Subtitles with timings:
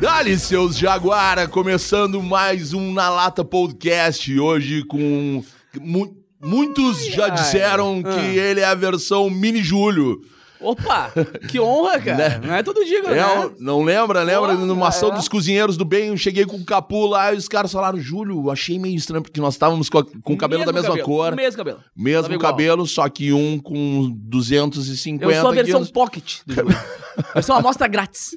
[0.00, 5.42] Dali, seus Jaguara, começando mais um Na Lata Podcast, hoje com...
[5.80, 7.30] mu- muitos já ai.
[7.32, 8.10] disseram Ah.
[8.14, 10.20] que ele é a versão Mini Júlio.
[10.64, 11.12] Opa,
[11.48, 12.38] que honra, cara.
[12.44, 13.50] Não é todo dia, É, né?
[13.58, 14.22] não lembra?
[14.22, 14.56] Lembra?
[14.56, 15.14] Pô, Numa ação é.
[15.16, 18.50] dos cozinheiros do bem, eu cheguei com o capu lá e os caras falaram, Júlio,
[18.50, 21.06] achei meio estranho, porque nós estávamos com, a- com o cabelo da Mesmo mesma cabelo,
[21.06, 21.78] cor, Mesmo cabelo.
[21.96, 22.52] mesmo Tava igual.
[22.52, 25.90] cabelo, só que um com 250 Eu sou a versão quilos.
[25.90, 26.70] pocket do jogo.
[27.32, 28.34] Versão amostra grátis.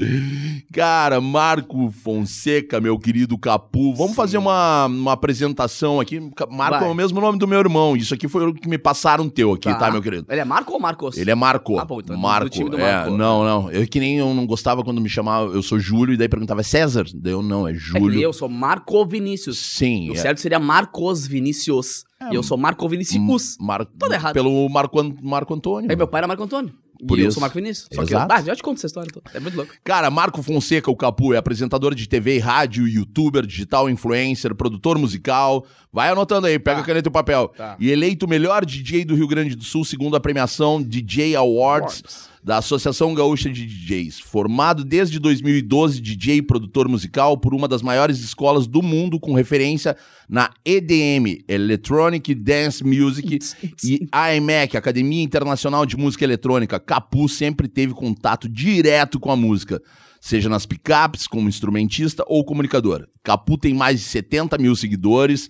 [0.71, 3.93] Cara, Marco Fonseca, meu querido Capu.
[3.95, 6.19] Vamos fazer uma, uma apresentação aqui.
[6.47, 6.87] Marco Vai.
[6.87, 7.97] é o mesmo nome do meu irmão.
[7.97, 10.27] Isso aqui foi o que me passaram teu aqui, tá, meu querido?
[10.29, 11.17] Ele é Marco ou Marcos?
[11.17, 11.79] Ele é Marco.
[11.79, 12.45] Ah, bom, então é do- Marco.
[12.45, 13.11] do time do é, Marco.
[13.17, 13.71] não, não.
[13.71, 16.61] Eu que nem eu não gostava quando me chamava, eu sou Júlio, e daí perguntava,
[16.61, 17.05] é César?
[17.15, 18.19] Daí eu não, é É Júlio.
[18.21, 19.57] eu sou Marco Vinícius.
[19.57, 20.09] Sim.
[20.09, 20.17] O é.
[20.17, 22.03] certo seria Marcos Vinícius.
[22.31, 23.57] e eu sou Marco Vinícius.
[23.59, 23.85] Mar...
[23.85, 24.33] Tudo errado.
[24.33, 25.89] Pelo Marco, An- Marco Antônio.
[25.89, 26.73] Aí meu pai era Marco Antônio.
[27.05, 27.33] Por e eu isso.
[27.35, 27.87] sou Marco Vinícius.
[27.93, 28.33] Só que eu, Exato.
[28.33, 29.09] ah, já te conto essa história.
[29.09, 29.21] Então.
[29.33, 29.73] É muito louco.
[29.83, 34.97] Cara, Marco Fonseca, o Capu, é apresentador de TV e rádio, youtuber, digital influencer, produtor
[34.97, 35.65] musical.
[35.91, 36.83] Vai anotando aí, pega Tá.
[36.83, 37.47] a caneta e o papel.
[37.55, 37.75] Tá.
[37.79, 42.01] E eleito o melhor DJ do Rio Grande do Sul, segundo a premiação DJ Awards,
[42.03, 42.29] Awards.
[42.47, 44.21] Da Associação Gaúcha de DJs.
[44.21, 49.33] Formado desde 2012, DJ e produtor musical por uma das maiores escolas do mundo com
[49.33, 49.97] referência
[50.29, 53.37] na EDM, Electronic Dance Music,
[53.83, 59.81] e AMEC, Academia Internacional de Música Eletrônica, Capu sempre teve contato direto com a música,
[60.21, 63.09] seja nas picapes, como instrumentista ou comunicador.
[63.23, 65.49] Capu tem mais de 70 mil seguidores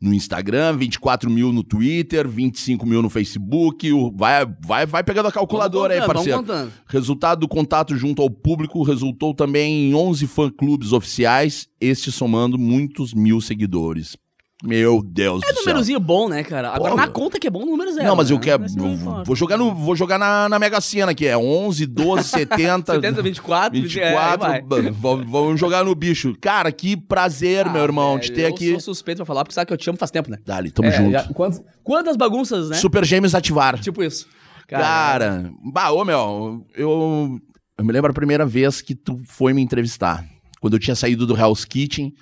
[0.00, 3.90] no Instagram, 24 mil no Twitter, 25 mil no Facebook.
[4.14, 6.38] Vai, vai, vai pegando a calculadora aí, parceiro.
[6.38, 6.84] contando, vamos contando.
[6.86, 13.12] Resultado do contato junto ao público resultou também em 11 fã-clubes oficiais, este somando muitos
[13.12, 14.16] mil seguidores.
[14.64, 15.62] Meu Deus É do céu.
[15.66, 16.70] númerozinho bom, né, cara?
[16.70, 17.12] Agora Pô, na meu.
[17.12, 18.04] conta que é bom, número zero.
[18.08, 18.42] Não, mas eu né?
[18.42, 18.64] quero.
[18.64, 19.22] Esse não importa.
[19.22, 21.26] Vou jogar, no, vou jogar na, na Mega Sena aqui.
[21.28, 22.94] É 11, 12, 70.
[22.94, 24.52] 70, 24, 24.
[24.52, 26.34] é, Vamos jogar no bicho.
[26.40, 28.70] Cara, que prazer, meu Ah, irmão, de ter eu aqui.
[28.72, 30.38] sou suspeito pra falar, porque sabe que eu te amo faz tempo, né?
[30.44, 31.12] Dali, tamo É, junto.
[31.12, 32.76] já- quantas, quantas bagunças, né?
[32.76, 33.78] Super Gêmeos ativar.
[33.78, 34.26] Tipo isso.
[34.66, 37.38] Cara, bah, ô meu, eu,
[37.78, 40.24] eu me lembro a primeira vez que tu foi me entrevistar.
[40.60, 42.12] Quando eu tinha saído do Hell's Kitchen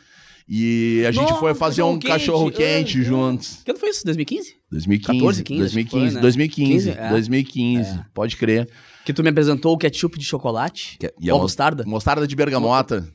[0.48, 2.08] e a gente Nossa, foi fazer um cachorro-quente.
[2.08, 3.62] cachorro quente Ah, juntos.
[3.64, 4.04] Que ano foi isso?
[4.04, 4.54] 2015?
[4.70, 6.20] 2015, 14, 15, 2015, acho que foi, né?
[6.20, 7.08] 2015, 15, é.
[7.10, 8.68] 2015, pode crer.
[9.04, 10.98] Que tu me apresentou o ketchup de chocolate?
[11.20, 11.84] E a mostarda?
[11.86, 13.06] Mostarda de bergamota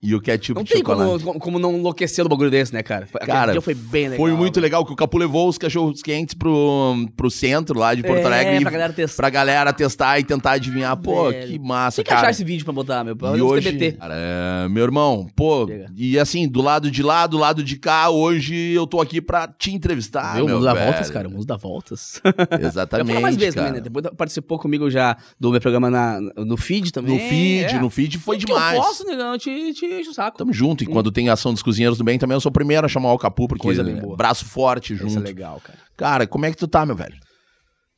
[0.00, 1.10] e o ketchup Não de tem chocolate.
[1.10, 3.06] como, como, como não enlouquecer do bagulho desse, né, cara?
[3.26, 4.18] Cara, dia foi bem legal.
[4.18, 4.62] Foi muito velho.
[4.62, 8.26] legal que o Capu levou os cachorros quentes pro, pro centro lá de Porto É,
[8.26, 8.60] Alegre.
[8.62, 9.16] pra galera testar.
[9.22, 10.96] pra galera testar e tentar adivinhar.
[10.96, 11.48] Pô, Velho.
[11.48, 12.20] que massa, Tem que cara.
[12.22, 13.16] achar esse vídeo pra botar, meu.
[13.36, 13.92] E hoje, TBT.
[13.98, 15.90] cara, é, meu irmão, pô, Chega.
[15.96, 19.48] e assim, do lado de lá, do lado de cá, hoje eu tô aqui pra
[19.48, 20.34] te entrevistar?
[20.40, 21.26] O meu mundo dá voltas, cara.
[21.26, 22.22] O mundo dá voltas.
[22.60, 23.66] Exatamente, falou mais vezes cara.
[23.66, 23.84] também, né?
[23.84, 27.14] Depois participou comigo já do meu programa na, no feed também.
[27.14, 27.80] No feed, é.
[27.80, 28.72] no feed foi Tudo demais.
[28.72, 30.36] Que eu posso, negão, eu te, te encho o saco.
[30.38, 32.84] Tamo junto, e quando tem ação dos cozinheiros do bem também, eu sou o primeiro
[32.86, 34.16] a chamar o Capu, porque Coisa bem é boa.
[34.16, 35.20] braço forte Isso é junto.
[35.20, 35.78] legal, cara.
[35.96, 37.16] Cara, como é que tu tá, meu velho?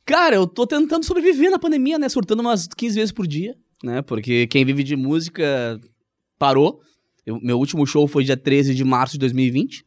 [0.05, 2.09] Cara, eu tô tentando sobreviver na pandemia, né?
[2.09, 3.53] Surtando umas 15 vezes por dia,
[3.83, 4.01] né?
[4.01, 5.79] Porque quem vive de música
[6.39, 6.79] parou.
[7.25, 9.83] Eu- meu último show foi dia 13 de março de 2020,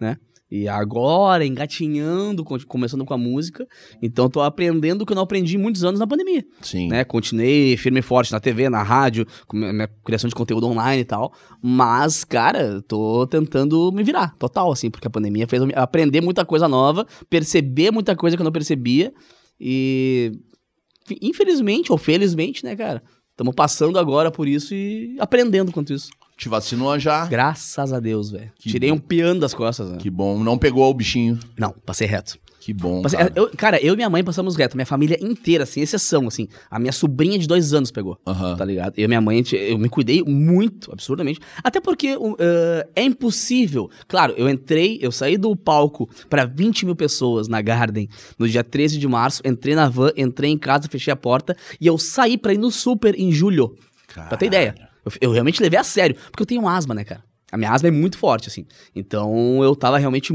[0.00, 0.16] né?
[0.50, 3.66] E agora, engatinhando, começando com a música.
[4.00, 6.88] Então, tô aprendendo o que eu não aprendi em muitos anos na pandemia, Sim.
[6.88, 7.02] né?
[7.04, 11.02] Continuei firme e forte na TV, na rádio, com minha minha criação de conteúdo online
[11.02, 11.32] e tal.
[11.60, 16.44] Mas, cara, tô tentando me virar, total, assim, porque a pandemia fez eu aprender muita
[16.44, 19.12] coisa nova, perceber muita coisa que eu não percebia.
[19.60, 20.32] E
[21.20, 23.02] infelizmente ou felizmente, né, cara?
[23.30, 26.08] Estamos passando agora por isso e aprendendo quanto isso.
[26.36, 27.26] Te vacinou já?
[27.26, 28.50] Graças a Deus, velho.
[28.58, 28.96] Tirei bom.
[28.96, 29.96] um piano das costas, né?
[29.98, 30.38] Que bom.
[30.42, 31.38] Não pegou o bichinho.
[31.58, 32.38] Não, passei reto.
[32.60, 33.32] Que bom, Passei- cara.
[33.36, 34.76] eu- cara, eu e minha mãe passamos reto.
[34.76, 36.48] Minha família inteira, sem exceção, assim.
[36.68, 38.18] A minha sobrinha de dois anos pegou.
[38.26, 38.56] Aham.
[38.56, 38.94] Tá ligado?
[38.98, 41.38] Eu e minha mãe, eu me cuidei muito, absurdamente.
[41.62, 42.34] Até porque uh,
[42.96, 43.88] é impossível.
[44.08, 48.64] Claro, eu entrei, eu saí do palco pra 20 mil pessoas na Garden no dia
[48.64, 49.40] 13 de março.
[49.44, 51.56] Entrei na van, entrei em casa, fechei a porta.
[51.80, 53.76] E eu saí pra ir no super em julho.
[54.12, 54.74] Pra ter ideia.
[55.06, 56.16] Eu, eu realmente levei a sério.
[56.30, 57.22] Porque eu tenho asma, né, cara?
[57.52, 58.66] A minha asma é muito forte, assim.
[58.94, 60.32] Então eu tava realmente.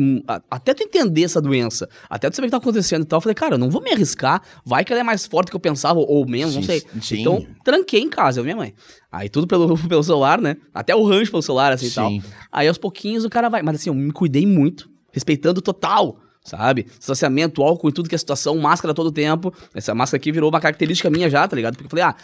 [0.50, 3.22] Até tu entender essa doença, até tu saber o que tá acontecendo e tal, eu
[3.22, 4.42] falei, cara, eu não vou me arriscar.
[4.66, 6.82] Vai que ela é mais forte do que eu pensava, ou menos, não sei.
[7.02, 7.20] sim.
[7.20, 8.74] Então, tranquei em casa, eu e minha mãe.
[9.12, 10.56] Aí tudo pelo, pelo celular, né?
[10.74, 12.12] Até o rancho pelo celular, assim e tal.
[12.50, 13.62] Aí aos pouquinhos o cara vai.
[13.62, 16.18] Mas assim, eu me cuidei muito, respeitando total.
[16.44, 16.88] Sabe?
[16.98, 19.54] Distanciamento, álcool e tudo que é situação, máscara todo tempo.
[19.76, 21.74] Essa máscara aqui virou uma característica minha já, tá ligado?
[21.76, 22.16] Porque eu falei, ah,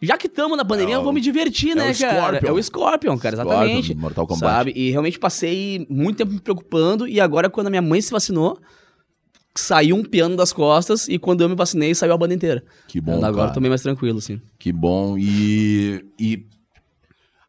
[0.00, 2.16] já que tamo na pandemia, É eu vou o- me divertir, é né, o cara?
[2.38, 2.48] Scorpion.
[2.48, 3.84] É o Scorpion, cara, exatamente.
[3.88, 4.40] Scorpion, Mortal Kombat.
[4.54, 4.72] Sabe?
[4.74, 7.06] E realmente passei muito tempo me preocupando.
[7.06, 8.58] E agora, quando a minha mãe se vacinou,
[9.54, 12.64] saiu um piano das costas e quando eu me vacinei, saiu a banda inteira.
[12.88, 13.48] Que bom, Agora cara.
[13.50, 14.40] eu tô bem mais tranquilo, assim.
[14.58, 15.16] Que bom.
[15.18, 16.46] E, e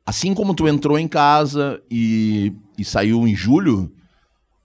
[0.05, 3.91] assim como tu entrou em casa e, e saiu em julho,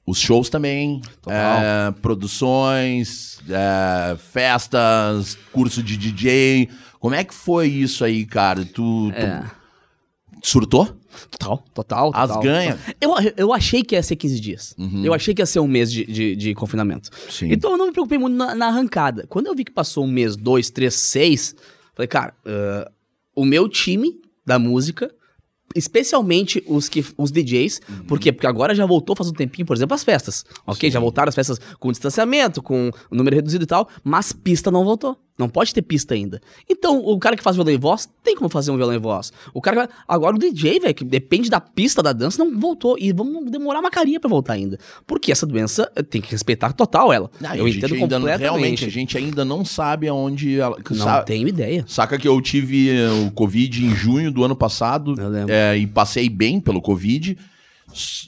[0.06, 6.68] os shows também, é, produções, é, festas, curso de DJ.
[6.98, 8.64] Como é que foi isso aí, cara?
[8.64, 9.44] Tu, tu É.
[10.42, 10.98] surtou?
[11.30, 12.42] Total, total, As total.
[12.42, 12.78] ganha?
[13.00, 14.74] Eu, eu achei que ia ser 15 dias.
[15.04, 17.10] Eu achei que ia ser um mês de, de, de confinamento.
[17.30, 17.48] Sim.
[17.52, 19.26] Então eu não me preocupei muito na, na arrancada.
[19.28, 21.54] Quando eu vi que passou um mês, dois, três, seis,
[21.94, 22.90] falei, cara, ah,
[23.36, 25.14] o meu time da música,
[25.74, 28.32] especialmente os, que, os DJs, por quê?
[28.32, 30.44] Porque agora já voltou faz um tempinho, por exemplo, as festas.
[30.66, 30.90] Ok?
[30.90, 35.16] Já voltaram as festas com distanciamento, com número reduzido e tal, mas pista não voltou.
[35.38, 36.40] Não pode ter pista ainda.
[36.68, 39.32] Então, o cara que faz violão e voz, tem como fazer um violão e voz.
[39.54, 39.86] O cara.
[39.88, 42.96] que- Agora o DJ, velho, que depende da pista da dança, não voltou.
[42.98, 44.78] E vamos demorar uma carinha pra voltar ainda.
[45.06, 47.30] Porque essa doença eh, tem que respeitar total ela.
[47.42, 48.40] Ah, eu entendo ainda não- completamente.
[48.40, 50.76] Realmente, a gente ainda não sabe aonde ela.
[50.90, 51.84] Não sabe- tenho ideia.
[51.88, 55.14] Saca que eu tive eh, o Covid em junho do ano passado
[55.48, 57.38] eh, e passei bem pelo Covid.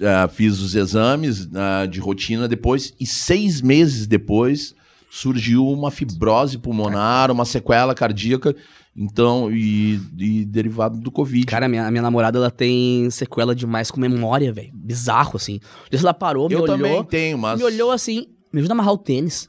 [0.01, 4.75] Eh, fiz os exames eh, de rotina depois e seis meses depois
[5.15, 8.55] surgiu uma fibrose pulmonar, uma sequela cardíaca,
[8.97, 11.47] então, e, e derivado do Covid.
[11.47, 14.73] Cara, a minha, a minha namorada, ela tem sequela demais com memória, velho.
[14.75, 15.61] Bizarro, assim.
[15.93, 16.77] Ela parou, me eu olhou.
[16.77, 17.59] também tenho, mas.
[17.59, 19.49] Me olhou assim, me ajuda a amarrar o tênis.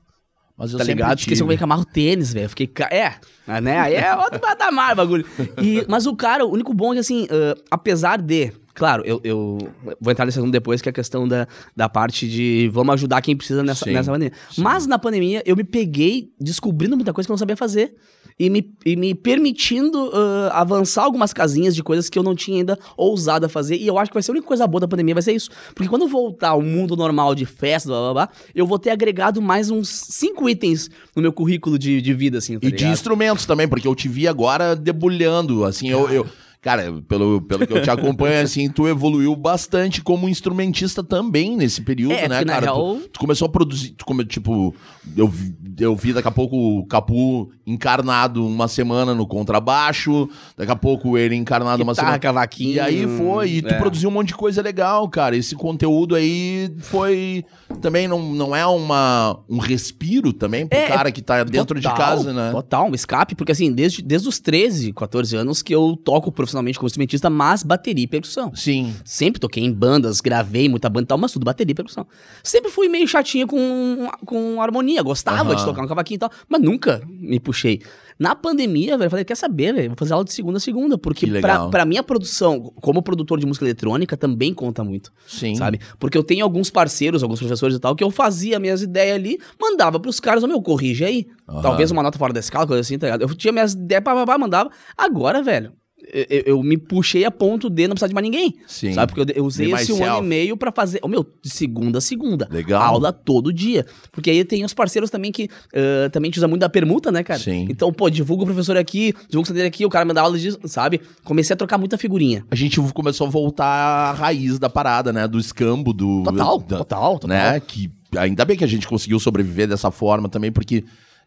[0.56, 1.18] mas eu tá ligado?
[1.18, 2.46] Esqueci como é que amarra o tênis, velho.
[2.46, 2.72] Eu Fiquei.
[2.92, 3.16] É,
[3.60, 3.80] né?
[3.80, 5.26] Aí é outro patamar o bagulho.
[5.60, 8.52] E, mas o cara, o único bom é que, assim, ah, apesar de.
[8.76, 9.58] Claro, eu, eu
[10.02, 13.22] vou entrar nesse assunto depois, que é a questão da, da parte de vamos ajudar
[13.22, 14.34] quem precisa nessa, Sim, nessa pandemia.
[14.52, 14.62] sim.
[14.62, 17.96] Mas na pandemia, eu me peguei descobrindo muita coisa que eu não sabia fazer.
[18.38, 22.58] E me, e me permitindo ah, avançar algumas casinhas de coisas que eu não tinha
[22.58, 23.78] ainda ousado a fazer.
[23.78, 25.50] E eu acho que vai ser a única coisa boa da pandemia, vai ser isso.
[25.74, 29.42] Porque quando voltar ao mundo normal de festa, blá blá blá, eu vou ter agregado
[29.42, 32.92] mais uns cinco itens no meu currículo de, de vida, assim, tá E de ligado?
[32.94, 36.10] instrumentos também, porque eu te vi agora debulhando, assim, eu...
[36.10, 36.28] eu-
[36.66, 41.80] Cara, pelo, pelo que eu te acompanho, assim, tu evoluiu bastante como instrumentista também nesse
[41.84, 42.62] período, É, né, cara?
[42.66, 44.74] real- Tu, tu começou a produzir, tu come, tipo,
[45.16, 50.28] eu, vi- eu vi daqui a pouco o Capu encarnado uma semana no contrabaixo,
[50.58, 52.20] daqui a pouco ele encarnado uma Guitarra, semana...
[52.20, 52.74] cavaquinho.
[52.74, 53.78] E aí foi, e tu é.
[53.78, 55.38] produziu um monte de coisa legal, cara.
[55.38, 57.46] Esse conteúdo aí foi.
[57.80, 61.88] Também não, não é uma, um respiro também pro É, cara que tá dentro de
[61.88, 62.52] Total, casa, né?
[62.52, 66.55] Total, um escape, porque assim, desde, desde os 13, 14 anos que eu toco profissionalmente
[66.56, 68.54] como instrumentista, mas bateria e percussão.
[68.56, 68.94] Sim.
[69.04, 72.06] Sempre toquei em bandas, gravei muita banda e tal, mas tudo bateria e percussão.
[72.44, 75.56] Sempre fui meio chatinha com, com harmonia, gostava Aham.
[75.56, 77.82] de tocar um cavaquinho e tal, mas nunca me puxei.
[78.18, 80.98] Na pandemia, velho, eu falei, quer saber, velho, vou fazer aula de segunda a segunda,
[80.98, 85.56] porque Que pra, pra minha produção, como produtor de música eletrônica, também conta muito Sim.
[85.56, 85.82] sabe?
[86.00, 89.38] Porque eu tenho alguns parceiros, alguns professores e tal, que eu fazia minhas ideias ali,
[89.60, 91.28] mandava pros caras, ô meu, corrige aí.
[91.48, 91.62] Aham.
[91.62, 93.22] Talvez uma nota fora da escala, coisa assim, tá ligado?
[93.24, 94.70] Eu tinha minhas ideias, pá, pá, pá, mandava.
[94.98, 95.74] Agora, velho,
[96.14, 98.56] eu, eu- me puxei a ponto de não precisar de mais ninguém.
[98.68, 98.94] Sim.
[98.94, 99.14] Sabe?
[99.14, 101.98] Porque eu, eu usei esse um ano e meio pra fazer, ô meu, de segunda
[101.98, 102.48] a segunda.
[102.52, 102.82] Legal.
[102.82, 103.86] Aula todo dia.
[104.12, 107.24] Porque aí tem os parceiros também que ah, também te usa muito da permuta, né,
[107.24, 107.40] cara?
[107.40, 107.68] Sim.
[107.70, 110.38] Então, pô, divulga o professor aqui, divulga o dele aqui, o cara me dá aula
[110.38, 111.02] disso, sabe?
[111.24, 112.46] Comecei a trocar muita figurinha.
[112.50, 115.28] A gente começou a voltar à raiz da parada, né?
[115.28, 116.24] Do escambo, do.
[116.24, 117.30] Total, da- total, total.
[117.30, 117.60] Né?
[117.60, 120.84] Que ainda bem que a gente conseguiu sobreviver dessa forma também, porque.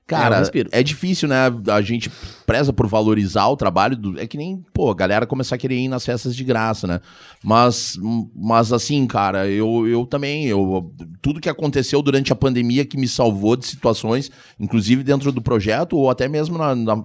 [0.09, 0.69] É, Cara, respiro.
[0.73, 1.37] é, difícil, né?
[1.69, 2.11] A gente
[2.47, 3.95] preza por valorizar o trabalho.
[3.95, 6.87] Do, é que nem, pô, a galera começar a querer ir nas festas de graça,
[6.87, 7.01] né?
[7.45, 7.99] Mas,
[8.35, 10.47] mas assim, cara, eu, eu também.
[10.47, 15.43] Eu, tudo que aconteceu durante a pandemia que me salvou de situações, inclusive dentro do
[15.43, 17.05] projeto, ou até mesmo na, na-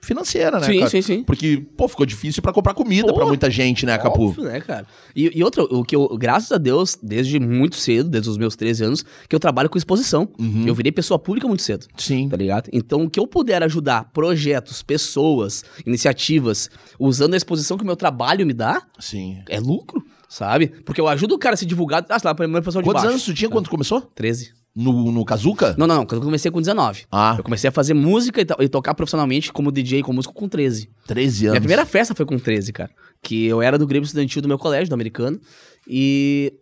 [0.00, 0.66] financeira, né?
[0.66, 0.90] Sim, cara?
[0.90, 1.22] sim, sim.
[1.24, 4.28] Porque, pô, ficou difícil pra comprar comida Pô, pra muita gente, né, Capu?
[4.28, 4.86] Óbvio, né, cara?
[5.14, 8.56] E, e outra, o que eu, graças a Deus, desde muito cedo, desde os meus
[8.56, 10.28] 13 anos, que eu trabalho com exposição.
[10.38, 10.64] Uhum.
[10.66, 11.86] Eu virei pessoa pública muito cedo.
[11.96, 12.21] Sim.
[12.28, 12.68] Tá ligado?
[12.72, 17.96] Então, o que eu puder ajudar projetos, pessoas, iniciativas, usando a exposição que o meu
[17.96, 19.42] trabalho me dá, Sim.
[19.48, 20.68] é lucro, sabe?
[20.84, 22.06] Porque eu ajudo o cara a ser divulgado.
[22.10, 23.12] Ah, sei lá, primeira pessoa de Quantos baixo.
[23.14, 24.00] anos tu tinha quando tu começou?
[24.00, 24.52] 13.
[24.74, 25.74] No, no Kazuca?
[25.76, 26.06] Não, não, não.
[26.06, 27.04] Quando eu comecei com 19.
[27.12, 30.48] Ah, Eu comecei a fazer música e, e tocar profissionalmente como DJ, como músico, com
[30.48, 30.88] 13.
[31.06, 31.52] 13 anos.
[31.52, 32.90] Minha primeira festa foi com 13, cara.
[33.22, 35.38] Que eu era do Grêmio Estudantil do meu colégio, do americano.
[35.86, 36.54] E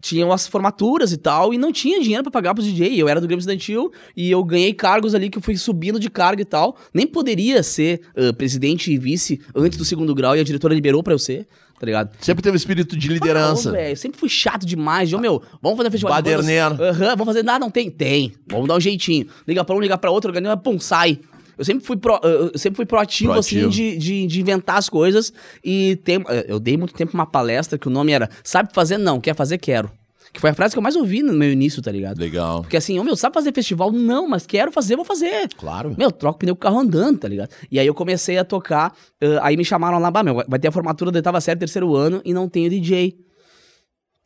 [0.00, 3.00] tinham as formaturas e tal, e não tinha dinheiro pra pagar pros DJ.
[3.00, 6.10] Eu era do Grêmio Estudantil e eu ganhei cargos ali que eu fui subindo de
[6.10, 6.76] cargo e tal.
[6.92, 11.02] Nem poderia ser ah, presidente e vice antes do segundo grau e a diretora liberou
[11.02, 11.46] pra eu ser,
[11.78, 12.10] tá ligado?
[12.20, 13.70] Sempre teve espírito de liderança.
[13.72, 15.08] Velho, sempre fui chato demais.
[15.08, 16.46] De, ô, meu, vamos fazer festival de bandas.
[16.46, 16.82] Baderneiro.
[16.82, 17.42] Aham, vamos fazer.
[17.42, 17.90] Nada, não tem?
[17.90, 18.32] Tem.
[18.48, 19.26] Vamos dar um jeitinho.
[19.46, 21.18] Liga pra um, liga pra outro, organiza, pum, sai.
[21.60, 23.68] Eu sempre fui, pro- eu sempre fui proativo, Proativo.
[23.68, 25.30] assim, de, de, de inventar as coisas.
[25.62, 28.96] E tem, eu dei muito tempo uma palestra que o nome era Sabe fazer?
[28.96, 29.20] Não.
[29.20, 29.58] Quer fazer?
[29.58, 29.90] Quero.
[30.32, 32.18] Que foi a frase que eu mais ouvi no meu início, tá ligado?
[32.18, 32.62] Legal.
[32.62, 33.90] Porque assim, ô meu, sabe fazer festival?
[33.92, 35.48] Não, mas quero fazer, vou fazer.
[35.58, 35.92] Claro.
[35.98, 37.50] Meu, troca o pneu com o carro andando, tá ligado?
[37.70, 40.68] E aí eu comecei a tocar, eh, aí me chamaram lá, bah, meu, vai ter
[40.68, 43.16] a formatura da oitava série, terceiro ano, e não tenho DJ.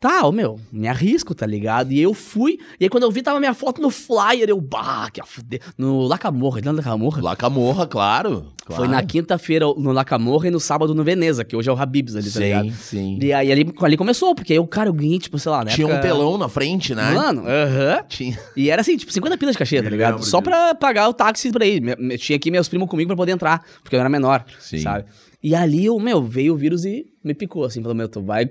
[0.04, 1.90] Tá, ô meu, me arrisco, tá ligado?
[1.90, 5.08] E eu fui, e aí quando eu vi, tava minha foto no flyer, eu, bah,
[5.10, 5.62] que a fuder.
[5.78, 7.22] No Lacamorra, não Lacamorra?
[7.22, 8.52] Lacamorra, claro.
[8.66, 8.82] claro.
[8.82, 12.16] Foi na quinta-feira no Lacamorra e no sábado no Veneza, que hoje é o Habib's
[12.16, 12.66] ali, tá ligado?
[12.66, 13.18] Sim, sim.
[13.18, 15.70] E aí ali, ali começou, porque aí o cara, eu ganhei, tipo, sei lá, né?
[15.70, 17.10] Tinha um telão na frente, né?
[17.12, 18.04] Mano, aham.
[18.06, 18.38] Tinha.
[18.54, 20.22] E era assim, tipo, 50 pilas de cachê, tá ligado?
[20.22, 21.80] Só pra pagar o táxi pra ir.
[22.18, 24.80] Tinha aqui meus primos comigo pra poder entrar, porque eu era menor, Sim.
[24.80, 25.06] sabe?
[25.44, 28.48] E ali, o meu, veio o vírus e me picou, assim, falou, meu, tu vai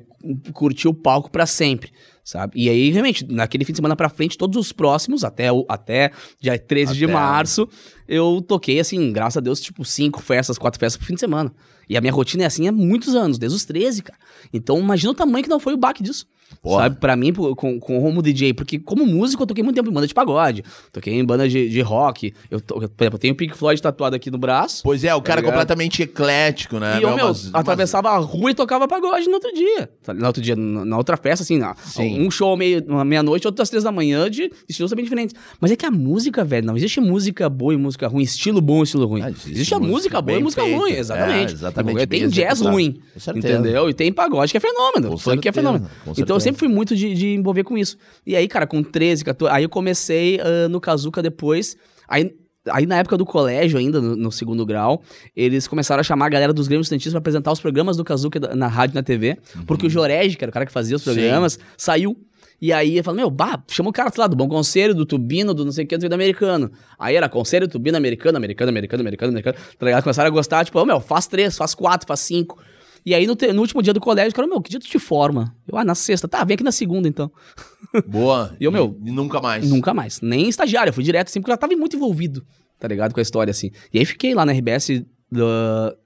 [0.53, 1.91] curtir o palco pra sempre,
[2.23, 2.53] sabe?
[2.55, 6.11] E aí, realmente, naquele fim de semana pra frente, todos os próximos, até, o, até
[6.39, 7.13] dia 13 de Até.
[7.13, 7.67] março,
[8.07, 11.51] eu toquei, assim, graças a Deus, tipo, cinco festas, quatro festas por fim de semana.
[11.89, 14.19] E a minha rotina é assim há muitos anos, desde os 13, cara.
[14.53, 16.27] Então, imagina o tamanho que não foi o baque disso.
[16.61, 16.83] Porra.
[16.83, 19.93] Sabe, pra mim, com, com como DJ, porque como músico eu toquei muito tempo em
[19.93, 23.33] banda de pagode, toquei em banda de, de rock, eu, to, por exemplo, eu tenho
[23.33, 25.51] o Pink Floyd tatuado aqui no braço, Pois é, o cara é ligado?
[25.53, 26.99] completamente eclético, né?
[26.99, 29.89] e eu, Não, meu, mas- mas- atravessava a rua e tocava pagode no outro dia.
[30.15, 33.91] No outro dia, na outra festa, assim, na- um show meia-noite, outro às três da
[33.91, 35.35] manhã, de estilos bem diferentes.
[35.59, 38.81] Mas é que a música, velho, não existe música boa e música ruim, estilo bom
[38.81, 39.21] e estilo ruim.
[39.21, 40.77] Ah, existe, existe a música música boa e música feita.
[40.77, 41.53] ruim, É, exatamente.
[41.53, 42.69] exatamente, Tem jazz executado.
[42.73, 42.99] ruim,
[43.35, 43.89] entendeu?
[43.89, 45.89] E tem pagode que é fenômeno, Com funk que é fenômeno.
[46.17, 47.97] Então eu sempre fui muito de, de envolver com isso.
[48.25, 51.75] E aí, cara, com 13, 14, aí eu comecei ah, no Kazuca depois,
[52.07, 52.31] aí...
[52.71, 55.01] Aí, na época do colégio, ainda, no, no segundo grau,
[55.35, 58.39] eles começaram a chamar a galera dos Grêmios Estudantis pra apresentar os programas do Kazuca
[58.39, 59.37] da- na rádio e na TV.
[59.67, 61.13] Porque o Jorege, que era o cara que fazia os Uhum.
[61.13, 61.19] Sim.
[61.19, 62.15] programas, saiu.
[62.61, 65.05] E aí eu falei, meu, bah, chama o cara, sei lá, do Bom Conselho, do
[65.05, 66.71] Tubino, do não sei o que, do americano.
[66.97, 69.57] Aí era Conselho, Tubino, americano, americano, americano, americano, americano.
[69.77, 70.01] Tá ligado?
[70.03, 72.57] Começaram a gostar, tipo, ô, meu, faz três, faz quatro, faz cinco.
[73.05, 74.97] E aí no, te- no último dia do colégio, cara, meu, que dia tu te
[74.99, 75.53] forma?
[75.67, 76.27] Eu, ah, na sexta.
[76.27, 77.31] Tá, vem aqui na segunda, então.
[78.07, 78.55] Boa.
[78.59, 78.97] E o meu?
[79.05, 79.69] E nunca mais.
[79.69, 80.21] Nunca mais.
[80.21, 82.45] Nem estagiário, eu fui direto, assim, porque eu já tava muito envolvido,
[82.79, 83.13] tá ligado?
[83.13, 83.71] Com a história, assim.
[83.93, 85.03] E aí fiquei lá na RBS uh,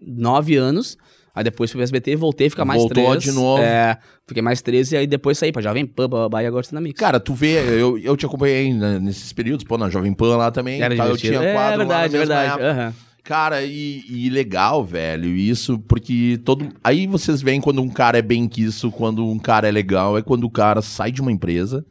[0.01, 0.97] nove anos.
[1.35, 3.23] Aí depois fui pro SBT, voltei a ficar mais Voltou três.
[3.23, 3.61] de novo.
[3.61, 6.73] É, fiquei mais três e aí depois saí pra Jovem Pan, babá, e agora tô
[6.73, 6.99] na Mix.
[6.99, 10.49] Cara, tu vê, eu, eu te acompanhei né, nesses períodos, pô, na Jovem Pan lá
[10.49, 10.81] também.
[10.81, 12.47] Era tá, eu tinha quadro é verdade, lá é na mesma verdade.
[12.63, 12.71] época.
[12.71, 12.93] aham.
[13.27, 16.69] Cara, e, e legal, velho, isso, porque todo.
[16.81, 20.21] Aí vocês veem quando um cara é bem quisto, quando um cara é legal, é
[20.21, 21.85] quando o cara sai de uma empresa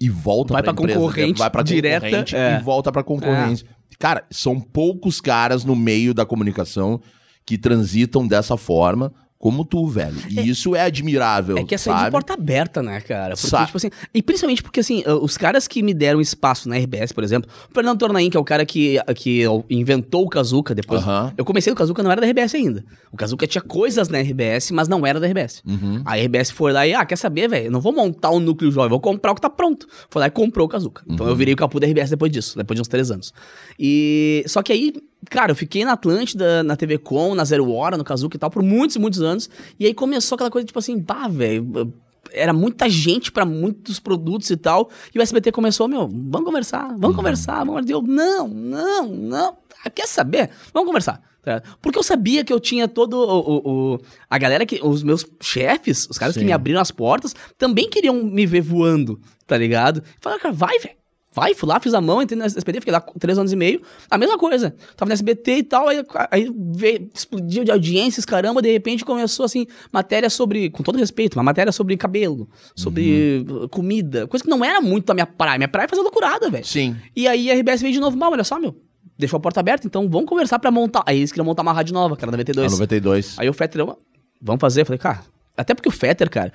[0.00, 2.56] e volta Vai pra, pra empresa, concorrente vai pra direta, concorrente é.
[2.56, 3.66] e volta pra concorrência.
[3.98, 7.00] Cara, são poucos caras no meio da comunicação
[7.44, 9.12] que transitam dessa forma.
[9.40, 10.14] Como tu, velho.
[10.28, 11.56] E isso é admirável.
[11.56, 12.10] É que essa é de sabe?
[12.12, 13.34] porta aberta, né, cara?
[13.34, 16.68] Porque, Sa- tipo assim, e principalmente porque, assim, uh, os caras que me deram espaço
[16.68, 20.28] na RBS, por exemplo, o Fernando Tornaim, que é o cara que, que inventou o
[20.28, 21.00] Kazuca depois.
[21.02, 21.32] Aham.
[21.38, 22.84] Eu comecei no Kazuca, não era da RBS ainda.
[23.10, 25.62] O Kazuca tinha coisas na RBS, mas não era da RBS.
[25.66, 26.02] Uhum.
[26.04, 27.70] A RBS foi lá e, ah, quer saber, velho?
[27.70, 29.86] Não vou montar um núcleo jovem, vou comprar o que tá pronto.
[30.10, 31.02] Foi lá e comprou o Kazuca.
[31.08, 31.32] Então Uhum.
[31.32, 33.32] eu virei o capu da RBS depois disso, depois de uns três anos.
[33.78, 34.44] E.
[34.46, 34.92] Só que aí,
[35.28, 38.50] cara, eu fiquei na Atlântida, na TV Com, na Zero Hora, no Kazuca e tal,
[38.50, 39.50] por muitos e muitos anos.
[39.78, 41.92] E aí começou aquela coisa, tipo assim, pá, velho.
[42.32, 44.88] Era muita gente pra muitos produtos e tal.
[45.14, 47.88] E o SBT começou, meu, vamos conversar, vamos conversar, vamos.
[47.90, 49.56] Eu, não, não, não.
[49.84, 50.50] Ah, quer saber?
[50.72, 51.20] Vamos conversar.
[51.42, 51.60] tá?
[51.82, 53.98] Porque eu sabia que eu tinha todo o, o- o-
[54.28, 56.46] a galera que os meus chefes, os caras que Sim.
[56.46, 60.02] me abriram as portas, também queriam me ver voando, tá ligado?
[60.20, 60.99] Falaram, cara, vai, velho.
[61.32, 63.80] Vai, fui lá, fiz a mão, entrei no SBT, fiquei lá três anos e meio.
[64.10, 64.74] A mesma coisa.
[64.96, 69.44] Tava no SBT e tal, aí, aí veio, explodiu de audiências, caramba, de repente começou,
[69.44, 74.50] assim, matéria sobre, com todo respeito, uma matéria sobre cabelo, sobre uh, comida, coisa que
[74.50, 75.56] não era muito a minha praia.
[75.56, 76.66] Minha praia é fazer loucurada, velho.
[76.66, 76.96] Sim.
[77.14, 78.76] E aí a RBS veio de novo, mal, olha só, meu,
[79.16, 81.04] deixou a porta aberta, então vamos conversar pra montar.
[81.06, 82.66] Aí eles queriam montar uma rádio nova, cara, 92.
[82.66, 83.38] A 92.
[83.38, 83.94] Aí o Fetter, "Ó,
[84.42, 84.80] vamos fazer.
[84.80, 85.20] Eu falei, cara,
[85.56, 86.52] até porque o Fetter, cara,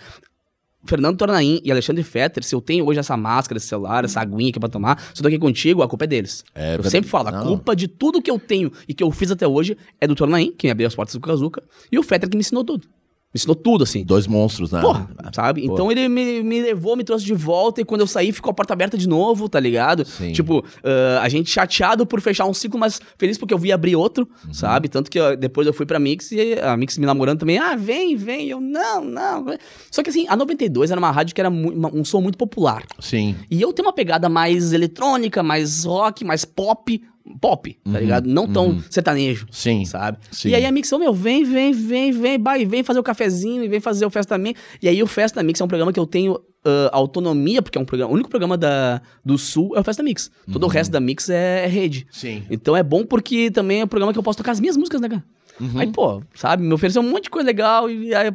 [0.85, 4.49] Fernando Tornaim e Alexandre Fetter, se eu tenho hoje essa máscara, esse celular, essa aguinha
[4.49, 6.43] aqui pra tomar, se eu tô aqui contigo, a culpa é deles.
[6.53, 6.89] É eu verdade.
[6.91, 7.43] sempre falo, a Não.
[7.47, 10.51] culpa de tudo que eu tenho e que eu fiz até hoje é do Tornaim,
[10.57, 12.87] que me abriu as portas do Kazuca, e o Fetter que me ensinou tudo.
[13.35, 14.01] Me ensinou tudo, assim.
[14.05, 14.79] Dois monstros, né?
[14.79, 15.67] Porra, sabe?
[15.67, 15.73] Pô.
[15.73, 18.53] Então ele me, me levou, me trouxe de volta e quando eu saí ficou a
[18.53, 20.05] porta aberta de novo, tá ligado?
[20.05, 20.31] Sim.
[20.31, 23.93] Tipo, ah, a gente chateado por fechar um ciclo, mas feliz porque eu vi abrir
[23.97, 24.53] outro, Uhum.
[24.53, 24.87] sabe?
[24.87, 27.57] Tanto que depois eu fui pra Mix e a Mix me namorando também.
[27.57, 28.47] Ah, vem, vem.
[28.47, 29.45] Eu, não, não.
[29.91, 32.83] Só que assim, a 92 era uma rádio que era um som muito popular.
[33.01, 33.35] Sim.
[33.51, 37.01] E eu tenho uma pegada mais eletrônica, mais rock, mais pop.
[37.41, 38.27] Pop, tá ligado?
[38.27, 39.45] Não tão sertanejo.
[39.45, 39.51] Uhum.
[39.51, 39.85] Sim.
[39.85, 40.19] Sabe?
[40.31, 40.49] Sim.
[40.49, 43.63] E aí a Mix, ô, meu, vem, vem, vem, vem, vai, vem fazer o cafezinho
[43.63, 44.59] e vem fazer o Festa Mix.
[44.81, 47.81] E aí o Festa Mix é um programa que eu tenho ah, autonomia, porque é
[47.81, 50.31] um programa, o único programa da, do Sul é o Festa Mix.
[50.51, 52.07] Todo o resto da Mix é, é rede.
[52.11, 52.43] Sim.
[52.49, 54.99] Então é bom porque também é um programa que eu posso tocar as minhas músicas,
[54.99, 55.23] né, cara?
[55.59, 55.79] Uhum.
[55.79, 58.31] Aí, pô, sabe, me ofereceu um monte de coisa legal e aí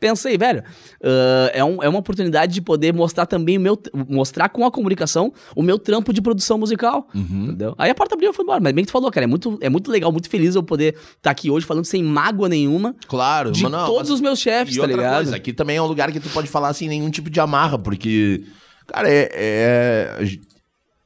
[0.00, 0.60] pensei, velho,
[1.02, 3.78] uh, é, um, é uma oportunidade de poder mostrar também o meu.
[4.08, 7.08] Mostrar com a comunicação o meu trampo de produção musical.
[7.14, 7.44] Uhum.
[7.46, 7.74] Entendeu?
[7.78, 8.60] Aí a porta abriu e foi embora.
[8.60, 10.94] Mas bem que tu falou, cara, é muito, é muito legal, muito feliz eu poder
[10.94, 14.20] estar tá aqui hoje falando sem mágoa nenhuma Claro, de mas não, todos mas- os
[14.20, 15.14] meus chefes, E tá ligado?
[15.16, 17.78] coisa, aqui também é um lugar que tu pode falar sem nenhum tipo de amarra,
[17.78, 18.44] porque,
[18.86, 19.28] cara, é.
[19.32, 20.28] é-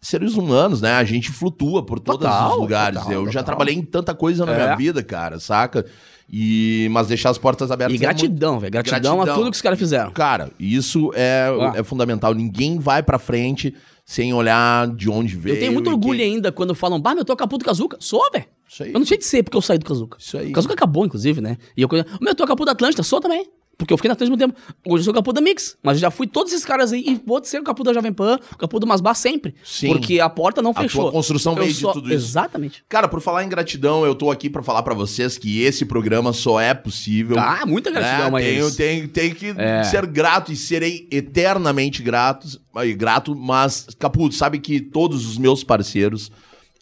[0.04, 0.94] Seres humanos, né?
[0.94, 2.98] A gente flutua por todos Total, os lugares.
[2.98, 3.44] total, Eu já total.
[3.44, 4.56] trabalhei em tanta coisa na É.
[4.56, 5.86] minha vida, cara, saca?
[6.32, 7.92] E, mas deixar as portas abertas.
[7.92, 8.72] E é gratidão, velho.
[8.72, 9.34] Gratidão, a Gratidão.
[9.36, 10.10] tudo que os caras fizeram.
[10.12, 11.72] Cara, isso é, Ah.
[11.76, 12.32] é fundamental.
[12.32, 13.74] Ninguém vai pra frente
[14.04, 15.56] sem olhar de onde veio.
[15.56, 17.98] Eu tenho muito orgulho quem- ainda quando falam, bah, meu, tu Capu do Kazuca.
[18.00, 18.46] Sou, velho.
[18.66, 18.92] Isso aí.
[18.92, 20.16] Eu não tinha de ser porque eu saí do Kazuca.
[20.18, 20.48] Isso aí.
[20.48, 21.58] O Kazuca acabou, inclusive, né?
[21.76, 21.88] E eu
[22.20, 23.02] meu, tu Capu da Atlântida.
[23.02, 23.46] Sou também.
[23.82, 24.74] Porque eu fiquei na Atlântida muito tempo.
[24.86, 25.76] Hoje eu sou o Capu da Mix.
[25.82, 27.02] Mas já fui todos esses caras aí.
[27.04, 29.54] E vou ser o Capu da Jovem Pan, o Capu do Masbar sempre.
[29.64, 29.88] Sim.
[29.88, 31.02] Porque a porta não A fechou.
[31.04, 32.14] tua construção veio de só- tudo isso.
[32.26, 32.84] Exatamente.
[32.88, 36.32] Cara, por falar em gratidão, eu tô aqui pra falar pra vocês que esse programa
[36.32, 37.36] só é possível.
[37.38, 38.38] Ah, muita gratidão né?
[38.38, 39.82] a tenho, tenho, tenho que É.
[39.84, 42.46] ser grato e serei eternamente grato,
[42.76, 46.30] aí, grato, mas, Caputo, sabe que todos os meus parceiros,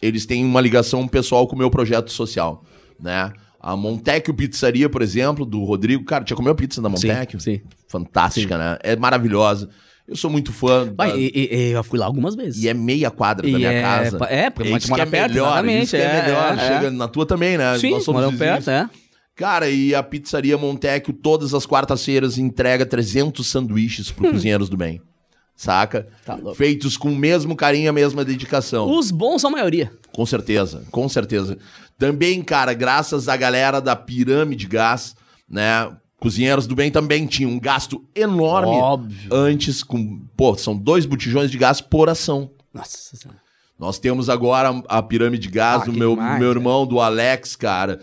[0.01, 2.63] eles têm uma ligação pessoal com o meu projeto social,
[2.99, 3.31] né?
[3.63, 6.03] A Montecchio Pizzaria, por exemplo, do Rodrigo.
[6.03, 7.39] Cara, já comeu pizza da Montecchio?
[7.39, 7.61] Sim, sim.
[7.87, 8.77] Fantástica, né?
[8.81, 9.69] É maravilhosa.
[10.07, 10.87] Eu sou muito fã.
[10.87, 12.63] da- Vai, e, e- e eu fui lá algumas vezes.
[12.63, 14.17] e é meia quadra da E minha é casa.
[14.29, 16.53] é, porque isso mora que é perto, melhor, exatamente, Isso é, é, melhor.
[16.53, 16.89] é, Chega é.
[16.89, 17.77] na tua também, né?
[17.77, 18.89] Sim, Nós somos perto, é.
[19.35, 24.99] Cara, e a pizzaria Montecchio, todas as quartas-feiras, entrega 300 sanduíches pro Cozinheiros do Bem.
[25.61, 26.07] Saca?
[26.25, 26.39] Tá.
[26.55, 28.89] Feitos com o mesmo carinho e a mesma dedicação.
[28.89, 29.93] Os bons são a maioria.
[30.11, 31.55] Com certeza, com certeza.
[31.99, 35.15] Também, cara, graças à galera da Pirâmide Gás,
[35.47, 35.87] né?
[36.19, 39.29] Cozinheiros do Bem também tinha um gasto enorme Óbvio.
[39.31, 40.21] antes com...
[40.35, 42.49] Pô, são dois botijões de gás por ação.
[42.73, 43.39] Nossa senhora.
[43.77, 46.59] Nós temos agora a pirâmide de gás Ah, do meu, demais, meu cara.
[46.59, 47.99] irmão, do Alex, cara.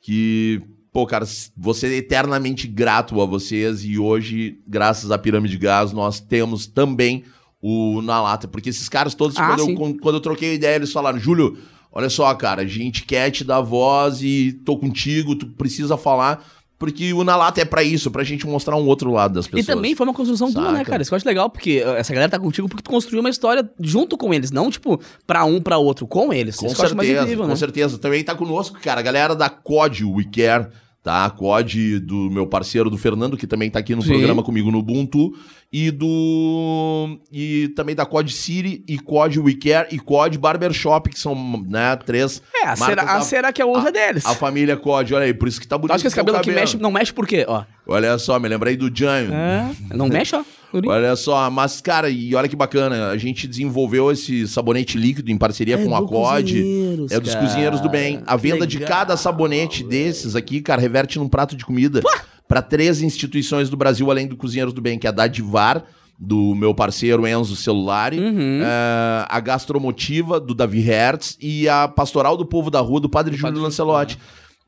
[0.00, 1.24] Que, pô, cara,
[1.56, 3.84] você é eternamente grato a vocês.
[3.84, 7.24] E hoje, graças à pirâmide de gás, nós temos também
[7.60, 8.46] o Na Lata.
[8.46, 11.56] Porque esses caras todos, Ah, quando, eu, quando eu troquei ideia, eles falaram: Júlio,
[11.90, 16.44] olha só, cara, a gente quer te dar voz e tô contigo, tu precisa falar.
[16.82, 19.62] Porque o Na Lata é pra isso, pra gente mostrar um outro lado das pessoas.
[19.62, 20.90] E também foi uma construção tua, né, Saca?
[20.90, 21.02] cara?
[21.02, 23.30] Isso que eu acho legal, porque uh, essa galera tá contigo porque tu construiu uma
[23.30, 26.56] história junto com eles, não, tipo, pra um, pra outro, com eles.
[26.56, 27.56] Com Isso que eu acho mais certeza, incrível, com né?
[27.56, 27.98] certeza.
[27.98, 30.70] Também tá conosco, cara, a galera da COD We Care,
[31.02, 31.24] tá?
[31.24, 34.10] A COD do meu parceiro, do Fernando, que também tá aqui no Sim.
[34.10, 35.32] programa comigo no Ubuntu.
[35.72, 37.18] E do...
[37.32, 41.34] E também da COD City e COD We Care e COD Barbershop, que são,
[41.66, 44.26] né, três É, a cera, a que é deles.
[44.26, 45.94] A família COD, olha aí, por isso que tá bonito.
[45.94, 47.44] acha que esse teu cabelo aqui mexe, não mexe por quê?
[47.48, 47.64] Ó.
[47.86, 49.32] Olha só, me lembrei do Janho.
[49.32, 50.44] É, não mexe, ó.
[50.86, 55.36] Olha só, mas cara, e olha que bacana, a gente desenvolveu esse sabonete líquido em
[55.36, 56.62] parceria É com a do COD.
[57.10, 57.46] É dos cara.
[57.46, 58.22] cozinheiros do bem.
[58.26, 62.00] A venda de legal, cada sabonete desses aqui, cara, reverte num prato de comida
[62.48, 65.84] para três instituições do Brasil, além do Cozinheiros do Bem, que é a Dadivar,
[66.18, 68.60] do meu parceiro Enzo Celulari, Uhum.
[68.62, 73.32] é, a Gastromotiva, do Davi Hertz, e a Pastoral do Povo da Rua, do Padre
[73.34, 74.18] Júlio Padre Lancelotti.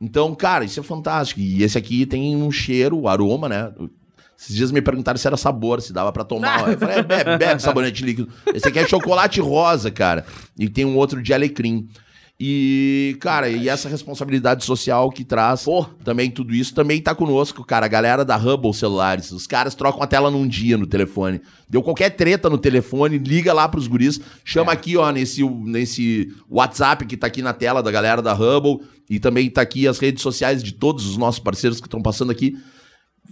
[0.01, 1.41] Então, cara, isso é fantástico.
[1.41, 3.71] E esse aqui tem um cheiro, aroma, né?
[4.39, 6.69] Esses dias me perguntaram se era sabor, se dava pra tomar.
[6.73, 8.29] Eu falei, é, bebe, bebe sabonete líquido.
[8.55, 10.25] Esse aqui é chocolate rosa, cara.
[10.59, 11.89] E tem um outro de alecrim.
[12.39, 15.65] E, cara, e essa responsabilidade social que traz
[16.03, 17.87] também tudo isso também tá conosco, cara.
[17.87, 19.31] A galera da Hubble Celulares.
[19.31, 21.41] Os caras trocam a tela num dia no telefone.
[21.69, 24.21] Deu qualquer treta no telefone, liga lá pros guris.
[24.45, 28.85] Chama aqui, ó, nesse, nesse WhatsApp que tá aqui na tela da galera da Hubble.
[29.09, 32.33] E também tá aqui as redes sociais de todos os nossos parceiros que estão passando
[32.33, 32.59] aqui.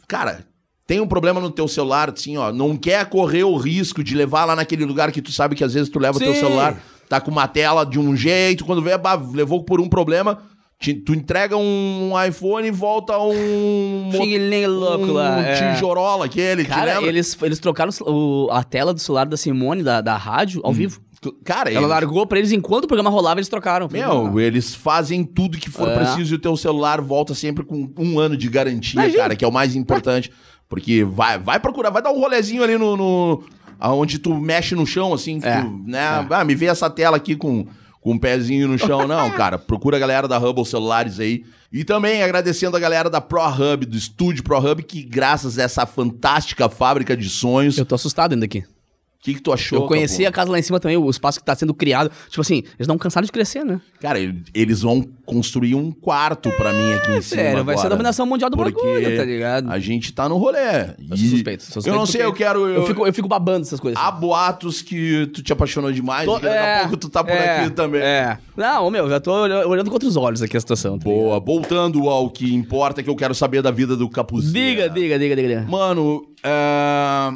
[0.06, 0.46] Cara,
[0.92, 4.44] tem um problema no teu celular, assim, ó, não quer correr o risco de levar
[4.44, 6.40] lá naquele lugar que tu sabe que às vezes tu leva o teu Sim.
[6.40, 6.78] celular,
[7.08, 10.42] tá com uma tela de um jeito, quando vê, bah, levou por um problema,
[10.78, 14.10] te- tu entrega um iPhone e volta um...
[14.12, 15.72] Xing-ling louco um lá, é.
[15.74, 17.08] tijorola aquele, te Cara, lembra?
[17.08, 21.00] eles, eles trocaram o- a tela do celular da Simone, da, da rádio, ao vivo.
[21.44, 23.88] Cara, Ela eles- largou pra eles enquanto o programa rolava, eles trocaram.
[23.90, 25.94] Meu, eles fazem tudo que for É.
[25.96, 29.22] preciso e o teu celular volta sempre com um ano de garantia, Imagina.
[29.22, 30.30] cara, que é o mais importante.
[30.72, 32.96] Porque vai, vai procurar, vai dar um rolezinho ali no.
[32.96, 33.44] no
[33.78, 35.60] aonde tu mexe no chão, assim, É.
[35.60, 36.26] tu, né?
[36.30, 37.66] Ah, me vê essa tela aqui com,
[38.00, 39.06] com um pezinho no chão.
[39.06, 41.44] Não, cara, procura a galera da Hubble Celulares aí.
[41.70, 46.70] E também agradecendo a galera da ProHub, do estúdio ProHub, que graças a essa fantástica
[46.70, 47.76] fábrica de sonhos.
[47.76, 48.64] Eu tô assustado ainda aqui.
[49.22, 49.82] Que, que tu achou?
[49.82, 52.10] Eu conheci a casa lá em cima também, o espaço que tá sendo criado.
[52.28, 53.80] Tipo assim, eles não cansaram de crescer, né?
[54.00, 57.42] Cara, ele- eles vão construir um quarto pra mim aqui em cima.
[57.42, 59.70] Sério, vai ser a dominação mundial do bagulho, tá ligado?
[59.70, 60.58] A gente tá no rolê.
[61.08, 62.66] Eu sou suspeito, sou suspeito eu não sei, eu quero.
[62.66, 63.98] Eu, Eu fico, eu fico babando essas coisas.
[64.02, 67.60] Há boatos que tu te apaixonou demais, Tô- daqui a pouco tu tá por é,
[67.60, 68.00] aqui também.
[68.02, 68.38] É.
[68.56, 70.98] Não, meu, já tô olhando olhando com outros olhos aqui a situação.
[70.98, 74.52] tá Boa, voltando ao que importa, que eu quero saber da vida do Capuzinho.
[74.52, 75.48] Diga, diga, diga, diga.
[75.48, 75.62] diga.
[75.70, 77.32] Mano, é,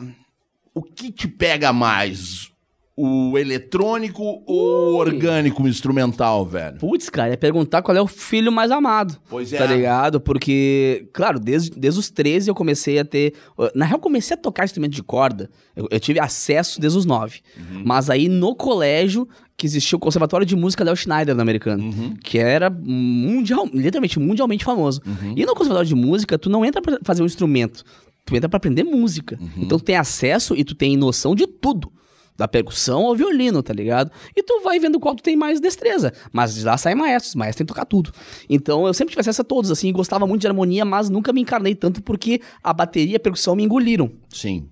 [0.77, 2.51] o que te pega mais?
[2.95, 6.79] O eletrônico ou o orgânico instrumental, velho?
[6.79, 9.19] Putz, cara, é perguntar qual é o filho mais amado.
[9.29, 9.59] Pois é.
[9.59, 10.21] Tá ligado?
[10.21, 13.35] Porque, claro, desde, desde os 13 eu comecei a ter.
[13.75, 15.51] Na real, comecei a tocar instrumento de corda.
[15.75, 17.41] Eu, eu tive acesso desde os 9.
[17.57, 17.83] Uhum.
[17.85, 21.85] Mas aí no colégio, que existia o Conservatório de Música Léo Schneider no americano.
[21.85, 22.15] Uhum.
[22.23, 25.01] Que era mundial, literalmente mundialmente famoso.
[25.07, 25.33] Uhum.
[25.37, 27.83] E no Conservatório de Música, tu não entra pra fazer um instrumento.
[28.27, 29.39] Tu entra pra aprender música.
[29.41, 29.63] Uhum.
[29.63, 31.91] Então tu tem acesso e tu tem noção de tudo.
[32.37, 34.11] Da percussão ao violino, tá ligado?
[34.37, 36.13] E tu vai vendo qual tu tem mais destreza.
[36.31, 38.13] Mas de lá sai maestros, maestro tem que tocar tudo.
[38.51, 41.41] Então eu sempre tive acesso a todos, assim, gostava muito de harmonia, mas nunca me
[41.41, 44.11] encarnei tanto porque a bateria e a percussão me engoliram.
[44.29, 44.69] Sim.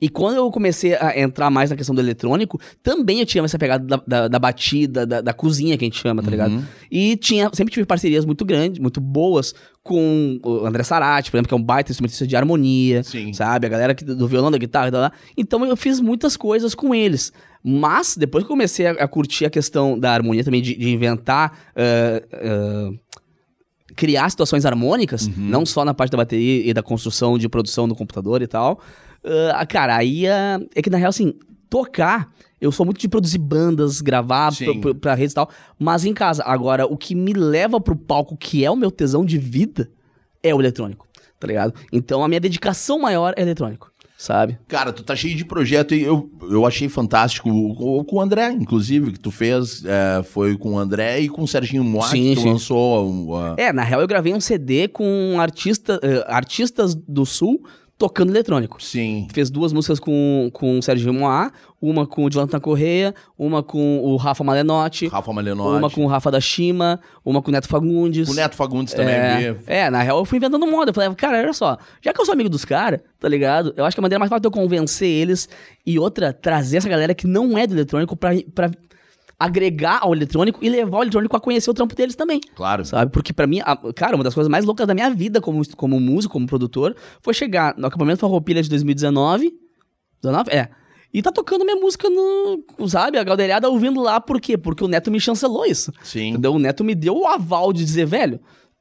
[0.00, 3.58] E quando eu comecei a entrar mais na questão do eletrônico, também eu tinha essa
[3.58, 6.62] pegada da, da- da batida, da, da cozinha que a gente chama, tá ligado?
[6.90, 11.48] E tinha, sempre tive parcerias muito grandes, muito boas com o André Sarati, por exemplo,
[11.48, 13.32] que é um baita instrumentista de harmonia, Sim.
[13.32, 13.66] sabe?
[13.66, 15.10] A galera que- do violão, da guitarra, e tal.
[15.36, 17.32] Então eu fiz muitas coisas com eles.
[17.62, 20.90] Mas, depois que eu comecei a, a curtir a questão da harmonia também, de, de
[20.90, 21.58] inventar...
[21.76, 22.90] ah, ah,
[23.96, 25.32] criar situações harmônicas, Uhum.
[25.36, 28.80] não só na parte da bateria e da construção de produção do computador e tal.
[29.54, 31.34] Ah, cara, aí ah, é que na real, assim,
[31.68, 32.30] tocar,
[32.60, 34.80] eu sou muito de produzir bandas, gravar Sim.
[34.80, 36.42] pra, pra, redes e tal, mas em casa.
[36.44, 39.90] Agora, o que me leva pro palco, que é o meu tesão de vida,
[40.42, 41.06] é o eletrônico,
[41.38, 41.74] tá ligado?
[41.92, 44.58] Então a minha dedicação maior é eletrônico, sabe?
[44.68, 47.48] Cara, tu tá cheio de projeto e eu, eu achei fantástico.
[47.50, 51.42] o- Com o André, inclusive, que tu fez, é, foi com o André e com
[51.42, 52.50] o Serginho Moá, Sim, que tu sim.
[52.52, 53.08] lançou.
[53.10, 57.62] um, uh, É, na real eu gravei um CD com artista, eh, artistas do Sul
[58.00, 58.82] tocando eletrônico.
[58.82, 59.28] Sim.
[59.30, 64.00] fez duas músicas com, com o Sérgio Moá, uma com o Jonathan Correia, uma com
[64.02, 65.78] o Rafa Malenotti, Rafa Malenotti.
[65.78, 68.26] uma com o Rafa da Shima, uma com o Neto Fagundes.
[68.26, 70.90] O Neto Fagundes também é, é, na real eu fui inventando moda.
[70.90, 73.74] Eu falei, cara, olha só, já que eu sou amigo dos caras, tá ligado?
[73.76, 75.46] Eu acho que a maneira mais fácil de eu convencer eles
[75.84, 78.70] e outra, trazer essa galera que não é do eletrônico pra, pra
[79.40, 82.40] agregar ao eletrônico e levar o eletrônico a conhecer o trampo deles também.
[82.54, 82.84] Claro.
[82.84, 83.10] Sabe?
[83.10, 85.98] Porque pra mim, a- cara, uma das coisas mais loucas da minha vida como, como
[85.98, 89.52] músico, como produtor, foi chegar no acampamento Farroupilha de 2019.
[90.22, 90.50] 19?
[90.50, 90.68] É.
[91.12, 92.62] E tá tocando minha música no.
[92.86, 93.18] Sabe?
[93.18, 94.56] A galderada ouvindo lá, por quê?
[94.56, 95.92] Porque o Neto me chancelou isso.
[96.04, 96.28] Sim.
[96.28, 96.52] Entendeu?
[96.52, 98.38] O Neto me deu o aval de dizer, velho,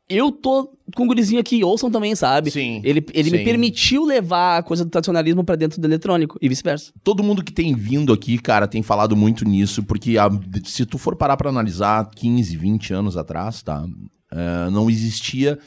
[0.10, 2.50] eu tô com um gurizinho aqui, ouçam também, sabe?
[2.50, 3.44] Sim, Ele, ele me sim.
[3.44, 6.92] permitiu levar a coisa do tradicionalismo pra dentro do eletrônico e vice-versa.
[7.04, 10.30] Todo mundo que tem vindo aqui, cara, tem falado muito nisso, porque a-
[10.66, 13.86] se tu for parar pra analisar 15, 20 anos atrás, tá?
[14.32, 15.60] É, não existia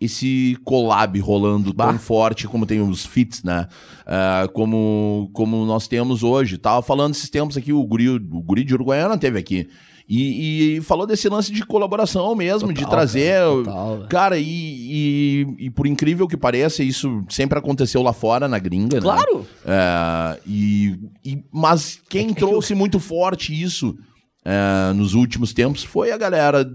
[0.00, 1.88] esse collab rolando Bah.
[1.88, 3.66] tão forte como tem os fits, né?
[4.06, 6.56] É, como, como nós temos hoje.
[6.56, 9.68] Tava falando esses tempos aqui, o Guri, o Guri de Uruguaiana teve aqui.
[10.10, 13.34] E, e falou desse lance de colaboração mesmo, de Total, trazer.
[13.34, 14.06] cara, total.
[14.08, 18.96] Cara, e, e, e por incrível que pareça, isso sempre aconteceu lá fora, na gringa,
[18.96, 19.02] né?
[19.02, 19.46] Claro!
[19.66, 23.98] É, e, e- mas quem É que- trouxe muito forte isso
[24.44, 26.66] é, nos últimos tempos foi a galera,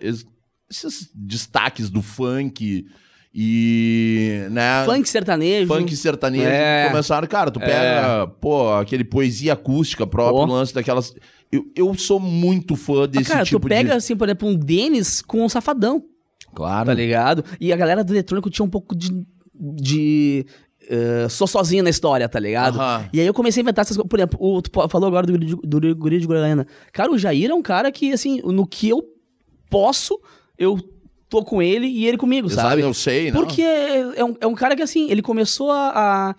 [0.00, 0.24] é, es-
[0.70, 2.84] esses destaques do funk
[3.34, 4.84] e, né?
[4.84, 5.66] Funk sertanejo.
[5.66, 6.88] Funk sertanejo É.
[6.90, 10.52] começaram, cara, tu pega, pô, aquele poesia acústica próprio, Pô.
[10.52, 11.12] lance daquelas.
[11.50, 13.96] Eu, eu sou muito fã Ah, desse cara, tipo tu pega, de.
[13.96, 16.04] assim, por exemplo, um Denis com um safadão.
[16.54, 16.86] Claro.
[16.86, 17.44] tá ligado?
[17.60, 19.10] E a galera do eletrônico tinha um pouco de.
[19.54, 20.46] de
[20.90, 22.78] eh, sou sozinho na história, tá ligado?
[23.12, 24.08] E aí eu comecei a inventar essas coisas.
[24.08, 26.66] Por exemplo, o, tu falou agora do, guri de- do Guri de Goiânia.
[26.92, 29.02] Cara, o Jair é um cara que, assim, no que eu
[29.70, 30.18] posso,
[30.58, 30.78] eu
[31.28, 32.80] tô com ele e ele comigo, Exato, sabe?
[32.82, 33.40] eu sei, não?
[33.42, 35.90] Porque é um, é um cara que, assim, ele começou a,
[36.30, 36.34] a,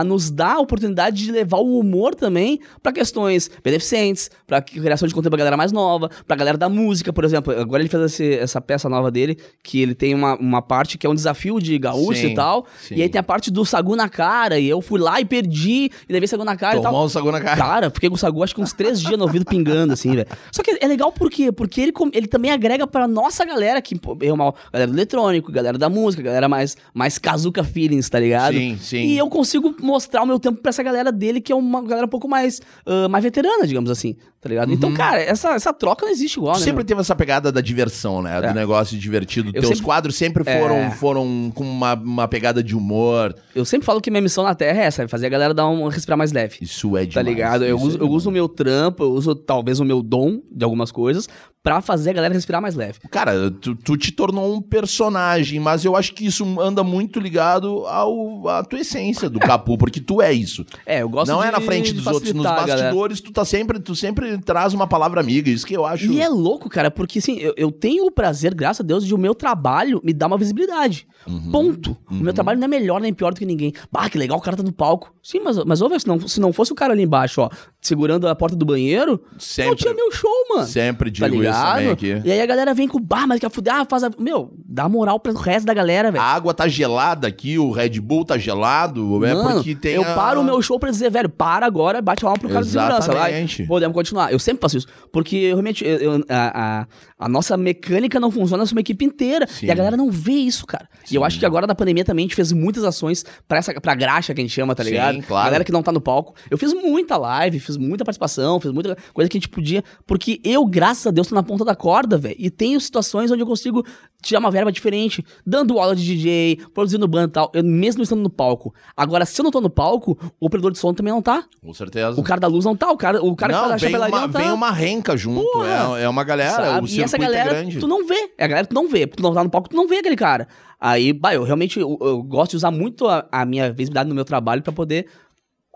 [0.00, 5.06] a nos dar a oportunidade de levar o humor também pra questões beneficentes, pra criação
[5.06, 7.52] de conteúdo pra galera mais nova, pra galera da música, por exemplo.
[7.58, 11.06] Agora ele fez esse- essa peça nova dele, que ele tem uma, uma parte que
[11.06, 12.66] é um desafio de gaúcho Sim, e tal.
[12.80, 12.94] sim.
[12.96, 15.90] E aí tem a parte do sagu na cara, e eu fui lá e perdi,
[16.08, 16.92] e levei sagu na cara e tal.
[16.92, 17.56] Tomar um sagu na cara.
[17.56, 20.26] Cara, fiquei com o Sagu acho que uns três dias no ouvido pingando, assim, velho.
[20.52, 21.50] Só que é legal por quê?
[21.52, 25.78] Porque ele, ele também agrega pra nossa galera, que é uma galera do eletrônico, galera
[25.78, 28.54] da música, galera mais, mais kazuca feelings, tá ligado?
[28.56, 28.96] Sim, sim.
[29.06, 32.06] E eu consigo mostrar o meu tempo pra essa galera dele, que é uma galera
[32.06, 34.70] um pouco mais, ah, mais veterana, digamos assim, tá ligado?
[34.70, 36.64] Então, cara, essa, essa troca não existe igual, Tu né?
[36.66, 36.84] sempre meu?
[36.84, 38.38] teve essa pegada da diversão, né?
[38.42, 38.52] Do É.
[38.52, 39.48] negócio divertido.
[39.48, 40.90] Eu Teus sempre- quadros sempre foram, É.
[40.90, 43.34] foram com uma, uma pegada de humor.
[43.54, 45.66] Eu sempre falo que minha missão na Terra é essa, é fazer a galera dar
[45.66, 46.58] um respirar mais leve.
[46.60, 47.14] Isso é demais.
[47.14, 47.64] Tá ligado?
[47.64, 50.42] Eu isso uso, é eu uso o meu trampo, eu uso talvez o meu dom
[50.52, 51.26] de algumas coisas
[51.62, 52.98] pra fazer a galera respirar mais leve.
[53.10, 57.86] Cara, tu, tu te tornou um personagem, mas eu acho que isso anda muito ligado
[57.86, 60.64] ao, à tua essência do Capu, porque tu é isso.
[60.84, 62.34] É, eu gosto Não de é na frente dos outros.
[62.34, 65.50] Nos bastidores, tu tá sempre, tu sempre traz uma palavra amiga.
[65.50, 66.10] Isso que eu acho.
[66.12, 69.14] E é louco, cara, porque assim, eu, eu tenho o prazer, graças a Deus, de
[69.14, 71.06] o meu trabalho me dar uma visibilidade.
[71.26, 71.50] Uhum.
[71.50, 71.96] Ponto.
[72.10, 73.72] O meu trabalho não é melhor nem pior do que ninguém.
[73.90, 75.14] Bah, que legal, o cara tá no palco.
[75.22, 77.48] Sim, mas, mas ouve, se não, se não fosse o cara ali embaixo, ó,
[77.80, 79.76] segurando a porta do banheiro, não Sempre.
[79.76, 80.66] tinha meu show, mano.
[80.66, 81.92] Sempre Tá digo isso também ligado?
[81.92, 82.22] aqui.
[82.24, 84.10] E aí a galera vem com, bah, mas quer fuder, ah, faz a...
[84.18, 86.24] Meu, dá moral pro resto da galera, A velho.
[86.24, 89.24] água tá gelada aqui, o Red Bull tá gelado.
[89.24, 89.94] é Mano, porque tem.
[89.94, 92.48] eu a- paro o meu show pra dizer, velho, para agora, bate a palma pro
[92.48, 93.12] cara de segurança.
[93.12, 93.62] Vai, Exatamente.
[93.66, 94.32] podemos continuar.
[94.32, 94.86] Eu sempre faço isso.
[95.12, 96.86] Porque realmente, eu- eu- a, a-
[97.18, 99.46] a nossa mecânica não funciona se uma equipe inteira.
[99.46, 99.66] Sim.
[99.66, 100.88] E a galera não vê isso, cara.
[101.10, 103.72] E eu acho que agora na pandemia também a gente fez muitas ações pra, essa,
[103.80, 105.22] pra graxa que a gente chama, tá Sim, ligado?
[105.22, 105.44] claro.
[105.46, 106.34] Galera que não tá no palco.
[106.50, 109.84] Eu fiz muita live, fiz muita participação, fiz muita coisa que a gente podia.
[110.06, 112.34] Porque eu, graças a Deus, tô na ponta da corda, velho.
[112.38, 113.84] E tenho situações onde eu consigo
[114.22, 118.22] tirar uma verba diferente, dando aula de DJ, produzindo banda e tal, eu mesmo estando
[118.22, 118.74] no palco.
[118.96, 121.44] Agora, se eu não tô no palco, o operador de som também não tá.
[121.62, 122.18] Com certeza.
[122.20, 124.14] O cara da luz não tá, o cara, o cara que não, faz a chapelaria
[124.14, 124.38] uma, não tá.
[124.38, 125.42] vem uma renca junto.
[125.50, 125.98] Porra!
[125.98, 126.50] É, é uma galera.
[126.52, 126.86] sabe?
[126.86, 127.78] O E essa circuito galera, é grande.
[127.78, 128.30] tu não vê.
[128.38, 129.06] É a galera que tu não vê.
[129.06, 130.48] porque Tu não tá no palco, tu não vê aquele cara.
[130.80, 134.14] Aí, bah, eu realmente eu, eu gosto de usar muito a, a minha visibilidade no
[134.14, 135.06] meu trabalho pra poder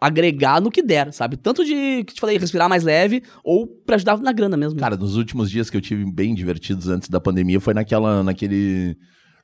[0.01, 1.37] agregar no que der, sabe?
[1.37, 4.79] Tanto de, que te falei, respirar mais leve, ou pra ajudar na grana mesmo.
[4.79, 8.97] Cara, nos últimos dias que eu tive bem divertidos antes da pandemia foi naquela, naquele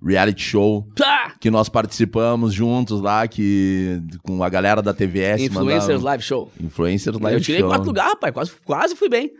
[0.04, 1.34] reality show Pá!
[1.40, 5.42] que nós participamos juntos lá, que com a galera da TVS.
[5.42, 6.52] Influencers Live Show.
[6.60, 7.68] Influencers Live eu tirei Show.
[7.70, 8.32] quarto lugar, rapaz.
[8.34, 9.30] Quase, quase fui bem.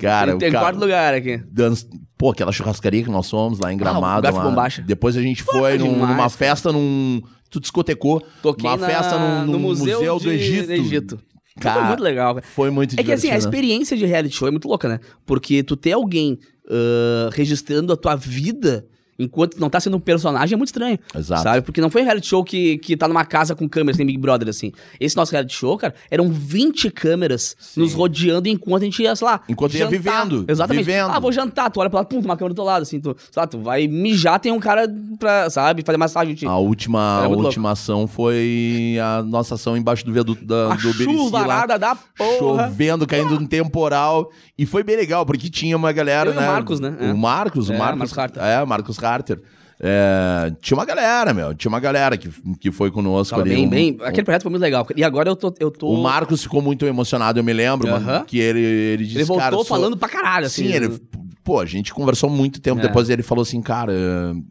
[0.00, 1.36] Cara, tem, quarto lugar aqui.
[1.50, 1.74] Dan-
[2.16, 4.26] Pô, aquela churrascaria que nós fomos lá em Ah, o Gramado.
[4.26, 4.48] ficou lá.
[4.48, 4.80] bombacha.
[4.80, 6.30] Depois a gente foi num- demais, numa cara.
[6.30, 7.20] festa num.
[7.50, 8.22] Tu discotecou.
[8.42, 10.66] Toquei Uma na- festa num, num no Museu, do de- Egito.
[10.66, 11.18] do Egito.
[11.60, 12.38] Cara, Foi muito legal.
[12.42, 13.38] Foi muito É que assim, a divertido.
[13.54, 15.00] experiência de reality show é muito louca, né?
[15.24, 18.86] Porque tu ter alguém ah, registrando a tua vida
[19.18, 20.98] enquanto não tá sendo um personagem é muito estranho.
[21.14, 21.42] Exato.
[21.42, 21.62] Sabe?
[21.62, 24.18] Porque não foi um reality show que, que tá numa casa com câmeras, tem Big
[24.18, 24.72] Brother, assim.
[25.00, 29.26] Esse nosso reality show, cara, eram 20 câmeras nos rodeando enquanto a gente ia, sei
[29.26, 29.40] lá.
[29.48, 30.84] Enquanto ia vivendo, Exatamente.
[30.84, 31.10] vivendo.
[31.10, 33.16] Ah, vou jantar, tu olha pra lá, pum, uma câmera do teu lado, assim, tu,
[33.30, 34.86] sei lá, tu vai mijar, tem um cara
[35.18, 36.32] pra, sabe, fazer massagem.
[36.32, 36.46] em ti.
[36.46, 40.92] A última, a última ação foi a nossa ação embaixo do viaduto da, a do
[40.94, 42.66] Berici chuvarada da porra.
[42.68, 44.30] Chovendo, caindo um temporal.
[44.58, 46.46] E foi bem legal, porque tinha uma galera, Eu e o né?
[46.46, 46.96] Marcos, né?
[47.00, 47.12] É.
[47.12, 47.98] O Marcos, o É, Marcos.
[47.98, 48.42] Marcos Harter.
[48.42, 49.40] É, Marcos Harter.
[49.78, 51.54] É, tinha uma galera, meu.
[51.54, 53.54] Tinha uma galera que, que foi conosco Tava ali.
[53.54, 53.98] bem, Um- bem.
[54.02, 54.86] Aquele projeto foi muito legal.
[54.96, 55.52] E agora eu tô.
[55.60, 55.88] Eu tô...
[55.90, 58.24] O Marcos ficou muito emocionado, eu me lembro, mano, Aham.
[58.24, 60.66] que ele, ele disse, Ele voltou cara, eu sou- falando pra caralho, assim.
[60.68, 60.98] Sim, ele.
[61.46, 62.82] Pô, a gente conversou muito tempo É.
[62.82, 63.92] depois ele falou assim, cara,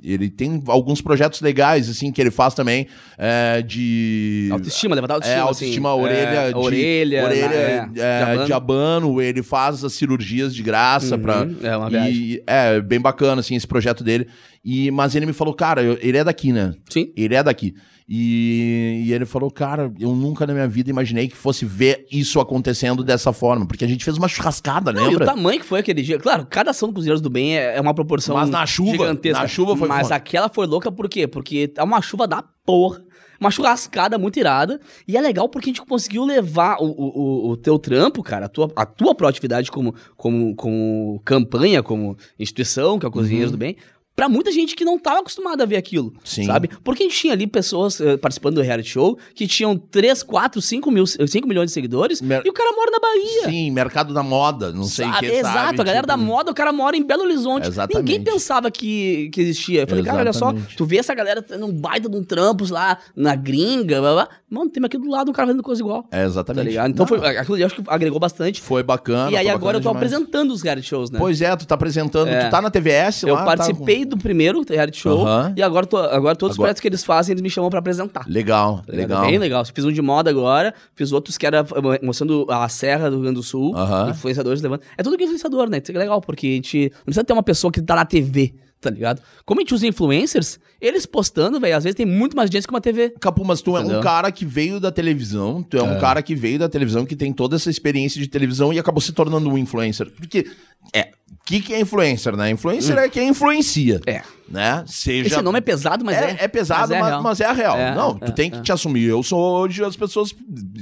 [0.02, 4.48] ele tem alguns projetos legais, assim, que ele faz também, é, de...
[4.50, 5.38] Autoestima, levantar autoestima.
[5.38, 6.02] É, autoestima, assim.
[6.02, 7.24] orelha, É, de, orelha.
[7.26, 7.48] orelha
[7.94, 9.22] na- é, é, de, abano.
[9.22, 11.46] ele faz as cirurgias de graça Uhum, pra...
[11.64, 14.28] é uma e, é, bem bacana, assim, esse projeto dele.
[14.66, 16.74] E, mas ele me falou, cara, eu- ele é daqui, né?
[16.90, 17.14] Sim.
[17.16, 17.76] Ele é daqui.
[18.08, 22.40] E, e ele falou, cara, eu nunca na minha vida imaginei que fosse ver isso
[22.40, 23.66] acontecendo dessa forma.
[23.68, 25.26] Porque a gente fez uma churrascada, Não, e o lembra?
[25.26, 26.18] tamanho que foi aquele dia.
[26.20, 29.40] Claro, cada ação do Cozinheiros do Bem é é uma proporção Mas na chuva, gigantesca.
[29.42, 30.16] na chuva foi Mas foda.
[30.16, 31.28] aquela foi louca por quê?
[31.28, 33.04] Porque é uma chuva da porra.
[33.38, 34.80] Uma churrascada muito irada.
[35.08, 38.50] E é legal porque a gente conseguiu levar o, o, o- teu trampo, cara, a
[38.50, 43.58] tua, a tua proatividade como, como, como campanha, como instituição, que é o Cozinheiros do
[43.58, 43.76] Bem,
[44.16, 46.14] pra muita gente que não tava acostumada a ver aquilo.
[46.24, 46.46] Sim.
[46.46, 46.70] Sabe?
[46.84, 50.62] Porque a gente tinha ali pessoas eh, participando do reality show que tinham 3, 4,
[50.62, 53.50] 5, mil, 5 milhões de seguidores Mer- e o cara mora na Bahia.
[53.50, 55.28] Sim, mercado da moda, não sei o Sabe?
[55.30, 55.82] que, Exato, sabe?
[55.82, 57.68] a galera da Tipo, moda, o cara mora em Belo Horizonte.
[57.68, 58.06] Exatamente.
[58.10, 59.82] Ninguém pensava que, que existia.
[59.82, 60.78] Eu falei, cara, olha só, Exatamente.
[60.78, 64.30] tu vê essa galera tendo um baita de um trampos lá na gringa, blá, blá.
[64.50, 66.06] mano, tem aqui do lado um cara fazendo coisa igual.
[66.12, 66.68] É, Tá exatamente.
[66.70, 66.90] ligado?
[66.92, 68.62] Então Não, foi, aquilo eu acho que agregou bastante.
[68.62, 69.32] foi bacana.
[69.32, 70.14] e aí agora eu tô demais.
[70.14, 71.20] apresentando os reality shows, né?
[71.20, 72.46] Pois é, tu tá apresentando, É.
[72.46, 73.40] tu tá na TVS eu lá.
[73.42, 76.88] tá participei do primeiro reality show e agora, tô, agora todos os Agora- projetos que
[76.88, 78.26] eles fazem, eles me chamam pra apresentar.
[78.28, 79.26] Legal, Tá legal.
[79.26, 79.64] Bem legal.
[79.66, 81.66] Fiz um de moda agora, fiz outros que era
[82.02, 84.10] mostrando a Serra do Rio Grande do Sul, Aham.
[84.12, 84.82] influenciadores levando.
[84.98, 85.80] É tudo que é influenciador, né?
[85.82, 88.54] Isso é legal, porque a gente não precisa ter uma pessoa que tá na TV,
[88.86, 89.22] tá ligado?
[89.44, 92.74] Como a gente usa influencers, eles postando, velho, às vezes tem muito mais gente que
[92.74, 93.10] uma TV.
[93.20, 94.00] Capu, mas tu é Entendeu?
[94.00, 97.16] um cara que veio da televisão, tu é, um cara que veio da televisão, que
[97.16, 100.12] tem toda essa experiência de televisão e acabou se tornando um influencer.
[100.12, 100.46] Porque,
[100.94, 102.52] é, o que, que é influencer, né?
[102.52, 104.00] Influencer é quem influencia.
[104.06, 104.22] É.
[104.48, 104.84] né?
[104.88, 106.32] Seja Esse nome é pesado, mas é.
[106.32, 107.24] é, é pesado, mas, real.
[107.24, 107.78] mas é a real.
[107.78, 108.62] É, não, é, tu tem que é.
[108.62, 109.04] te assumir.
[109.10, 110.34] Eu sou hoje as pessoas.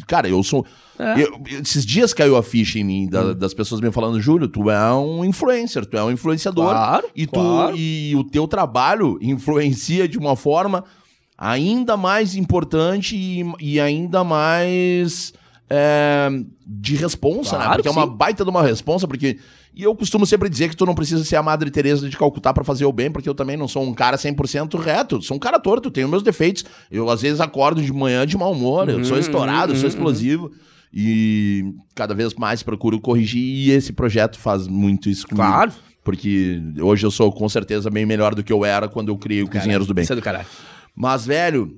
[0.07, 0.65] Cara, eu sou.
[0.99, 1.21] É.
[1.21, 4.69] eu- esses dias caiu a ficha em mim da- das pessoas me falando, Júlio, tu
[4.69, 6.69] é um influencer, tu é um influenciador.
[6.71, 7.75] Claro, e, tu, claro.
[7.75, 10.83] e o teu trabalho influencia de uma forma
[11.37, 15.33] ainda mais importante e, e ainda mais
[15.75, 16.29] é,
[16.67, 17.63] de responsa, né?
[17.65, 18.15] Claro Porque é que uma sim.
[18.15, 19.39] baita de uma responsa, porque.
[19.75, 22.53] E eu costumo sempre dizer que tu não precisa ser a Madre Teresa de Calcutá
[22.53, 25.39] pra fazer o bem, porque eu também não sou um cara 100% reto, sou um
[25.39, 26.63] cara torto, tenho meus defeitos.
[26.91, 29.85] Eu às vezes acordo de manhã de mau humor, eu sou Uhum, estourado, eu sou
[29.85, 30.51] uhum, explosivo.
[30.93, 35.47] E cada vez mais procuro corrigir e esse projeto faz muito isso comigo.
[35.47, 35.71] Claro.
[36.03, 39.41] Porque hoje eu sou com certeza bem melhor do que eu era quando eu criei
[39.41, 40.03] o Cozinheiros do Bem.
[40.03, 40.45] Isso é do caralho.
[40.95, 41.75] Mas, velho,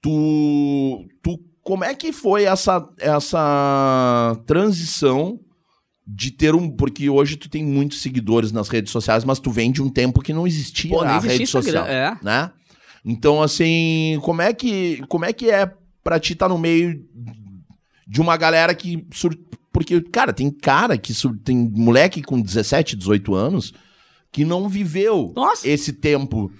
[0.00, 1.04] tu.
[1.22, 1.38] Tu.
[1.62, 5.38] Como é que foi essa, essa transição
[6.06, 6.68] de ter um.
[6.68, 10.20] Porque hoje tu tem muitos seguidores nas redes sociais, mas tu vem de um tempo
[10.20, 11.86] que não existia Pô, a existia rede social.
[11.86, 12.18] é.
[12.22, 12.50] Né?
[13.04, 15.72] Então, assim, como é que, como é, que é
[16.04, 17.00] pra ti estar no meio
[18.06, 19.06] de uma galera que.
[19.12, 19.38] sur-
[19.72, 21.14] Porque, cara, tem cara que.
[21.14, 23.72] sur- Tem moleque com 17, 18 anos
[24.32, 25.68] que não viveu Nossa.
[25.68, 26.50] esse tempo.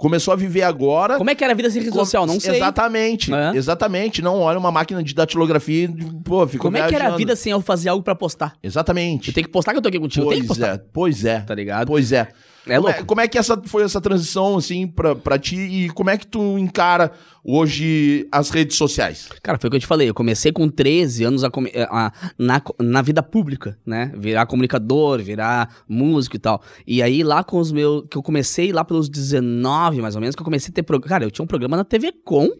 [0.00, 1.18] Começou a viver agora.
[1.18, 2.24] Como é que era a vida sem rede social?
[2.24, 2.56] Não sei.
[2.56, 3.54] Exatamente, É.
[3.54, 4.22] exatamente.
[4.22, 5.88] Não olha uma máquina de datilografia e,
[6.24, 7.18] pô, fico Como é que era a viajando.
[7.18, 8.54] vida sem eu fazer algo pra postar?
[8.62, 9.28] Exatamente.
[9.28, 10.24] Eu tenho que postar que eu tô aqui contigo.
[10.24, 11.40] Pois é, pois é.
[11.40, 11.86] Tá ligado?
[11.86, 12.28] Pois é.
[12.66, 13.00] É como, louco.
[13.00, 15.56] é como é que essa foi essa transição, assim, pra, pra ti?
[15.56, 17.10] E como é que tu encara
[17.42, 19.28] hoje as redes sociais?
[19.42, 20.08] Cara, foi o que eu te falei.
[20.08, 24.12] Eu comecei com 13 anos a come- a- na, na vida pública, né?
[24.16, 26.62] Virar comunicador, virar músico e tal.
[26.86, 28.04] E aí, lá com os meus.
[28.10, 30.82] Que eu comecei lá pelos 19, mais ou menos, que eu comecei a ter.
[30.82, 31.00] Pro...
[31.00, 32.50] Cara, eu tinha um programa na TV Com.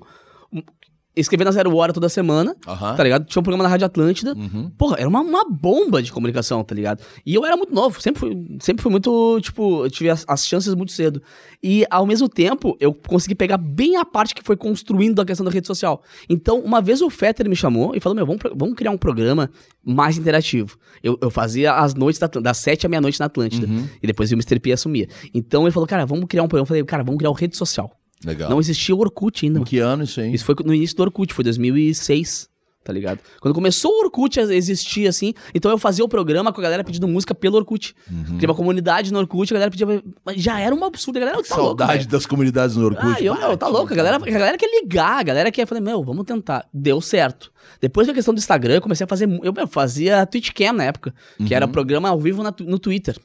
[1.17, 2.95] Escrevendo na Zero Hora toda semana, Aham.
[2.95, 3.25] tá ligado?
[3.25, 4.35] Tinha um programa na Rádio Atlântida.
[4.35, 4.71] Uhum.
[4.79, 7.03] Porra, era uma, uma bomba de comunicação, tá ligado?
[7.27, 10.47] E eu era muito novo, sempre fui, sempre fui muito, tipo, eu tive as, as
[10.47, 11.21] chances muito cedo.
[11.63, 15.45] E ao mesmo tempo, eu consegui pegar bem a parte que foi construindo a questão
[15.45, 16.03] da rede social.
[16.29, 19.51] Então, uma vez o Fetter me chamou e falou: Meu, vamos, vamos criar um programa
[19.85, 20.79] mais interativo.
[21.03, 23.67] Eu, eu fazia as noites da, das sete à meia-noite na Atlântida.
[23.67, 23.89] Uhum.
[24.03, 24.61] E depois o Mr.
[24.61, 25.09] P assumia.
[25.35, 26.63] Então ele falou: Cara, vamos criar um programa.
[26.63, 27.91] Eu falei: Cara, vamos criar uma rede social.
[28.25, 28.51] Legal.
[28.51, 29.61] Não existia o Orkut ainda.
[29.61, 30.33] Em que ano isso aí?
[30.35, 32.49] Isso foi no início do Orkut, foi 2006,
[32.85, 33.21] tá ligado?
[33.41, 36.85] Quando começou o Orkut a existir assim, então eu fazia o programa com a galera
[36.85, 37.95] pedindo música pelo Orkut.
[38.11, 38.25] Uhum.
[38.37, 40.03] Criava uma comunidade no Orkut, a galera pedia.
[40.25, 42.09] mas Já era um absurdo, a galera tá louco, Saudade velho.
[42.11, 43.07] das comunidades no Orkut.
[43.07, 43.93] Ah, eu, meu, tá louco.
[43.93, 45.63] A galera, a galera quer ligar, a galera quer.
[45.63, 46.67] Eu falei, meu, vamos tentar.
[46.75, 47.51] Deu certo.
[47.81, 49.25] Depois da questão do Instagram, eu comecei a fazer.
[49.43, 51.49] Eu, eu fazia Twitchcam na época, que Uhum.
[51.53, 53.17] era programa ao vivo na no Twitter.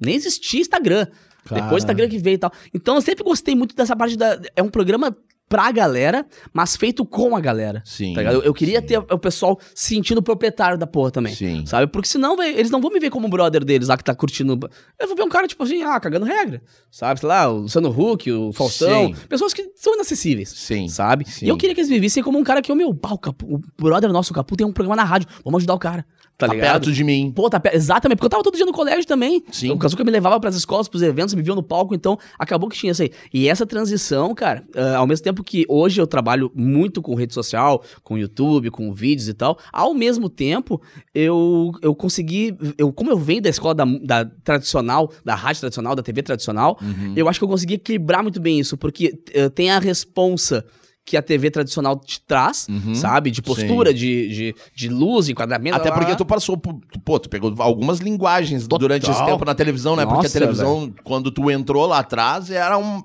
[0.00, 1.06] Nem existia Instagram.
[1.50, 2.52] Depois do Instagram que veio e tal.
[2.72, 4.40] Então eu sempre gostei muito dessa parte da.
[4.54, 5.16] É um programa
[5.52, 7.82] pra galera, mas feito com a galera.
[7.84, 8.86] Sim, tá eu, eu queria sim.
[8.86, 11.34] ter o pessoal se sentindo proprietário da porra também.
[11.34, 11.66] Sim.
[11.66, 11.86] Sabe?
[11.88, 14.14] Porque senão, velho, eles não vão me ver como o brother deles lá que tá
[14.14, 14.58] curtindo.
[14.98, 16.62] Eu vou ver um cara, tipo assim, ah, cagando regra.
[16.90, 17.20] Sabe?
[17.20, 19.08] Sei lá, o Luciano Huck, o Faustão.
[19.08, 19.14] Sim.
[19.28, 20.48] Pessoas que são inacessíveis.
[20.48, 20.88] Sim.
[20.88, 21.28] Sabe?
[21.28, 21.44] Sim.
[21.44, 23.18] E eu queria que eles me vissem como um cara que, o meu, pá, o,
[23.18, 25.28] Capu, o brother nosso, o Capu, tem um programa na rádio.
[25.44, 26.06] Vamos ajudar o cara.
[26.38, 26.72] Tá, Tá ligado?
[26.72, 27.30] perto de mim.
[27.34, 29.44] Pô, tá pe- Exatamente, porque eu tava todo dia no colégio também.
[29.52, 29.70] Sim.
[29.70, 32.76] O Kazuca me levava pras escolas, pros eventos, me viu no palco, então acabou que
[32.76, 33.12] tinha isso aí.
[33.32, 37.32] E essa transição, cara, ah, ao mesmo tempo que hoje eu trabalho muito com rede
[37.32, 40.82] social, com YouTube, com vídeos e tal, ao mesmo tempo
[41.14, 45.94] eu, eu consegui, eu, como eu venho da escola da, da tradicional, da rádio tradicional,
[45.94, 47.12] da TV tradicional, Uhum.
[47.14, 50.64] eu acho que eu consegui equilibrar muito bem isso, porque eh, tem a responsa
[51.04, 52.94] que a TV tradicional te traz, Uhum.
[52.94, 53.30] sabe?
[53.30, 55.76] De postura, de, de, de luz, enquadramento.
[55.76, 56.16] Até lá, porque lá.
[56.16, 56.80] tu passou por.
[57.04, 58.78] Pô, tu pegou algumas linguagens Total.
[58.78, 60.04] durante esse tempo na televisão, né?
[60.04, 63.02] porque a Nossa, televisão, quando tu entrou lá atrás, era um.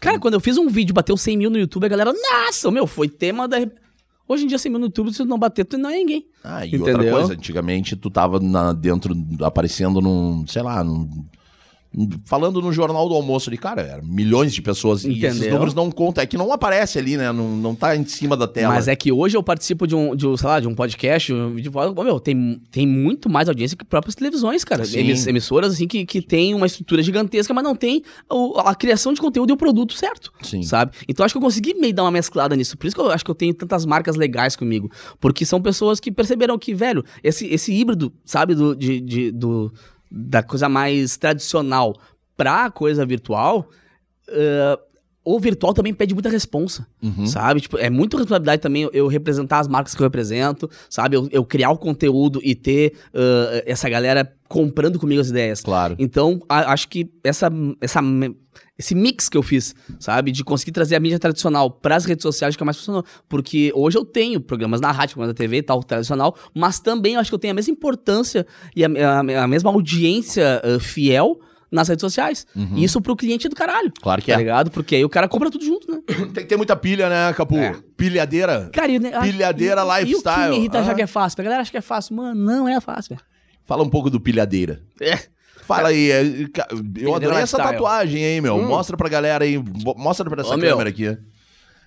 [0.00, 2.86] Cara, quando eu fiz um vídeo, bateu 100 mil no YouTube, a galera, nossa, meu,
[2.86, 3.58] foi tema da.
[4.28, 6.24] Hoje em dia, 100 mil no YouTube, se tu não bater, tu não é ninguém.
[6.42, 7.12] Ah, e outra Entendeu?
[7.16, 11.24] coisa, antigamente tu tava na- dentro, aparecendo num, sei lá, num-
[12.24, 15.04] falando no Jornal do Almoço ali, cara, era milhões de pessoas.
[15.04, 15.52] E esses Entendeu?
[15.54, 17.30] números não contam, é que não aparece ali, né?
[17.32, 18.74] Não, não tá em cima da tela.
[18.74, 21.32] Mas é que hoje eu participo de um, de um sei lá, de um podcast,
[21.32, 24.82] um vídeo, Pô, meu, tem, tem muito mais audiência que próprias televisões, cara.
[24.94, 29.12] Emiss- emissoras, assim, que, que tem uma estrutura gigantesca, mas não tem o- a criação
[29.12, 30.32] de conteúdo e o produto certo.
[30.42, 30.62] Sim.
[30.62, 30.92] Sabe?
[31.08, 32.76] Então acho que eu consegui meio dar uma mesclada nisso.
[32.78, 34.90] Por isso que eu acho que eu tenho tantas marcas legais comigo.
[35.20, 39.72] Porque são pessoas que perceberam que, velho, esse, esse híbrido, sabe, do, de, de- do,
[40.14, 41.94] da coisa mais tradicional
[42.36, 43.68] pra coisa virtual.
[44.28, 44.78] eh,
[45.24, 47.26] o virtual também pede muita responsa, Uhum.
[47.26, 47.60] sabe?
[47.60, 51.16] Tipo, é muita responsabilidade também eu- representar as marcas que eu represento, sabe?
[51.16, 55.60] Eu, eu criar o conteúdo e ter eh, essa galera comprando comigo as ideias.
[55.60, 55.94] Claro.
[55.98, 57.48] Então, a- acho que essa,
[57.80, 58.00] essa,
[58.82, 60.32] esse mix que eu fiz, sabe?
[60.32, 63.04] De conseguir trazer a mídia tradicional para as redes sociais que é mais funcionou.
[63.28, 67.14] Porque hoje eu tenho programas na rádio, programas na TV e tal, tradicional, mas também
[67.14, 70.78] eu acho que eu tenho a mesma importância e a, a- a mesma audiência eh,
[70.78, 71.38] fiel
[71.70, 72.46] nas redes sociais.
[72.76, 73.90] E isso pro cliente é do caralho.
[74.02, 74.36] Claro que tá é.
[74.38, 74.70] ligado?
[74.70, 76.00] Porque aí o cara compra tudo junto, né?
[76.34, 77.56] Tem que ter muita pilha, né, Capu?
[77.56, 77.74] É.
[77.96, 78.68] Pilhadeira.
[78.72, 80.50] Cara, né, Pilhadeira e, E o que lifestyle.
[80.50, 80.94] me irrita já Ah.
[80.94, 81.40] que é fácil.
[81.40, 82.14] A galera acha que é fácil.
[82.16, 83.22] Mano, não é fácil, velho.
[83.64, 84.82] Fala um pouco do pilhadeira.
[85.00, 85.18] É.
[85.62, 86.22] Fala aí, é,
[86.96, 88.60] eu adorei essa tatuagem aí, meu.
[88.62, 89.62] Mostra pra galera aí,
[89.96, 90.54] mostra pra essa Hum.
[90.54, 90.70] Ô, meu.
[90.70, 91.16] câmera aqui.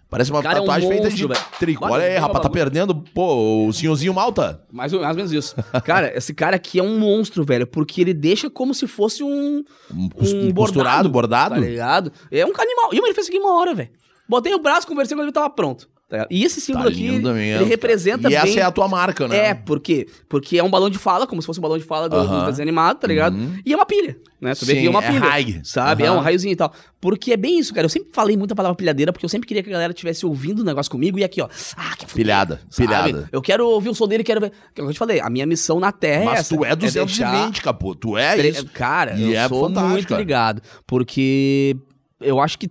[0.08, 1.46] Parece uma Cara, é um tatuagem feita monstro, de velho.
[1.60, 1.86] trico.
[1.86, 4.62] Olha aí, rapaz, tá perdendo, pô, o senhorzinho malta.
[4.72, 5.56] Mais ou, mais ou menos isso.
[5.84, 9.64] Cara, esse cara aqui é um monstro, velho, porque ele deixa como se fosse um.
[9.92, 10.10] Um,
[10.48, 11.56] um costurado, bordado.
[11.56, 12.12] Tá ligado?
[12.32, 12.94] É um animal.
[12.94, 13.90] E ele fez isso aqui uma hora, velho.
[14.30, 15.90] Botei o braço, conversei com ele, tava pronto.
[16.10, 16.28] Tá?
[16.30, 18.38] E esse símbolo Tá aqui, ele, mesmo, representa E bem.
[18.38, 19.38] essa é a tua marca, né?
[19.50, 20.08] É, por quê?
[20.30, 22.40] Porque é um balão de fala, como se fosse um balão de fala do, Aham.
[22.42, 23.36] do desenho animado, tá ligado?
[23.66, 24.54] E é uma pilha, né?
[24.56, 25.20] Tu vê Sim, que é uma é pilha.
[25.20, 25.62] raio.
[25.64, 26.04] Sabe?
[26.04, 26.18] É Aham.
[26.18, 26.72] um raiozinho e tal.
[27.02, 27.86] Porque é bem isso, cara.
[27.86, 30.26] Eu sempre falei muito a palavra pilhadeira, porque eu sempre queria que a galera estivesse
[30.26, 31.48] ouvindo o negócio comigo e aqui, ó.
[31.78, 32.88] Ah, que Pilhada, Sabe?
[32.88, 33.30] pilhada.
[33.32, 34.52] Eu quero ouvir o som dele, quero ver.
[34.74, 36.56] Que eu te falei, a minha missão na Terra é Mas essa.
[36.56, 37.18] tu é 220,
[37.52, 37.94] deixar- capô.
[37.96, 38.66] Tu é isso.
[38.74, 40.22] Cara, E eu é sou fantástico, muito cara.
[40.22, 40.62] ligado.
[40.88, 41.76] Porque
[42.22, 42.70] eu acho que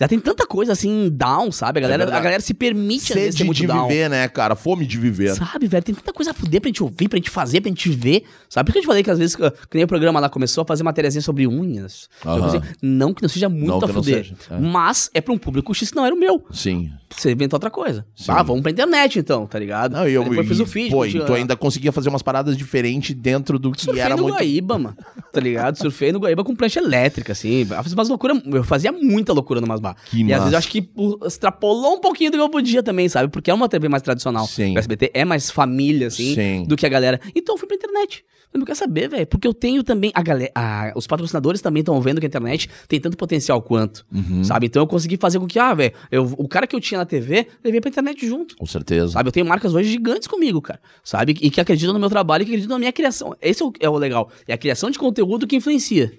[0.00, 1.78] já tem tanta coisa assim, down, sabe?
[1.78, 3.86] A galera, É a galera se permite vezes, ser Sede muito de down.
[3.88, 4.54] viver, né, cara?
[4.56, 5.34] Fome de viver.
[5.34, 5.82] Sabe, velho?
[5.84, 8.24] Tem tanta coisa a fuder pra gente ouvir, pra gente fazer, pra gente ver.
[8.48, 8.66] Sabe?
[8.66, 9.42] Por que eu te falei que às vezes, que
[9.74, 12.08] nem o programa lá começou a fazer matériazinha sobre unhas.
[12.22, 14.24] Coisa- não que não seja muito Não a que não fuder.
[14.24, 14.58] seja, é.
[14.58, 16.44] Mas é pra um público X que não era o meu.
[16.50, 16.90] Sim.
[17.14, 18.06] Você inventou outra coisa.
[18.14, 18.26] Sim.
[18.32, 19.92] Ah, vamos pra internet então, tá ligado?
[19.92, 20.90] Não, e eu, Depois e, fiz o feed.
[20.90, 24.34] pô, tu ainda conseguia fazer umas paradas diferentes dentro do que Surfei era no muito...
[24.36, 24.96] Guaíba, mano.
[25.32, 25.76] Tá ligado?
[25.76, 27.66] Surfei no Guaíba com prancha elétrica, assim.
[27.68, 28.40] Eu fiz umas loucuras.
[28.46, 29.66] Eu fazia muita loucura no
[30.06, 30.40] Que e às massa.
[30.40, 30.90] vezes eu acho que
[31.26, 33.28] extrapolou um pouquinho do que eu podia também, sabe?
[33.30, 34.46] Porque é uma TV mais tradicional.
[34.46, 34.74] Sim.
[34.74, 36.64] O SBT é mais família, assim, Sim.
[36.66, 37.20] do que a galera.
[37.34, 38.24] Então eu fui pra internet.
[38.52, 39.26] Eu não quero saber, velho.
[39.28, 40.10] Porque eu tenho também.
[40.12, 44.04] A galera, a- os patrocinadores também estão vendo que a internet tem tanto potencial quanto.
[44.12, 44.42] Uhum.
[44.42, 44.66] Sabe?
[44.66, 45.92] Então eu consegui fazer com que, ah, velho,
[46.36, 48.56] o cara que eu tinha na TV, levei pra internet junto.
[48.56, 49.12] Com certeza.
[49.12, 50.80] Sabe, eu tenho marcas hoje gigantes comigo, cara.
[51.04, 51.36] Sabe?
[51.40, 53.36] E que acreditam no meu trabalho e que acreditam na minha criação.
[53.40, 54.28] Esse é o, é o legal.
[54.48, 56.12] É a criação de conteúdo que influencia.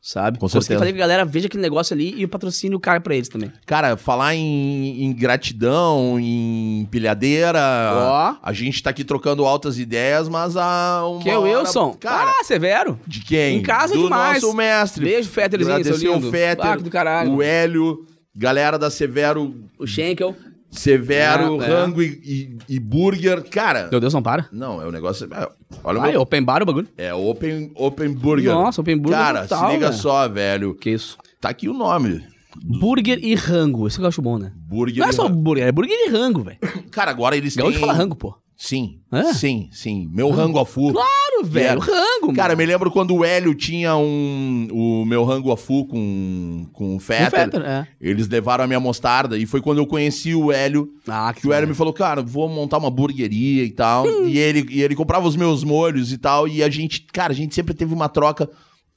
[0.00, 0.38] Sabe?
[0.38, 0.78] Com certeza.
[0.80, 3.52] fazer que a galera veja aquele negócio ali e o patrocínio cai pra eles também.
[3.64, 7.60] Cara, falar em, em gratidão, em pilhadeira.
[7.94, 8.34] Ó.
[8.42, 11.02] A gente tá aqui trocando altas ideias, mas a.
[11.06, 11.94] Uma que é o Wilson.
[12.00, 12.98] Cara, ah, severo.
[13.06, 13.58] de quem?
[13.58, 14.42] em casa do demais.
[14.42, 15.04] nosso mestre.
[15.04, 16.28] Beijo, Fetterzinho, seu lindo.
[16.28, 17.32] o Fetter, Ah, que do caralho.
[17.34, 18.04] o Hélio,
[18.34, 20.34] galera da Severo, O Schenkel.
[20.72, 21.68] Severo, Ah, é.
[21.68, 23.44] Rango e, e- e Burger.
[23.50, 24.48] Cara, Meu Deus, não para.
[24.50, 25.28] não, é o negócio.
[25.32, 25.48] é-
[25.84, 26.20] olha o meu.
[26.22, 26.88] open bar o bagulho.
[26.96, 28.52] É Open, open Burger.
[28.52, 30.00] Nossa, Open Burger Cara, total, se liga velho.
[30.02, 30.74] só, velho.
[30.74, 31.18] Que isso.
[31.40, 32.24] Tá aqui o nome.
[32.64, 33.86] Burger e rango.
[33.86, 34.52] Isso que eu acho bom, né?
[34.56, 35.00] Burger.
[35.02, 35.36] Não é só Rango.
[35.42, 36.58] burger, é burger e rango, velho.
[36.90, 37.62] Cara, agora eles têm.
[37.62, 38.34] Gaúcho fala rango, pô.
[38.56, 39.32] Sim, É?
[39.34, 40.08] sim, sim.
[40.12, 40.92] Meu rango a full.
[40.92, 41.08] Claro,
[41.42, 41.82] velho.
[41.82, 41.92] Era.
[41.92, 42.58] Rango, Cara, mano.
[42.58, 46.98] me lembro quando o Hélio tinha um, o meu rango a full com, com o
[47.00, 47.30] Fetter.
[47.30, 47.86] Fetter, é.
[48.00, 50.88] Eles levaram a minha mostarda e foi quando eu conheci o Hélio.
[51.06, 54.06] Ah, Que o Hélio me falou, cara, vou montar uma burgueria e tal.
[54.06, 54.26] Hum.
[54.26, 56.46] e, ele, e ele comprava os meus molhos e tal.
[56.46, 58.48] E a gente, cara, a gente sempre teve uma troca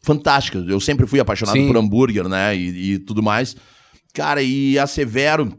[0.01, 0.59] fantástica.
[0.67, 1.67] Eu sempre fui apaixonado Sim.
[1.67, 2.55] por hambúrguer, né?
[2.55, 3.55] E, e tudo mais.
[4.13, 5.51] Cara, e a Severo,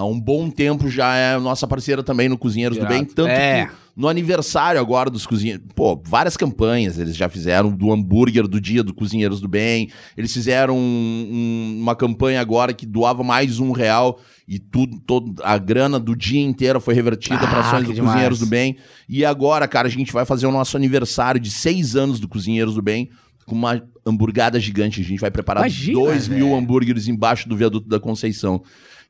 [0.00, 3.04] há um bom tempo já é nossa parceira também no Cozinheiros do Bem.
[3.04, 3.66] Tanto É.
[3.66, 5.66] que no aniversário agora dos cozinheiros.
[5.74, 9.90] Pô, várias campanhas eles já fizeram do hambúrguer do dia do Cozinheiros do Bem.
[10.16, 15.34] Eles fizeram um- um- uma campanha agora que doava mais um real e tudo, todo,
[15.44, 18.12] a grana do dia inteiro foi revertida Ah, para ações do demais.
[18.12, 18.76] Cozinheiros do Bem.
[19.08, 22.74] E agora, cara, a gente vai fazer o nosso aniversário de seis anos do Cozinheiros
[22.74, 23.10] do Bem
[23.50, 25.00] com uma hamburgada gigante.
[25.00, 26.56] A gente vai preparar Imagina, dois mil velho.
[26.56, 28.62] hambúrgueres embaixo do viaduto da Conceição.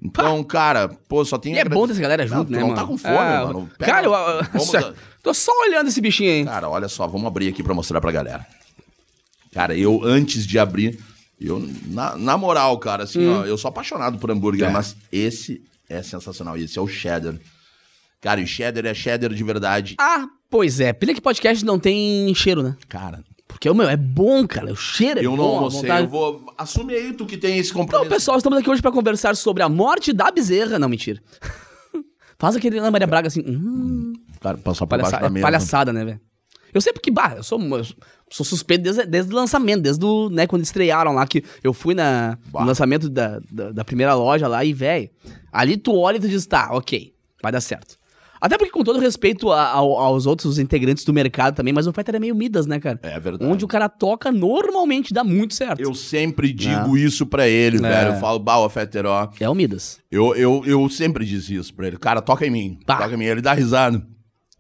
[0.03, 2.61] Então, cara, pô, só tem E é bom ter essa galera Não, junto, tu né,
[2.61, 2.81] não mano?
[2.81, 3.71] tá com fome, Ah, mano.
[3.79, 6.45] Pega- Cara, eu, tô só olhando esse bichinho aí.
[6.45, 8.47] Cara, olha só, vamos abrir aqui pra mostrar pra galera.
[9.53, 10.99] Cara, eu, antes de abrir,
[11.41, 13.41] eu, na, na moral, cara, assim, Hum.
[13.41, 14.73] ó, eu sou apaixonado por hambúrguer, É.
[14.73, 16.57] mas esse é sensacional.
[16.57, 17.35] Esse é o cheddar.
[18.23, 19.97] Cara, e o cheddar é cheddar de verdade.
[19.99, 20.93] Ah, pois é.
[20.93, 22.77] Pena que podcast não tem cheiro, né?
[22.89, 23.23] Cara,
[23.61, 24.73] Porque o meu é bom, cara.
[24.73, 25.37] O cheiro é eu bom.
[25.37, 26.55] não a almocei, vontade- eu vou...
[26.57, 28.09] Assume aí tu que tem esse Então, compromisso.
[28.11, 30.79] pessoal, estamos aqui hoje pra conversar sobre a morte da bezerra.
[30.79, 31.21] Não, mentira.
[32.39, 33.43] Faz aquele Ana Maria Braga assim.
[33.47, 35.43] Hum, Cara, passar por baixo palhaçada, da é mesa.
[35.47, 36.21] palhaçada, né, velho?
[36.73, 37.85] Eu sei porque, bah, eu sou, eu
[38.31, 41.95] sou suspeito desde, desde o lançamento, desde o, né, quando estrearam lá, que eu fui
[41.95, 42.61] na, Bah.
[42.63, 45.11] no lançamento da, da, da primeira loja lá e, velho,
[45.53, 47.99] ali tu olha e tu diz, tá, ok, vai dar certo.
[48.41, 51.93] Até porque, com todo respeito a- ao- aos outros integrantes do mercado também, mas o
[51.93, 52.99] Fighter é meio Midas, né, cara?
[53.03, 53.51] É verdade.
[53.51, 55.81] Onde o cara toca, normalmente dá muito certo.
[55.81, 57.81] Eu sempre digo isso pra ele, É.
[57.81, 58.13] velho.
[58.15, 59.99] Eu falo, bah, ô Fetter, ó, É o Midas.
[60.11, 61.99] Eu, eu, eu sempre disse isso pra ele.
[61.99, 62.79] Cara, toca em mim.
[62.87, 62.97] Tá.
[62.97, 63.25] Toca em mim.
[63.27, 64.03] Ele dá risada.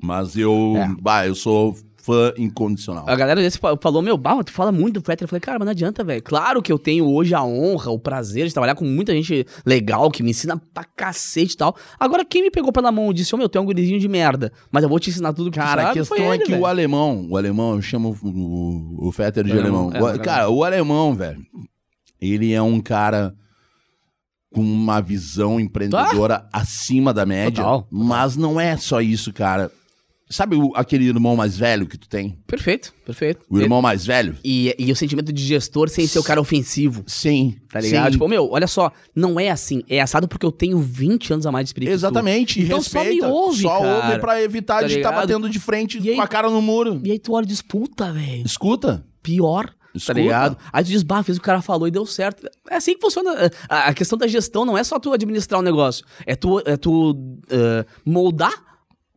[0.03, 0.75] Mas eu.
[0.77, 0.89] É.
[1.01, 3.05] Bah, eu sou fã incondicional.
[3.09, 5.25] A galera desse fa- falou, meu, bah, tu fala muito do Fetter.
[5.25, 6.23] Eu falei, cara, mas não adianta, velho.
[6.23, 10.11] Claro que eu tenho hoje a honra, o prazer de trabalhar com muita gente legal,
[10.11, 11.77] que me ensina pra cacete e tal.
[11.99, 14.09] Agora, quem me pegou pela mão e disse, ô, meu, tu é um gurizinho de
[14.09, 16.35] merda, mas eu vou te ensinar tudo que Cara, tu a sabe, questão foi é
[16.35, 16.63] ele, que velho.
[16.63, 19.91] o alemão, o alemão, eu chamo o, o, Fetter de alemão.
[19.91, 21.41] alemão, é, O- cara, o alemão, velho,
[22.21, 23.35] ele é um cara
[24.53, 27.63] com uma visão empreendedora acima da média.
[27.63, 27.87] Total.
[27.91, 29.71] Mas não é só isso, cara.
[30.31, 32.39] Sabe o- aquele irmão mais velho que tu tem?
[32.47, 33.45] Perfeito, perfeito.
[33.51, 34.37] O irmão mais velho?
[34.45, 37.03] E, e o sentimento de gestor sem ser o cara ofensivo.
[37.07, 37.57] Sim.
[37.69, 38.05] Tá ligado?
[38.07, 38.11] sim.
[38.13, 39.83] Tipo, meu, olha só, não é assim.
[39.89, 41.95] É assado porque eu tenho 20 anos a mais de experiência.
[41.95, 43.29] Exatamente, e Então só me respeita.
[43.29, 43.97] ouve, só cara.
[44.07, 45.15] ouve pra evitar Tá de estar ligado?
[45.27, 47.01] batendo de frente aí- com a cara no muro.
[47.05, 48.47] E aí tu olha e diz, puta, velho.
[48.47, 49.05] Escuta.
[49.23, 49.75] Pior.
[49.93, 50.15] Escuta.
[50.15, 50.57] Tá ligado?
[50.73, 52.47] Aí tu diz, bah, fez o que o cara falou e deu certo.
[52.71, 53.51] É assim que funciona.
[53.69, 56.05] A, questão da gestão não é só tu administrar o negócio.
[56.25, 57.17] É tu, é tu
[57.51, 58.70] eh, moldar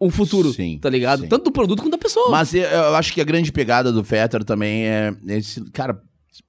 [0.06, 0.52] um futuro.
[0.54, 1.22] Sim, tá ligado?
[1.22, 1.28] sim.
[1.28, 2.30] Tanto do produto quanto da pessoa.
[2.30, 6.02] Mas eu, acho que a grande pegada do Fetter também é esse, cara,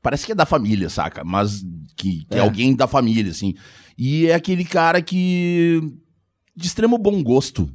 [0.03, 1.23] parece que é da família, saca?
[1.25, 1.63] Mas
[1.97, 2.39] que, que é.
[2.39, 2.41] É.
[2.41, 3.55] alguém da família, assim.
[3.97, 5.81] E é aquele cara que
[6.57, 7.69] de extremo bom gosto.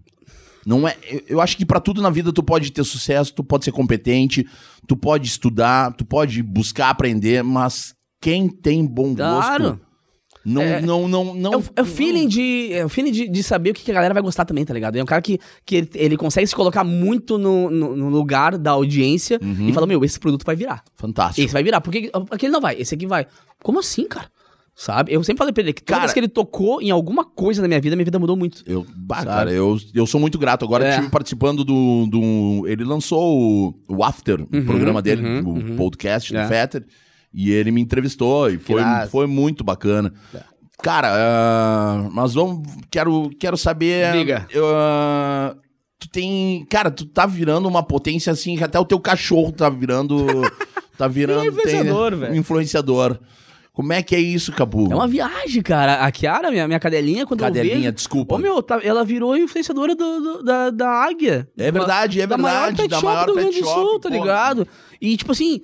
[0.66, 0.96] Não é,
[1.28, 4.46] eu- acho que pra tudo na vida tu pode ter sucesso, tu pode ser competente,
[4.88, 9.64] tu pode estudar, tu pode buscar aprender, mas quem tem bom Claro.
[9.64, 9.82] gosto
[10.46, 13.28] não É- não não não É o, é o feeling, de, é o feeling de,
[13.28, 14.96] de saber o que a galera vai gostar também, tá ligado?
[14.96, 18.58] É um cara que, que ele, ele consegue se colocar muito no, no, no lugar
[18.58, 19.68] da audiência Uhum.
[19.68, 20.84] e fala, meu, esse produto vai virar.
[20.96, 21.44] fantástico.
[21.46, 21.82] Esse vai virar.
[21.82, 23.26] Porque aquele não vai, esse aqui vai.
[23.64, 24.28] Como assim, cara?
[24.76, 25.12] Sabe?
[25.14, 27.62] Eu sempre falei pra ele que toda Cara- vez que ele tocou em alguma coisa
[27.62, 28.64] na minha vida, minha vida mudou muito.
[28.66, 30.64] Eu, bah, cara, eu, eu sou muito grato.
[30.64, 30.88] Agora É.
[30.88, 32.66] eu estive participando do, do.
[32.66, 35.76] Ele lançou o, o After, o Uhum, programa dele, uhum, o uhum.
[35.76, 36.42] podcast É.
[36.42, 36.86] do Fetter.
[37.34, 40.14] E ele me entrevistou e foi, foi muito bacana.
[40.34, 40.42] É.
[40.82, 42.66] Cara, ah, mas vamos.
[42.90, 44.14] Quero, quero saber.
[44.14, 44.48] Diga.
[44.50, 45.56] eu, ah,
[46.00, 46.66] tu tem.
[46.70, 50.26] Cara, tu tá virando uma potência assim, que até o teu cachorro tá virando.
[50.98, 51.42] tá virando.
[51.42, 52.34] Ele é influenciador, velho.
[52.34, 53.20] Um influenciador.
[53.74, 54.92] Como é que é isso, Capu?
[54.92, 56.06] É uma viagem, cara.
[56.06, 58.36] A Kiara, minha, minha cadelinha, quando eu Cadelinha, desculpa.
[58.36, 61.48] Ô, meu, tá- ela virou influenciadora do, do- da, da Águia.
[61.58, 62.78] É verdade, é da maior verdade.
[62.78, 64.68] pet Da shop maior do Rio Grande do Sul, tá ligado?
[65.00, 65.62] E, tipo assim,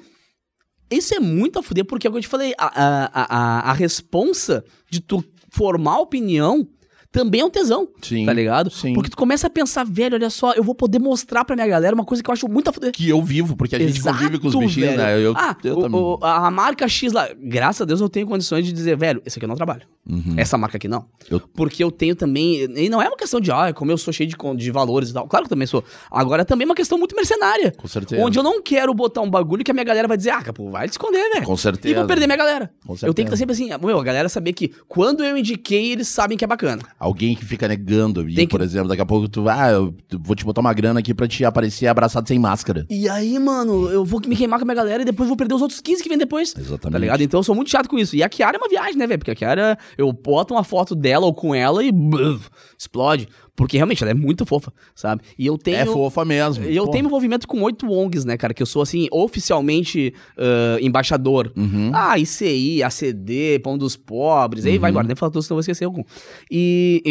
[0.90, 3.72] isso é muito a fuder, porque é o que eu te falei, a, a, a,
[3.72, 6.68] a responsa de tu formar opinião
[7.16, 8.26] também é um tesão, Sim.
[8.26, 8.70] tá ligado?
[8.70, 8.94] sim.
[8.94, 11.96] Porque tu começa a pensar, velho, olha só, eu vou poder mostrar pra minha galera
[11.96, 12.92] uma coisa que eu acho muito a fuder.
[12.92, 14.98] que eu vivo, porque a gente Exato, convive com os bichinhos, velho.
[14.98, 15.20] né?
[15.26, 18.74] Eu, ah, eu o- a marca X lá, graças a Deus eu tenho condições de
[18.74, 19.84] dizer, velho, esse aqui eu não trabalho.
[20.08, 20.34] Uhum.
[20.38, 21.06] Essa marca aqui não.
[21.32, 22.64] Eu- Porque eu tenho também.
[22.76, 25.14] E não é uma questão de, ah, como eu sou cheio de, de valores e
[25.14, 25.28] tal.
[25.28, 25.84] Claro que eu também sou.
[26.12, 27.72] Agora é também uma questão muito mercenária.
[27.76, 28.22] Com certeza.
[28.22, 30.70] Onde eu não quero botar um bagulho que a minha galera vai dizer, ah, pô,
[30.70, 31.46] vai te esconder, velho.
[31.46, 31.92] Com certeza.
[31.94, 32.72] E vou perder minha galera.
[32.86, 33.56] Com Eu tenho que estar certeza.
[33.58, 36.84] sempre assim, meu, a galera saber que quando eu indiquei, eles sabem que é bacana.
[37.06, 38.28] Alguém que fica negando.
[38.28, 40.74] E, que- por exemplo, daqui a pouco tu vai, ah, eu vou te botar uma
[40.74, 42.84] grana aqui pra te aparecer abraçado sem máscara.
[42.90, 45.54] E aí, mano, eu vou me queimar com a minha galera e depois vou perder
[45.54, 46.56] os outros 15 que vem depois.
[46.58, 46.92] Exatamente.
[46.94, 47.22] Tá ligado?
[47.22, 48.16] Então eu sou muito chato com isso.
[48.16, 49.20] E a Kiara é uma viagem, né, velho?
[49.20, 53.28] Porque a Kiara, eu boto uma foto dela ou com ela e bluf, explode.
[53.56, 55.22] Porque realmente ela é muito fofa, sabe?
[55.40, 55.78] E eu tenho.
[55.78, 56.66] É fofa mesmo.
[56.66, 56.92] Eu Pô.
[56.92, 58.54] tenho envolvimento com oito ONGs, né, cara?
[58.54, 61.52] Que eu sou, assim, oficialmente ah, embaixador.
[61.56, 61.90] Uhum.
[61.94, 65.62] Ah, ICI, ACD, Pão dos Pobres, aí vai embora, nem falar tudo, senão eu vou
[65.62, 66.04] esquecer algum.
[66.52, 67.02] E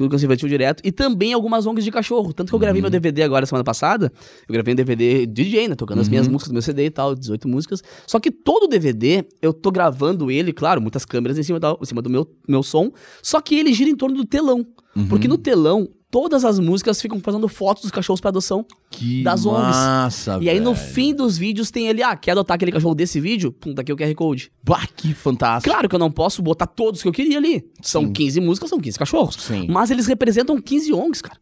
[0.00, 0.82] Lucas Infantil Direto.
[0.84, 2.32] E também algumas ONGs de cachorro.
[2.32, 4.12] Tanto que eu gravei meu DVD agora semana passada.
[4.48, 5.74] Eu gravei um DVD DJ, né?
[5.74, 7.82] Tocando as minhas músicas do meu CD e tal, 18 músicas.
[8.06, 11.76] Só que todo o DVD, eu tô gravando ele, claro, muitas câmeras em cima, da-
[11.80, 12.90] em cima do meu, meu som.
[13.22, 14.66] Só que ele gira em torno do telão.
[15.08, 18.64] Porque no telão, todas as músicas ficam fazendo fotos dos cachorros pra adoção.
[18.90, 19.60] Que das ONGs.
[19.76, 20.86] massa, E aí no velho.
[20.92, 23.52] fim dos vídeos tem ali, ah, quer adotar aquele cachorro desse vídeo?
[23.52, 24.50] Pum, tá aqui o QR Code.
[24.62, 25.72] Bah, que fantástico.
[25.72, 27.64] Claro que eu não posso botar todos que eu queria ali.
[27.82, 28.12] São Sim.
[28.12, 29.34] 15 músicas, são 15 cachorros.
[29.36, 29.66] Sim.
[29.68, 31.38] Mas eles representam 15 ONGs, cara.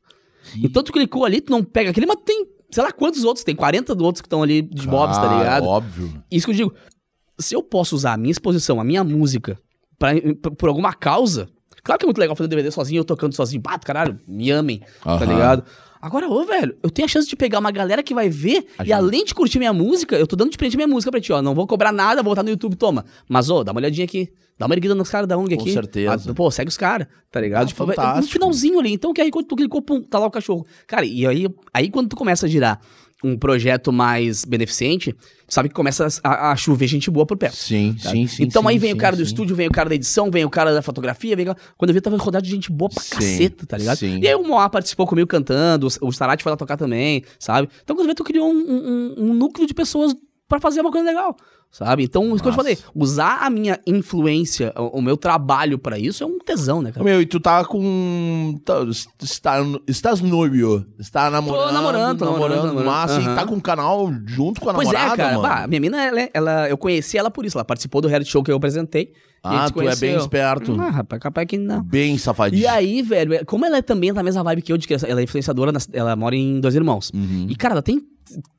[0.62, 3.54] Então tu clicou ali, tu não pega aquele, mas tem, sei lá quantos outros, tem
[3.54, 5.64] 40 outros que estão ali de bobs, tá ligado?
[5.66, 6.12] Óbvio.
[6.30, 6.74] Isso que eu digo,
[7.38, 9.58] se eu posso usar a minha exposição, a minha música,
[9.98, 10.10] pra,
[10.56, 11.48] por alguma causa,
[11.86, 14.82] claro que é muito legal fazer DVD sozinho, eu tocando sozinho, bato, caralho, me amem,
[15.02, 15.64] tá ligado?
[16.02, 18.82] Agora, ô, velho, eu tenho a chance de pegar uma galera que vai ver A
[18.82, 21.20] e gente- além de curtir minha música, eu tô dando de presente minha música pra
[21.20, 21.40] ti, ó.
[21.40, 23.04] Não vou cobrar nada, vou botar no YouTube, toma.
[23.28, 24.28] Mas, ô, dá uma olhadinha aqui.
[24.58, 25.72] Dá uma erguida nos caras da ONG Com aqui.
[25.72, 26.30] certeza.
[26.30, 27.64] Ah, pô, segue os caras, tá ligado?
[27.64, 28.32] Ah, Tipo, é- no fantástico.
[28.32, 28.92] finalzinho ali.
[28.92, 30.64] Então, que aí quando tu clicou, pum, tá lá o cachorro.
[30.86, 32.80] Cara, e aí, aí quando tu começa a girar
[33.26, 35.14] um projeto mais beneficente,
[35.48, 37.56] sabe que começa a, a chover gente boa por perto.
[37.56, 38.10] Sim, tá?
[38.10, 38.42] sim, sim.
[38.44, 39.28] Então sim, aí vem sim, o cara do sim.
[39.30, 41.46] estúdio, vem o cara da edição, vem o cara da fotografia, vem...
[41.76, 43.98] quando eu vi, eu tava rodado de gente boa pra caceta, tá ligado?
[43.98, 44.20] sim.
[44.20, 47.68] E aí o Moá participou comigo cantando, o Starate foi lá tocar também, sabe?
[47.82, 50.14] Então quando eu vi, tu criou um, um- um núcleo de pessoas
[50.48, 51.36] pra fazer uma coisa legal.
[51.68, 52.04] Sabe?
[52.04, 55.98] Então, isso que eu te falei, usar a minha influência, o, o meu trabalho pra
[55.98, 57.04] isso é um tesão, né, cara?
[57.04, 58.58] Meu, e tu tá com.
[58.64, 58.74] Tá,
[59.22, 60.86] está, estás noivo.
[60.98, 61.72] Está namorando.
[61.74, 62.86] namorando, tô namorando, namorando.
[62.86, 63.34] Massa, e Aham.
[63.34, 65.38] tá com um canal junto com a Pois namorada, é, cara.
[65.38, 67.58] Bah, minha mina, ela, é- ela- eu conheci ela por isso.
[67.58, 69.12] Ela participou do reality show que eu apresentei.
[69.42, 70.76] Ah, tu é bem esperto.
[70.80, 71.82] Ah, rapaz, capaz que não.
[71.82, 72.60] Bem safadinho.
[72.62, 75.06] E aí, velho, é- como ela é também na mesma vibe que eu, de criança,
[75.06, 77.10] ela é influenciadora, ela mora em Dois Irmãos.
[77.14, 77.46] Uhum.
[77.48, 78.00] E, cara, ela tem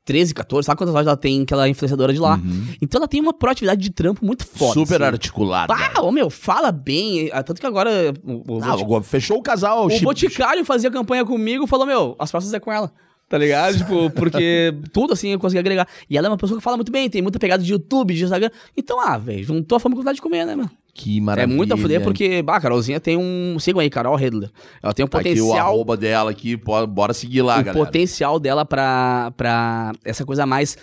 [0.04, 2.36] 13, 14, sabe quantas lojas ela tem que ela é influenciadora de lá?
[2.36, 2.68] Uhum.
[2.80, 4.72] Então ela tem uma proatividade de trampo muito foda.
[4.72, 5.12] Super assim.
[5.12, 5.74] articulada.
[5.74, 7.28] Ah, ô meu, fala bem.
[7.34, 7.90] ah, Tanto que agora
[8.24, 9.84] o, o, Ah, agora fechou o casal.
[9.86, 12.90] o chip- Boticário fazia campanha comigo falou, meu, as próximas é com ela.
[13.28, 13.76] Tá ligado?
[13.76, 15.86] tipo, porque tudo assim eu consegui agregar.
[16.08, 18.24] E ela é uma pessoa que fala muito bem, tem muita pegada de YouTube, de
[18.24, 18.50] Instagram.
[18.76, 20.70] Então, ah, velho, juntou a fama com vontade de comer, né, mano?
[20.94, 21.52] Que maravilha.
[21.52, 23.56] É muito a fuder, porque, bah, a Carolzinha tem um.
[23.60, 24.50] Sigam aí, Carol Redler.
[24.82, 25.66] Ela tem um Tá aqui o potencial.
[25.68, 27.84] arroba dela aqui, bora seguir lá, o galera.
[27.86, 30.76] potencial dela pra, pra essa coisa mais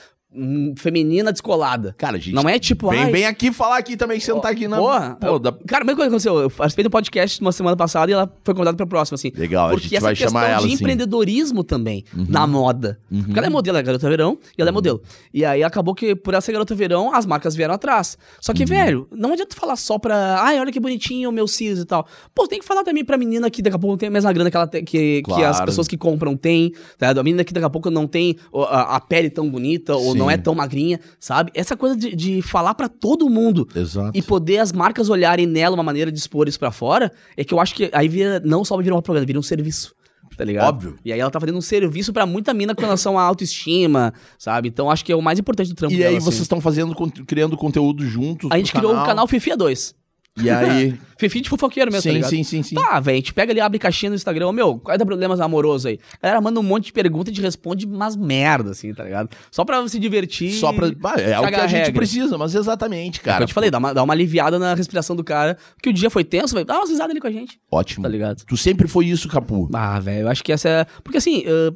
[0.77, 1.93] feminina descolada.
[1.97, 2.33] Cara, gente.
[2.33, 4.77] Não é tipo, Vem, ai, vem aqui falar aqui também, sentar aqui na.
[4.77, 6.39] Porra, Pô, da- cara, a mesma coisa que aconteceu.
[6.39, 9.31] Eu participei do podcast uma semana passada e ela foi convidada pra próxima, assim.
[9.35, 10.73] Legal, a Porque gente essa vai questão chamar ela, de sim.
[10.73, 12.99] empreendedorismo também, na moda.
[13.11, 13.23] Uhum.
[13.23, 15.01] Porque ela é modelo, ela é garota verão, e ela é modelo.
[15.33, 18.17] E aí acabou que, por ela ser garota verão, as marcas vieram atrás.
[18.39, 18.57] Só Uhum.
[18.57, 20.41] que, velho, não adianta falar só pra.
[20.41, 22.05] Ai, olha que bonitinho o meu cis e tal.
[22.33, 24.31] Pô, tem que falar também pra menina que daqui a pouco não tem a mesma
[24.33, 25.65] grana que, ela tem, que, que as Claro.
[25.65, 26.73] pessoas que compram têm.
[26.97, 27.09] Tá?
[27.11, 30.24] A menina que daqui a pouco não tem a, a pele tão bonita, ou não
[30.27, 30.33] Sim.
[30.33, 31.51] é tão magrinha, sabe?
[31.53, 34.17] Essa coisa de, de falar pra todo mundo Exato.
[34.17, 37.53] e poder as marcas olharem nela uma maneira de expor isso pra fora, é que
[37.53, 39.93] eu acho que aí vira, não só vira uma propaganda, vira um serviço.
[40.37, 40.67] Tá ligado?
[40.67, 40.97] Óbvio.
[41.05, 44.67] E aí ela tá fazendo um serviço pra muita mina com relação à autoestima, sabe?
[44.67, 46.25] Então acho que é o mais importante do trampo E dela, aí assim.
[46.25, 46.93] vocês estão fazendo,
[47.25, 48.49] criando conteúdo juntos.
[48.51, 49.95] A gente criou o canal Fifia 2.
[50.37, 50.97] E aí.
[51.17, 52.29] Fifi de fofoqueiro mesmo, tá sim, ligado?
[52.29, 52.75] sim, sim, sim.
[52.75, 55.39] Tá, velho, a gente pega ali, abre caixinha no Instagram, ô, meu, qual é problemas
[55.39, 55.97] amorosos aí?
[56.21, 59.29] A galera manda um monte de pergunta e responde umas merda, assim, tá ligado?
[59.49, 60.51] Só pra se divertir.
[60.51, 60.87] Só pra.
[60.87, 63.43] Ah, é o que a gente precisa, mas exatamente, É cara.
[63.43, 66.09] eu te falei, dá uma, dá uma aliviada na respiração do cara, que o dia
[66.09, 68.03] foi tenso, velho, dá uma risada ali com a gente, Ótimo.
[68.03, 68.43] tá ligado?
[68.45, 69.69] Tu sempre foi isso, Capu.
[69.73, 70.85] Ah, velho, eu acho que essa é.
[71.01, 71.73] Porque assim, ãh,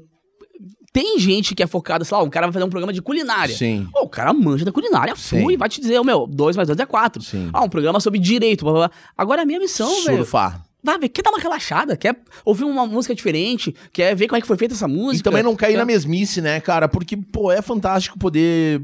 [0.91, 3.55] tem gente que é focada, sei lá, um cara vai fazer um programa de culinária.
[3.55, 3.87] Sim.
[3.93, 6.79] Ô, o cara manja da culinária, fui, vai te dizer, ô, meu, dois mais dois
[6.79, 7.21] é quatro.
[7.21, 7.49] Sim.
[7.53, 8.97] Ah, um programa sobre direito, blá, blá, blá.
[9.17, 10.17] Agora é a minha missão, velho.
[10.17, 10.63] Surfar.
[10.81, 12.15] Vai ver, quer dar uma relaxada, quer
[12.45, 15.17] ouvir uma música diferente, quer ver como é que foi feita essa música.
[15.19, 16.87] E também não cair quer- na mesmice, né, cara?
[16.87, 18.81] Porque, pô, é fantástico poder.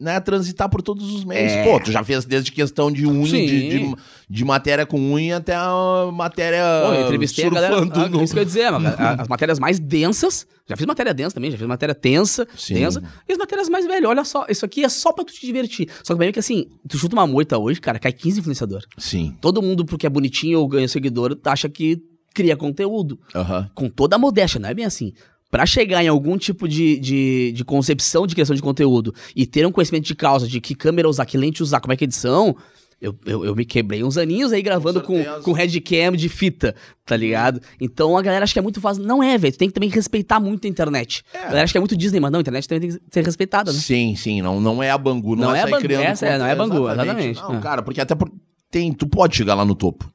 [0.00, 1.50] Né, transitar por todos os meios.
[1.50, 1.64] É.
[1.64, 3.94] Pô, tu já fez desde questão de unha, de, de,
[4.30, 7.78] de matéria com unha até a matéria Pô, eu entrevistei a galera.
[7.78, 10.46] surfando ah, no- Isso que eu ia dizer, mano, a- as matérias mais densas.
[10.68, 12.74] Já fiz matéria densa também, já fiz matéria tensa, Sim.
[12.74, 13.02] densa.
[13.28, 15.88] E as matérias mais velhas, olha só, isso aqui é só pra tu te divertir.
[16.04, 18.82] Só que bem que assim, tu chuta uma moita hoje, cara, cai 15 influenciador.
[18.98, 19.34] Sim.
[19.40, 22.00] Todo mundo, porque é bonitinho ou ganha seguidor, acha que
[22.34, 23.18] cria conteúdo.
[23.34, 23.68] Aham.
[23.74, 25.12] Com toda a modéstia, não é bem assim.
[25.50, 29.66] Pra chegar em algum tipo de, de, de concepção de criação de conteúdo e ter
[29.66, 32.06] um conhecimento de causa de que câmera usar, que lente usar, como é que é
[32.06, 32.54] edição,
[33.00, 35.40] eu, eu, eu me quebrei uns aninhos aí gravando com, certeza.
[35.40, 36.74] com headcam de fita,
[37.06, 37.62] tá ligado?
[37.80, 39.04] Então a galera acha que é muito fácil.
[39.04, 39.52] Não é, velho.
[39.54, 41.24] Tu tem que também respeitar muito a internet.
[41.32, 43.24] A galera acha que é muito Disney, mas não, a internet também tem que ser
[43.24, 43.78] respeitada, né?
[43.78, 44.42] Sim, sim.
[44.42, 45.34] Não, não é a Bangu.
[45.34, 46.56] Não, Não é é a Bangu, criando essa é, não é a.
[46.56, 47.40] Bangu, exatamente.
[47.40, 47.60] Não, É.
[47.60, 48.30] cara, porque até por...
[48.70, 50.12] tem, tu pode chegar lá no topo.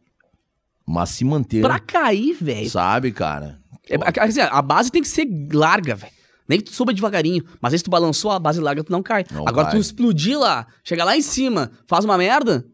[0.85, 2.69] Mas se manter, Pra cair, velho.
[2.69, 3.62] sabe, cara?
[3.89, 6.11] É, a- assim, a base tem que ser larga, velho.
[6.47, 7.43] Nem que tu suba devagarinho.
[7.61, 9.23] Mas aí se tu balançou a base larga, tu não cai.
[9.31, 9.75] Não Agora cai.
[9.75, 12.65] tu explodir lá, chegar lá em cima, faz uma merda,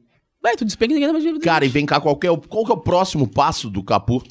[0.43, 1.43] velho, tu despenca e ninguém dá mais dinheiro.
[1.43, 3.83] Cara, e vem cá, qual que, é o, qual que é o próximo passo do
[3.83, 4.23] Capu?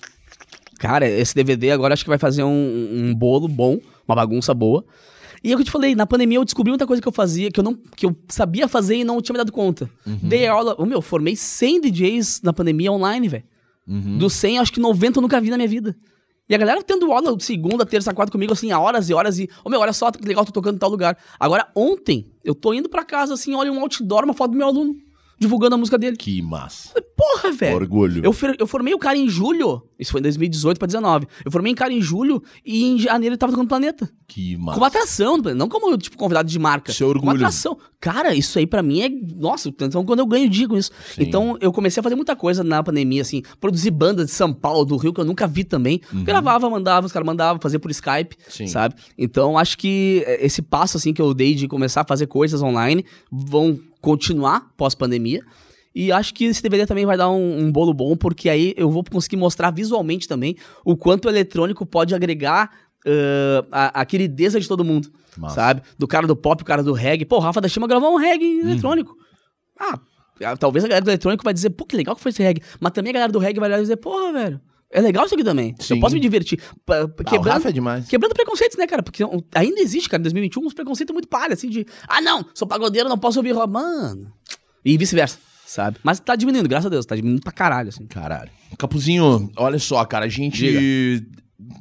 [0.79, 4.85] Cara, esse DVD agora acho que vai fazer um, um bolo bom, uma bagunça boa.
[5.43, 7.12] E é o que eu te falei, na pandemia eu descobri muita coisa que eu
[7.12, 9.89] fazia, que eu, não, que eu sabia fazer e não tinha me dado conta.
[10.05, 10.18] Uhum.
[10.22, 13.45] Dei aula, ô meu, formei 100 DJs na pandemia online, velho.
[14.18, 15.97] Dos 100, acho que 90 eu nunca vi na minha vida.
[16.49, 19.51] E a galera tendo aula segunda, terça, quarta comigo, assim, há horas e horas e...
[19.62, 21.18] Ô meu, olha só, que legal, tô tocando em tal lugar.
[21.38, 24.66] Agora, ontem, eu tô indo pra casa, assim, olha um outdoor, uma foto do meu
[24.66, 24.96] aluno,
[25.39, 26.16] divulgando a música dele.
[26.16, 26.93] Que massa.
[27.16, 27.76] Porra, velho!
[27.76, 28.22] Orgulho.
[28.24, 29.82] Eu, eu formei o cara em julho.
[29.99, 31.26] Isso foi em 2018 pra 19.
[31.45, 34.09] Eu formei o cara em julho e em janeiro ele tava tocando Planeta.
[34.26, 34.74] Que massa.
[34.74, 36.93] Como atração, não como, tipo, convidado de marca.
[36.93, 37.36] Seu Como orgulho.
[37.36, 37.76] atração.
[38.01, 39.09] Cara, isso aí pra mim é.
[39.36, 40.91] Nossa, então quando eu ganho dia com isso.
[41.14, 41.22] Sim.
[41.22, 43.43] Então eu comecei a fazer muita coisa na pandemia, assim.
[43.61, 46.01] Produzir bandas de São Paulo, do Rio, que eu nunca vi também.
[46.24, 48.45] Gravava, mandava, os caras mandavam, fazia por Skype, Uhum.
[48.51, 48.66] Sim.
[48.68, 48.95] sabe?
[49.16, 52.62] Então acho que eh, esse passo, assim, que eu dei de começar a fazer coisas
[52.62, 55.42] online vão continuar pós-pandemia.
[55.94, 58.90] E acho que esse DVD também vai dar um, um bolo bom, porque aí eu
[58.90, 62.70] vou conseguir mostrar visualmente também o quanto o eletrônico pode agregar
[63.05, 65.11] ãh, a, a querideza de todo mundo.
[65.36, 65.55] Massa.
[65.55, 65.82] Sabe?
[65.96, 67.24] Do cara do pop, o cara do reggae.
[67.24, 69.16] Pô, o Rafa da Chima gravou um reggae eletrônico.
[69.78, 69.99] Ah,
[70.59, 72.62] talvez a galera do eletrônico vai dizer, pô, que legal que foi esse reggae.
[72.80, 74.61] Mas também a galera do reggae vai e dizer, porra, velho,
[74.91, 75.74] É legal isso aqui também.
[75.78, 75.95] Sim.
[75.95, 76.59] Eu posso me divertir.
[76.89, 78.09] Ah, o quebrando, Rafa é demais.
[78.09, 79.03] quebrando preconceitos, né, cara?
[79.03, 79.22] Porque
[79.55, 81.86] ainda existe, cara, em 2021, uns preconceitos muito palha, assim, de...
[82.09, 83.70] Ah, não, sou pagodeiro, não posso ouvir rock.
[83.72, 84.32] Mano...
[84.84, 85.99] E vice-versa, sabe?
[86.03, 87.05] Mas tá diminuindo, graças a Deus.
[87.05, 88.07] Tá diminuindo pra caralho, assim.
[88.07, 88.51] Caralho.
[88.78, 91.26] Capuzinho, olha só, cara, a gente.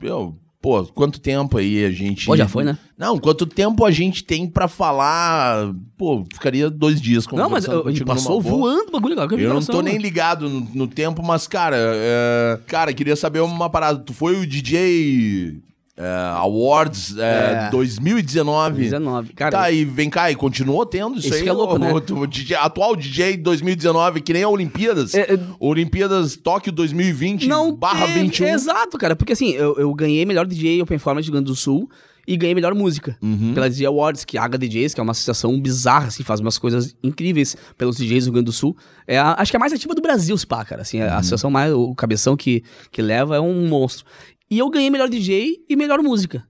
[0.01, 2.25] Meu, pô, quanto tempo aí a gente.
[2.25, 2.77] Pô, já foi, né?
[2.97, 5.73] Não, quanto tempo a gente tem pra falar.
[5.97, 9.13] Pô, ficaria dois dias Não, mas eu, contigo passou voando o bagulho.
[9.13, 10.03] Agora que vi Eu não tô nem mano.
[10.03, 13.99] ligado no, no tempo, mas, cara, é, cara, queria saber uma parada.
[13.99, 15.61] Tu foi o DJ
[15.97, 17.69] é, Awards é, É.
[17.71, 18.83] 2019.
[18.83, 19.33] 19.
[19.33, 21.43] Cara, Tá, e vem cá, e continuou tendo isso, Isso aí?
[21.43, 21.91] que é louco, o, né?
[21.93, 25.13] o, DJ, atual DJ 2019, que nem a Olimpíadas.
[25.15, 28.47] É, é- Olimpíadas Tóquio 2020 não barra teve- 21.
[28.47, 29.15] Exato, cara.
[29.15, 31.89] Porque assim, eu, eu ganhei melhor DJ Open Format do Rio Grande do Sul
[32.27, 33.17] e ganhei melhor música.
[33.21, 33.53] Uhum.
[33.53, 36.57] Pela DJ Awards, que é a HDJs, que é uma associação bizarra, assim, faz umas
[36.57, 38.75] coisas incríveis pelos DJs do Rio Grande do Sul.
[39.07, 40.81] É a- acho que é a mais ativa do Brasil, se pá, cara.
[40.81, 41.07] Assim, Uhum.
[41.07, 44.05] a associação mais, o cabeção que, que leva é um monstro.
[44.49, 46.47] E eu ganhei melhor DJ e melhor música.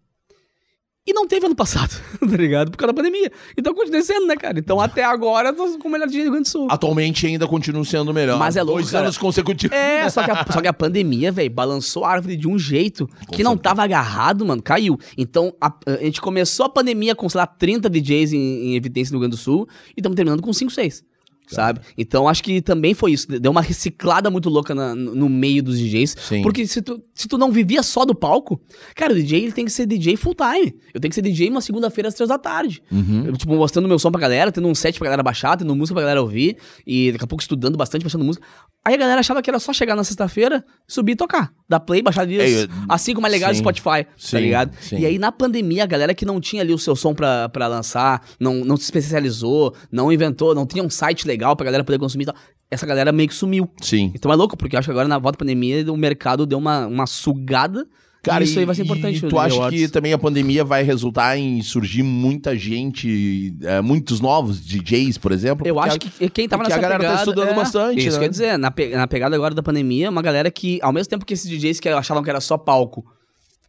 [1.08, 1.90] E não teve ano passado,
[2.20, 2.70] tá ligado?
[2.70, 3.32] Por causa da pandemia.
[3.58, 4.60] Então continua sendo, né, cara?
[4.60, 6.68] Então até agora eu tô com o melhor DJ do Rio Grande do Sul.
[6.70, 8.38] Atualmente ainda continua sendo melhor.
[8.38, 9.06] Mas é louco, Dois cara.
[9.06, 9.74] anos consecutivos.
[9.76, 13.10] É, só que a, só que a pandemia, velho, balançou a árvore de um jeito
[13.32, 15.00] que não tava agarrado, mano, caiu.
[15.18, 19.14] Então, a, a gente começou a pandemia com, sei lá, 30 DJs em, em evidência
[19.14, 21.06] no Rio Grande do Sul e estamos terminando com 5, 6.
[21.48, 21.80] Sabe?
[21.98, 23.28] Então acho que também foi isso.
[23.40, 26.16] Deu uma reciclada muito louca na- no meio dos DJs.
[26.20, 26.42] Sim.
[26.42, 28.60] Porque se tu, se tu não vivia só do palco,
[28.96, 30.76] cara, o DJ ele tem que ser DJ full time.
[30.94, 32.82] Eu tenho que ser DJ uma segunda-feira às três da tarde.
[32.92, 33.26] Uhum.
[33.28, 35.94] Eu, tipo, mostrando meu som pra galera, tendo um set pra galera baixar, tendo música
[35.96, 36.58] pra galera ouvir.
[36.86, 38.46] E daqui a pouco estudando bastante, baixando música.
[38.86, 41.52] Aí a galera achava que era só chegar na sexta-feira, subir e tocar.
[41.70, 44.72] Dar play, baixar dias, É, eu- assim como é legal sim, Spotify, sim, tá ligado?
[44.80, 44.98] sim.
[45.00, 47.68] E aí na pandemia, a galera que não tinha ali o seu som pra, pra
[47.68, 52.00] lançar, não, não se especializou, não inventou, não tinha um site legal pra galera poder
[52.00, 52.36] consumir e tal,
[52.70, 53.70] essa galera meio que sumiu.
[53.82, 54.12] Sim.
[54.16, 56.58] Então é louco, porque eu acho que agora na volta da pandemia o mercado deu
[56.58, 57.88] uma, uma sugada.
[58.24, 59.26] Cara, isso aí vai ser importante.
[59.26, 59.80] E tu acha Awards.
[59.80, 65.32] que também a pandemia vai resultar em surgir muita gente, é, muitos novos DJs, por
[65.32, 65.66] exemplo?
[65.66, 67.20] Eu acho a- que quem tava nessa a galera tá pegada...
[67.22, 68.24] estudando é, bastante, Isso né?
[68.24, 71.26] quer dizer, na, pe- na pegada agora da pandemia, uma galera que, ao mesmo tempo
[71.26, 73.06] que esses DJs que achavam que era só palco,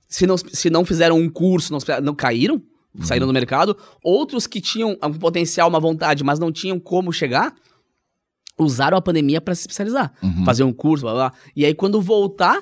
[0.08, 2.60] se não, se não fizeram um curso, não, não caíram,
[3.02, 3.32] saíram Uhum.
[3.32, 7.54] do mercado, outros que tinham um potencial, uma vontade, mas não tinham como chegar,
[8.58, 10.12] usaram a pandemia pra se especializar.
[10.22, 10.44] Uhum.
[10.44, 11.38] Fazer um curso, blá, blá, blá.
[11.54, 12.60] E aí, quando voltar,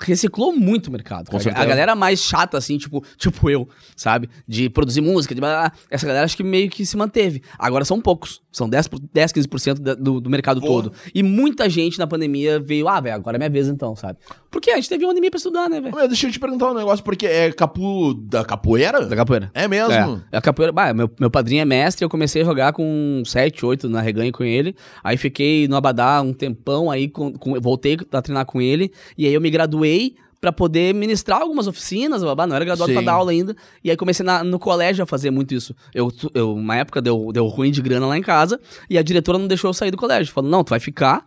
[0.00, 1.28] reciclou muito o mercado.
[1.54, 4.28] A galera mais chata, assim, tipo, tipo eu, sabe?
[4.46, 5.72] De produzir música, de blá, blá.
[5.90, 7.42] essa galera acho que meio que se manteve.
[7.58, 8.40] Agora são poucos.
[8.58, 10.66] São 10, por- 10 15% da- do, do mercado Pô.
[10.66, 10.92] todo.
[11.14, 14.18] E muita gente na pandemia veio, ah, velho, agora é minha vez então, sabe?
[14.50, 15.96] Porque a gente teve uma pandemia pra estudar, né, velho?
[16.08, 19.06] Deixa eu te perguntar um negócio, porque é capu da capoeira?
[19.06, 19.50] Da capoeira.
[19.54, 20.20] É mesmo?
[20.32, 20.72] É, a capoeira.
[20.72, 24.32] Bah, meu, meu padrinho é mestre, eu comecei a jogar com 7, 8 na reganha
[24.32, 24.74] com ele.
[25.04, 28.90] Aí fiquei no Abadá um tempão, aí com- com- voltei a treinar com ele.
[29.16, 33.00] E aí eu me graduei pra poder ministrar algumas oficinas, babá, não era graduado pra
[33.00, 33.06] Sim.
[33.06, 33.56] dar aula ainda.
[33.82, 35.74] E aí comecei na- no colégio a fazer muito isso.
[35.92, 39.38] Eu, eu, uma época deu, deu ruim de grana lá em casa, e a diretora
[39.38, 40.32] não deixou eu sair do colégio.
[40.32, 41.26] Falou, não, tu vai ficar,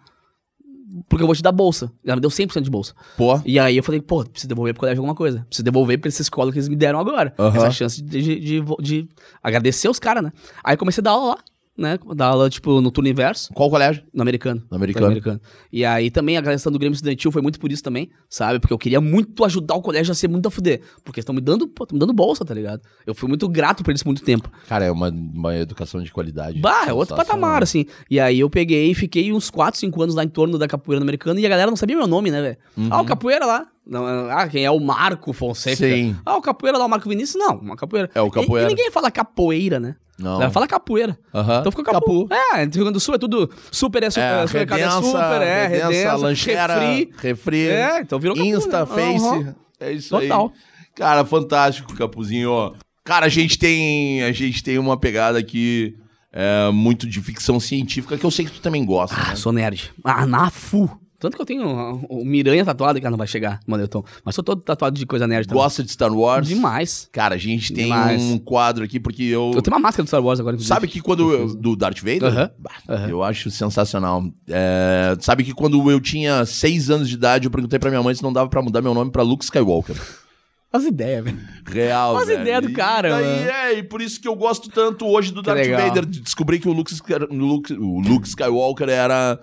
[1.10, 1.92] porque eu vou te dar bolsa.
[2.06, 2.94] Ela me deu 100% de bolsa.
[3.18, 3.40] Pô.
[3.46, 5.46] E aí eu falei, pô, preciso devolver pro colégio alguma coisa.
[5.48, 7.34] Preciso devolver pra essa escola que eles me deram agora.
[7.40, 7.58] Aham.
[7.58, 9.10] Essa chance de, de, de, de
[9.42, 10.32] agradecer os caras, né?
[10.64, 11.38] Aí comecei a dar aula lá,
[11.78, 11.98] né?
[12.16, 14.04] Dar aula, tipo, no turno inverso, Qual colégio?
[14.14, 14.62] no americano.
[14.70, 15.40] No americano.
[15.72, 18.60] E aí também a questão do Grêmio Estudantil foi muito por isso também, sabe?
[18.60, 20.82] Porque eu queria muito ajudar o colégio a ser muito a fuder.
[21.04, 22.82] Porque estão me dando, pô, me dando bolsa, tá ligado?
[23.06, 24.52] Eu fui muito grato por eles muito tempo.
[24.68, 26.60] Cara, é uma, uma educação de qualidade.
[26.60, 27.86] Bah, é outro patamar, assim.
[28.10, 31.00] E aí eu peguei e fiquei uns 4, 5 anos lá em torno da capoeira
[31.00, 32.58] no americano e a galera não sabia meu nome, né, velho?
[32.90, 33.68] Ah, o capoeira lá.
[33.86, 35.76] Não, ah, quem é o Marco Fonseca?
[35.78, 36.16] Sim.
[36.24, 37.40] Ah, o capoeira lá, o Marco Vinícius?
[37.40, 38.10] Não, uma capoeira.
[38.14, 38.70] É o capoeira.
[38.70, 39.96] E, e ninguém fala capoeira, né?
[40.22, 40.30] Não.
[40.32, 41.18] A galera fala capoeira.
[41.34, 41.60] Aham.
[41.60, 42.28] Então ficou capu.
[42.28, 42.34] Capu.
[42.56, 45.02] É, Rio Grande do Sul é tudo super, é, super, É, é, supermercado é redença,
[45.02, 47.12] super, é, redença, redença, lancheira, refri.
[47.22, 48.86] refri, É, então virou capu, Insta, né?
[48.86, 49.26] Face.
[49.26, 49.56] Aham.
[49.80, 50.54] É isso Total.
[50.54, 50.62] aí.
[50.96, 52.74] Cara, fantástico, Capuzinho.
[53.04, 55.96] Cara, a gente tem, a gente tem uma pegada aqui
[56.32, 59.36] é, muito de ficção científica que eu sei que tu também gosta, Ah, né?
[59.36, 59.92] sou nerd.
[60.04, 60.88] Ah, na fu.
[61.22, 61.66] Tanto que eu tenho
[62.10, 64.04] o, o Miranha tatuado, que ah, não vai chegar, Manelton.
[64.26, 65.62] Mas sou todo tatuado de coisa nerd também.
[65.64, 66.48] Gosta de Star Wars?
[66.48, 67.08] Demais.
[67.14, 68.22] Cara, a gente tem Demais.
[68.24, 69.52] um quadro aqui porque eu...
[69.54, 70.58] Eu tenho uma máscara do Star Wars agora.
[70.60, 73.08] Sabe que quando eu, do Darth Vader, Aham, Bah, aham.
[73.08, 74.24] eu acho sensacional.
[74.50, 78.16] É, sabe que quando eu tinha seis anos de idade, eu perguntei pra minha mãe
[78.16, 79.96] se não dava pra mudar meu nome pra Luke Skywalker.
[80.74, 81.38] As ideias, velho.
[81.68, 82.42] Real, Faz velho.
[82.42, 83.50] ideia do E cara, daí, mano.
[83.52, 85.82] é, e por isso que eu gosto tanto hoje do Que Darth legal.
[85.88, 86.94] Vader, de descobrir que o Luke,
[87.30, 89.38] Luke- o Luke Skywalker era...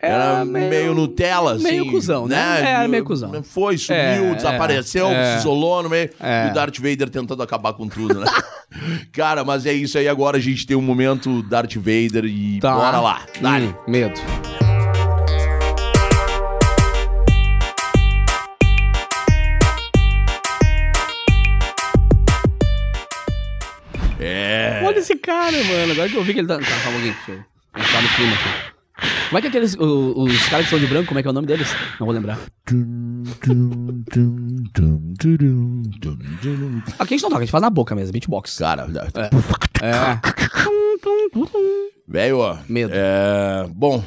[0.00, 1.64] Era é, meio, meio, Nutella, assim.
[1.64, 2.36] Meio cuzão, né?
[2.36, 2.70] né?
[2.70, 3.42] Era meio cuzão.
[3.42, 6.10] Foi, sumiu, é, é desapareceu, é, se isolou no meio.
[6.20, 8.26] E o Darth Vader tentando acabar com tudo, né?
[9.12, 10.08] Cara, mas é isso aí.
[10.08, 12.74] Agora a gente tem um momento Darth Vader e tá.
[12.74, 13.22] bora lá.
[13.40, 13.66] Dale.
[13.66, 14.20] Hum, medo.
[24.26, 24.80] É.
[24.82, 25.92] Olha esse cara, mano.
[25.92, 26.58] Agora que eu vi que ele tá.
[26.58, 27.12] Tá, tá calma, alguém.
[27.12, 28.73] Deixa eu entrar no clima aqui.
[29.28, 29.74] Como é que aqueles.
[29.74, 31.68] o- os caras que são de branco, como é que é o nome deles?
[31.98, 32.38] Não vou lembrar.
[36.98, 38.58] Aqui a gente não toca, a gente faz na boca mesmo, beatbox.
[38.58, 38.86] Cara,
[39.82, 40.18] É.
[42.08, 42.56] velho, ó.
[42.68, 42.92] Medo.
[42.94, 44.02] É, bom,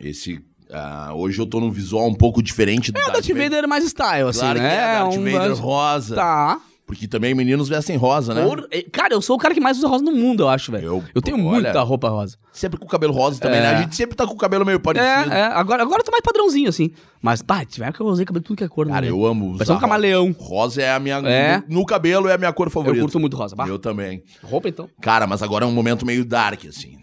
[0.00, 0.40] esse.
[0.72, 4.28] ah, hoje eu tô num visual um pouco diferente do É, Darth Vader mais style,
[4.28, 4.74] assim, Claro que né?
[4.74, 6.14] é, Darth Um- Vader rosa.
[6.14, 6.60] Tá.
[6.90, 8.44] Porque também meninos vestem rosa, né?
[8.44, 10.86] Por- Cara, eu sou o cara que mais usa rosa no mundo, eu acho, velho.
[10.86, 12.36] Eu- Eu, tenho olha- muita roupa rosa.
[12.52, 13.62] Sempre com o cabelo rosa também, É.
[13.62, 13.68] né?
[13.76, 15.32] A gente sempre tá com o cabelo meio parecido.
[15.32, 15.44] É, é.
[15.44, 16.90] Agora, agora eu tô mais padrãozinho, assim.
[17.22, 19.08] Mas, pá, tiver que eu usei cabelo tudo que é cor, Cara, né?
[19.08, 20.34] eu amo Vai ser um usar camaleão.
[20.36, 20.82] rosa.
[20.82, 21.18] É a minha...
[21.18, 21.62] É.
[21.68, 23.02] No, no cabelo é a minha cor Eu favorita.
[23.02, 23.54] curto muito rosa.
[23.54, 24.24] Bah, Eu também.
[24.42, 24.88] roupa, então.
[25.00, 26.98] Cara, mas agora é um momento meio dark, assim.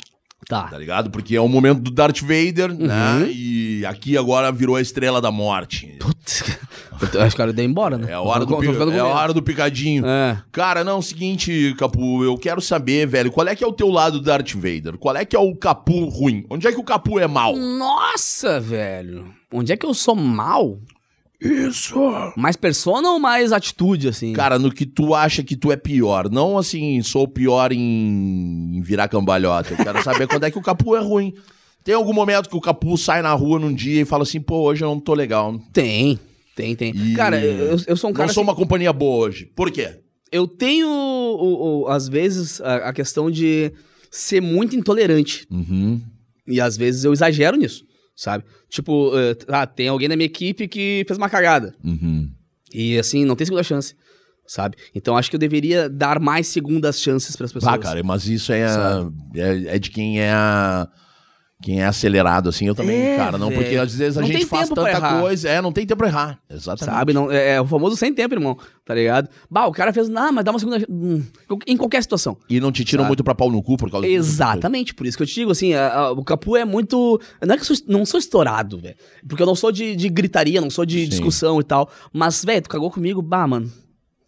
[0.49, 0.63] Tá.
[0.63, 1.09] Tá ligado?
[1.09, 2.87] Porque é o momento do Darth Vader, Uhum.
[2.87, 3.29] né?
[3.31, 5.97] E aqui agora virou a Estrela da Morte.
[5.99, 6.43] Putz.
[7.01, 8.07] Eu tô- acho que o cara deu embora, né?
[8.11, 10.05] É a hora do, pi- é a hora do picadinho.
[10.05, 10.41] É.
[10.51, 14.19] Cara, não, seguinte, Capu, eu quero saber, velho, qual é que é o teu lado
[14.19, 14.97] do Darth Vader?
[14.97, 16.45] Qual é que é o Capu ruim?
[16.49, 17.55] Onde é que o Capu é mal?
[17.55, 19.25] Nossa, velho.
[19.51, 20.79] Onde é que eu sou mal?
[21.39, 21.95] Isso!
[22.35, 24.33] Mais persona ou mais atitude, assim?
[24.33, 26.29] Cara, no que tu acha que tu é pior.
[26.31, 29.73] Não assim, sou pior em, em virar cambalhota.
[29.73, 31.33] Eu quero saber quando é que o Capu é ruim.
[31.83, 34.61] Tem algum momento que o Capu sai na rua num dia e fala assim, pô,
[34.63, 35.57] hoje eu não tô legal.
[35.71, 36.19] Tem,
[36.57, 36.91] tem, tem.
[36.95, 39.45] E Cara, eu, eu sou um cara não sou assim, uma companhia boa hoje.
[39.55, 39.99] Por quê?
[40.31, 43.71] Eu tenho, o- o- às vezes, a, a questão de
[44.11, 45.45] ser muito intolerante.
[45.51, 46.01] Uhum.
[46.47, 47.85] E às vezes eu exagero nisso,
[48.15, 48.43] sabe?
[48.69, 51.75] Tipo, eh, ah, tem alguém na minha equipe que fez uma cagada.
[51.83, 52.29] Uhum.
[52.73, 53.95] E assim, não tem segunda chance,
[54.45, 54.75] sabe?
[54.95, 57.73] Então acho que eu deveria dar mais segundas chances para as pessoas.
[57.73, 59.13] Ah, cara, mas isso é, Sabe?
[59.35, 60.31] é, é de quem é.
[61.59, 63.35] Quem é acelerado, assim, eu também, É, cara.
[63.35, 65.49] Não, porque às vezes a Não gente faz tanta coisa.
[65.49, 66.39] É, não tem tempo pra errar.
[66.47, 66.95] Exatamente.
[66.95, 67.13] Sabe?
[67.13, 68.55] Não, é, é o famoso sem tempo, irmão.
[68.85, 69.27] Tá ligado?
[69.49, 70.07] Bah, o cara fez.
[70.15, 70.85] Ah, mas dá uma segunda.
[70.87, 71.23] hum,
[71.65, 72.37] em qualquer situação.
[72.47, 73.09] E não te tiram Sabe?
[73.09, 74.05] muito pra pau no cu por causa.
[74.07, 77.19] Exatamente, por isso que eu te digo, assim, a- a- o Capu é muito.
[77.43, 78.95] Não é que eu sou, não sou estourado, velho.
[79.27, 81.09] Porque eu não sou de, de gritaria, não sou de Sim.
[81.09, 81.89] discussão e tal.
[82.13, 83.69] Mas, velho, tu cagou comigo, bah, mano.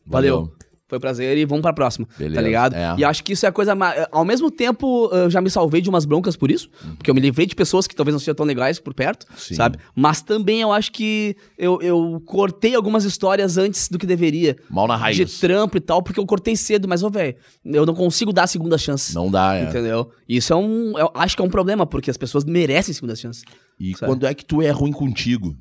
[0.03, 0.51] Valeu.
[0.89, 2.07] Foi um prazer e vamos pra próxima.
[2.17, 2.73] Beleza, Tá ligado?
[2.75, 2.95] é.
[2.97, 4.07] E acho que isso é a coisa mais.
[4.11, 6.67] Ao mesmo tempo, eu já me salvei de umas broncas por isso.
[6.97, 9.37] Porque eu me livrei de pessoas que talvez não sejam tão legais por perto, Uhum.
[9.37, 9.53] Sim.
[9.53, 9.77] sabe?
[9.95, 14.55] Mas também eu acho que eu, eu cortei algumas histórias antes do que deveria.
[14.69, 15.15] Mal na raiz.
[15.15, 18.45] De trampo e tal, porque eu cortei cedo, mas, ô, velho, eu não consigo dar
[18.45, 19.13] a segunda chance.
[19.13, 19.65] Não dá, é.
[19.65, 20.09] Entendeu?
[20.27, 20.97] Isso é um.
[20.97, 23.43] Eu acho que é um problema, porque as pessoas merecem segunda chance.
[23.79, 24.11] E Sabe?
[24.11, 25.55] quando é que tu é ruim contigo?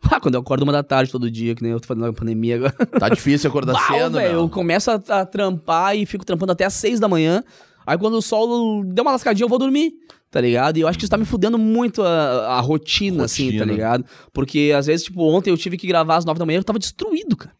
[0.10, 2.12] Ah, quando eu acordo uma da tarde todo dia, que nem eu tô fazendo na
[2.12, 2.72] pandemia agora.
[2.98, 6.64] Tá difícil acordar Bah, cedo, velho, eu começo a, a trampar e fico trampando até
[6.64, 7.42] às seis da manhã.
[7.86, 9.92] Aí quando o sol deu uma lascadinha, eu vou dormir,
[10.30, 10.76] tá ligado?
[10.76, 13.72] E eu acho que isso tá me fudendo muito a, a rotina, assim, tá Rotina.
[13.72, 14.04] ligado?
[14.32, 16.78] Porque às vezes, tipo, ontem eu tive que gravar às nove da manhã, eu tava
[16.78, 17.52] destruído, cara.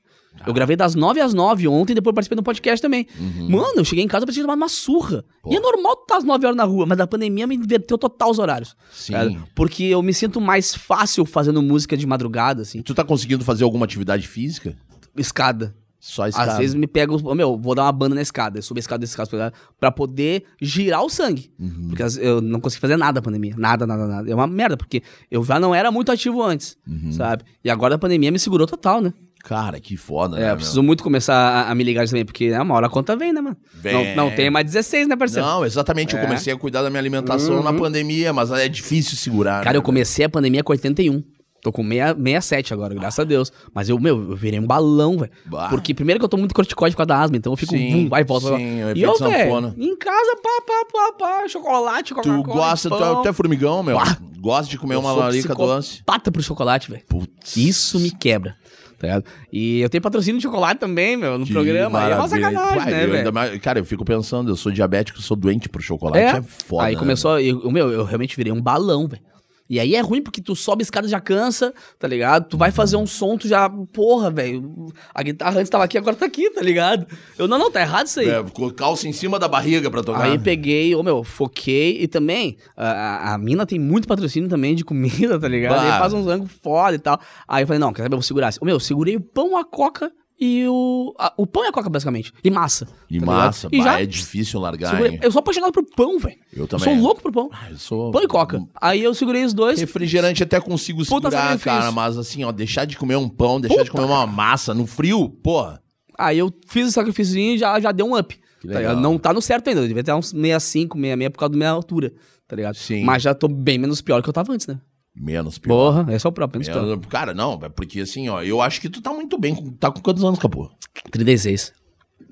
[0.46, 3.06] Eu gravei das nove às nove ontem, depois participei do podcast também.
[3.18, 3.50] Uhum.
[3.50, 5.24] Mano, eu cheguei em casa, eu precisei tomar uma surra.
[5.46, 7.98] E é normal tu tá às nove horas na rua, mas a pandemia me inverteu
[7.98, 8.76] total os horários.
[8.92, 9.12] Sim.
[9.54, 12.82] Porque eu me sinto mais fácil fazendo música de madrugada, assim.
[12.82, 14.76] Tu tá conseguindo fazer alguma atividade física?
[15.16, 15.74] Escada.
[16.00, 16.52] Só escada.
[16.52, 19.00] Às vezes me pego, meu, vou dar uma banda na escada, eu subo a escada
[19.00, 21.50] desse escada pra poder girar o sangue.
[21.58, 21.88] Uhum.
[21.88, 23.54] Porque eu não consegui fazer nada na pandemia.
[23.58, 24.30] Nada, nada, nada.
[24.30, 27.10] É uma merda, porque eu já não era muito ativo antes, Uhum.
[27.12, 27.42] sabe?
[27.64, 29.12] E agora a pandemia me segurou total, né?
[29.44, 30.56] Cara, que foda, É, né, eu meu?
[30.56, 33.32] preciso muito começar a, a me ligar também, porque né, uma hora a conta vem,
[33.32, 33.56] né, mano?
[33.74, 34.14] Vem.
[34.14, 35.46] Não, não tem mais 16, né, parceiro?
[35.46, 36.12] Não, exatamente.
[36.14, 36.22] Eu É.
[36.22, 36.28] Uhum.
[36.28, 39.58] comecei a cuidar da minha alimentação na pandemia, mas é difícil segurar.
[39.64, 41.22] Cara, né, eu comecei a pandemia com 81.
[41.60, 43.52] Tô com 6, 67 agora, graças a Deus.
[43.74, 45.32] Mas eu, meu, eu virei um balão, velho.
[45.70, 47.90] Porque primeiro que eu tô muito corticoide por causa da asma, então eu fico, Sim,
[48.04, 48.50] vum, vai e volta.
[48.50, 52.42] vai sim, o E eu, velho, em casa, pá, pá, pá, pá, chocolate, Coca-Cola.
[52.44, 53.22] Tu gosta, tu é, pão.
[53.22, 53.96] tu é formigão, meu?
[53.98, 54.16] Bah.
[54.38, 55.88] Gosta de comer Eu uma larica doce?
[55.94, 57.02] psicopata pro chocolate, velho.
[57.08, 57.56] Putz.
[57.56, 58.54] Isso me quebra.
[58.98, 59.22] Tá?
[59.52, 62.00] E eu tenho patrocínio de chocolate também, meu, no Que programa.
[62.00, 62.50] Aí é uma maravilha.
[62.50, 63.60] sacanagem, Pá, né, velho?
[63.60, 66.38] cara, eu fico pensando, eu sou diabético, sou doente por chocolate.
[66.38, 66.84] É, foda.
[66.84, 69.22] Aí né, começou, eu, meu, eu realmente virei um balão, velho.
[69.68, 72.48] E aí é ruim porque tu sobe a escada já cansa, tá ligado?
[72.48, 74.86] Tu vai fazer um som, tu já, porra, velho.
[75.14, 77.06] A guitarra antes tava aqui, agora tá aqui, tá ligado?
[77.38, 78.28] Eu, não, não, tá errado isso aí.
[78.30, 78.42] É,
[78.76, 80.22] calça em cima da barriga pra tocar.
[80.22, 84.84] Aí peguei, ô meu, foquei e também a, a- mina tem muito patrocínio também de
[84.84, 85.76] comida, tá ligado?
[85.76, 85.94] Bah.
[85.94, 87.20] Aí faz uns ângulos foda e tal.
[87.46, 88.52] Aí eu falei, não, quer saber, eu vou segurar.
[88.60, 90.10] Ô meu, eu segurei o pão, a coca
[90.40, 91.14] e o.
[91.18, 92.32] a- o pão e a coca, basicamente.
[92.42, 92.86] E massa.
[93.10, 93.68] E tá massa?
[93.72, 95.20] E bah, já é difícil largar, segurei- hein?
[95.22, 96.36] Eu sou apaixonado por pão, velho.
[96.52, 96.84] Eu também.
[96.84, 97.48] Sou louco por pão.
[97.52, 98.10] Ah, eu sou...
[98.10, 98.62] Pão e coca.
[98.80, 99.80] Aí eu segurei os dois.
[99.80, 103.82] Refrigerante até consigo Puta segurar, cara, mas assim, ó, deixar de comer um pão, deixar
[103.82, 104.02] de Puta.
[104.02, 105.82] comer uma massa no frio, porra.
[106.16, 108.38] Aí eu fiz o sacrifício e já, já deu um up.
[108.66, 108.94] Tá?
[108.96, 109.82] Não tá no certo ainda.
[109.82, 112.12] Eu devia ter uns 65, 66 por causa da minha altura.
[112.48, 112.74] Tá ligado?
[112.76, 113.04] Sim.
[113.04, 114.80] Mas já tô bem menos pior que eu tava antes, né?
[115.20, 115.74] Menos pior.
[115.94, 116.74] Porra, esse é o próprio, menos.
[116.82, 119.54] Menos- Cara, não, é porque assim, ó, eu acho que tu tá muito bem.
[119.54, 120.70] com- Tá com quantos anos, capô?
[121.10, 121.72] 36.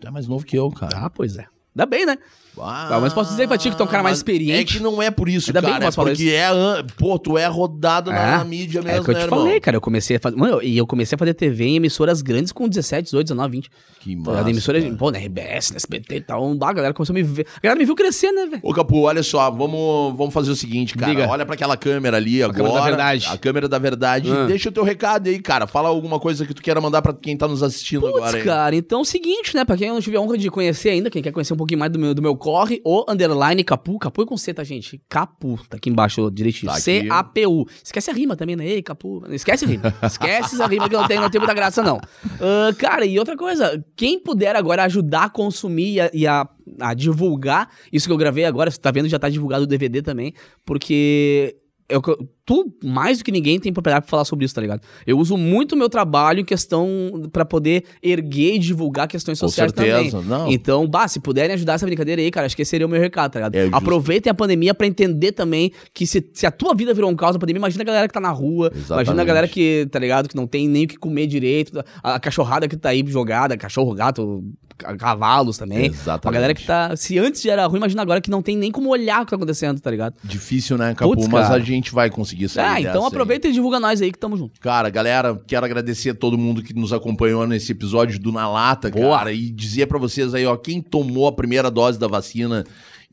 [0.01, 0.97] Tu é mais novo que eu, cara.
[0.99, 1.47] Ah, pois é.
[1.74, 2.16] Ainda bem, né?
[2.61, 4.76] Ah, menos posso dizer pra ti que tu é um cara mais mas experiente.
[4.76, 5.80] É que não é por isso, Ainda bem cara.
[5.80, 6.46] que É posso falar porque é.
[6.46, 9.20] an- Pô, tu é rodado na, É, na mídia É mesmo, o que eu né,
[9.20, 9.40] te irmão?
[9.40, 9.76] falei, cara.
[9.76, 10.36] Eu comecei a fazer.
[10.36, 13.70] Mano, e eu comecei a fazer TV em emissoras grandes com 17, 18, 19, 20.
[14.00, 14.42] Que Tá, massa.
[14.44, 14.94] na emissora, cara.
[14.94, 16.52] pô, na RBS, na SBT e tal.
[16.62, 17.46] A galera começou a me ver.
[17.57, 18.61] A galera me viu crescer, né, velho?
[18.62, 21.28] Ô, Capu, olha só, vamos, vamos fazer o seguinte, cara.
[21.28, 22.57] Olha pra aquela câmera ali agora.
[22.59, 23.26] câmera da verdade.
[23.30, 24.30] A câmera da verdade.
[24.30, 24.46] Ah.
[24.46, 25.66] Deixa o teu recado aí, cara.
[25.66, 28.42] Fala alguma coisa que tu queira mandar pra quem tá nos assistindo agora Putz, aí.
[28.44, 29.64] cara, então é o seguinte, né?
[29.64, 31.90] Pra quem não tive a honra de conhecer ainda, quem quer conhecer um pouquinho mais
[31.92, 33.99] do meu, do meu corre, o underline Capu.
[33.99, 35.03] Capu é com C, tá, gente?
[35.09, 35.59] Capu.
[35.68, 36.70] Tá aqui embaixo direitinho.
[36.70, 36.78] Tá.
[36.78, 37.66] C-A-P-U.
[37.82, 38.64] Esquece a rima também, né?
[38.64, 39.20] Ei, Capu.
[39.30, 39.92] Esquece a rima.
[40.01, 41.99] Esquece essa rima que não tem, não tem muita graça, não.
[42.40, 43.84] Ah, cara, e outra coisa.
[43.97, 46.49] Quem puder agora ajudar a consumir e a, e a-
[46.80, 50.01] a divulgar isso que eu gravei agora, você tá vendo, já tá divulgado o DVD
[50.03, 50.32] também,
[50.64, 51.57] porque...
[51.88, 52.03] Eu,
[52.47, 54.80] tu, mais do que ninguém, tem propriedade pra falar sobre isso, tá ligado?
[55.07, 59.49] Eu uso muito o meu trabalho em questão pra poder erguer e divulgar questões Com
[59.49, 60.28] sociais certeza, também.
[60.28, 60.49] não.
[60.51, 63.01] Então, bah, se puderem ajudar essa brincadeira aí, cara, acho que esse seria o meu
[63.01, 63.55] recado, tá ligado?
[63.57, 63.68] É.
[63.72, 67.32] Aproveitem a pandemia pra entender também que se, se a tua vida virou um caos
[67.34, 69.26] da pandemia, imagina a galera que tá na rua, imagina a Exatamente.
[69.26, 72.68] galera que, tá ligado, que não tem nem o que comer direito, a, a cachorrada
[72.68, 74.44] que tá aí jogada, cachorro, gato,
[74.78, 75.86] ca- cavalos também.
[75.86, 76.28] Exatamente.
[76.28, 78.70] A galera que tá, se antes já era ruim, imagina agora que não tem nem
[78.70, 80.14] como olhar o que tá acontecendo, tá ligado?
[80.22, 81.14] Difícil, né, Capu?
[81.14, 83.09] Putz, Mas a gente vai conseguir sair Ah, então aí.
[83.09, 84.61] aproveita e divulga nós aí que tamo junto.
[84.61, 88.91] Cara, galera, quero agradecer a todo mundo que nos acompanhou nesse episódio do Na Lata,
[88.91, 89.18] Boa.
[89.18, 92.64] cara, e dizer pra vocês aí, ó, quem tomou a primeira dose da vacina,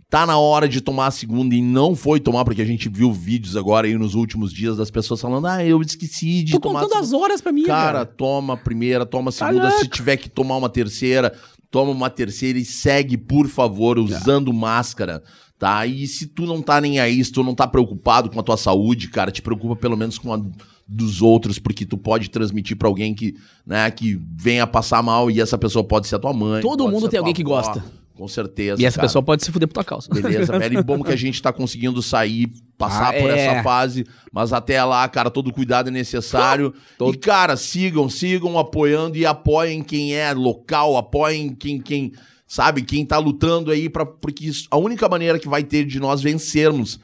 [0.09, 3.11] tá na hora de tomar a segunda e não foi tomar, porque a gente viu
[3.11, 6.79] vídeos agora aí nos últimos dias das pessoas falando, ah, eu esqueci de Tô tomar
[6.79, 8.05] a contando segunda." as horas pra mim, Cara, cara.
[8.05, 9.69] toma a primeira, toma a Tá segunda.
[9.71, 9.95] Se louco.
[9.95, 11.33] tiver que tomar uma terceira,
[11.71, 15.23] toma uma terceira e segue, por favor, usando máscara,
[15.63, 15.85] tá?
[15.85, 18.57] E se tu não tá nem aí, se tu não tá preocupado com a tua
[18.57, 20.41] saúde, cara, te preocupa pelo menos com a
[20.85, 23.35] dos outros, porque tu pode transmitir pra alguém que,
[23.65, 26.61] né, que venha passar mal e essa pessoa pode ser a tua mãe.
[26.61, 27.81] Todo mundo tem alguém que avó, gosta.
[28.13, 28.81] Com certeza.
[28.81, 29.07] E essa cara.
[29.07, 30.09] pessoa pode se fuder por tua causa.
[30.13, 30.79] Beleza, velho.
[30.79, 33.39] E bom que a gente tá conseguindo sair, passar Ah, por é.
[33.39, 34.05] essa fase.
[34.31, 36.73] Mas até lá, cara, todo cuidado é necessário.
[36.97, 42.11] Todo- E, cara, sigam, sigam apoiando e apoiem quem é local, apoiem quem, quem
[42.53, 45.99] sabe, quem tá lutando aí, pra, porque isso- a única maneira que vai ter de
[45.99, 46.99] nós vencermos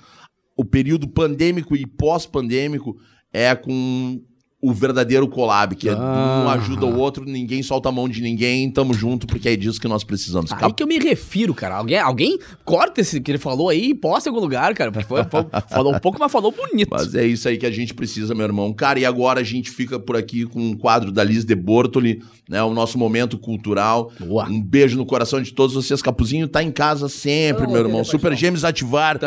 [0.56, 2.96] o período pandêmico e pós-pandêmico
[3.34, 4.22] é com
[4.62, 6.44] o verdadeiro collab, que é Ah.
[6.46, 9.80] um ajuda o outro, ninguém solta a mão de ninguém, tamo junto, porque é disso
[9.80, 10.52] que nós precisamos.
[10.52, 11.78] Aí que eu me refiro, cara.
[11.78, 14.92] Alguém, alguém corta esse que ele falou aí e posta em algum lugar, cara.
[14.92, 16.90] Foi- foi- falou um pouco, mas falou bonito.
[16.92, 18.74] Mas é isso aí que a gente precisa, meu irmão.
[18.74, 22.22] Cara, e agora a gente fica por aqui com um quadro da Liz de Bortoli,
[22.50, 22.62] né?
[22.62, 24.12] O nosso momento cultural.
[24.20, 24.46] Boa.
[24.50, 26.02] Um beijo no coração de todos vocês.
[26.02, 28.04] Capuzinho tá em casa sempre, Não, meu eu irmão.
[28.04, 28.38] Super paixão.
[28.40, 29.18] Gêmeos ativar.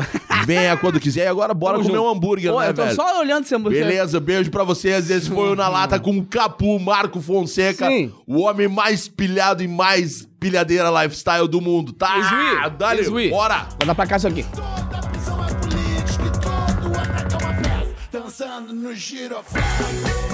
[0.44, 1.24] Venha quando quiser.
[1.24, 2.08] E agora bora Tamo comer junto.
[2.08, 2.94] um hambúrguer, Pô, né, eu tô velho?
[2.96, 3.86] só olhando esse hambúrguer.
[3.86, 5.21] Beleza, beijo pra vocês.
[5.22, 8.12] Esse foi o Na Lata com o Capu Marco Fonseca, Sim.
[8.26, 12.18] o homem mais pilhado e mais pilhadeira lifestyle do mundo, tá?
[12.18, 13.30] Esui, Dale, esui.
[13.30, 13.68] bora!
[13.78, 14.44] Vou dar pra cá isso aqui.
[14.52, 17.94] Toda prisão é política e todo ataque é uma festa.
[18.10, 20.31] Dançando no.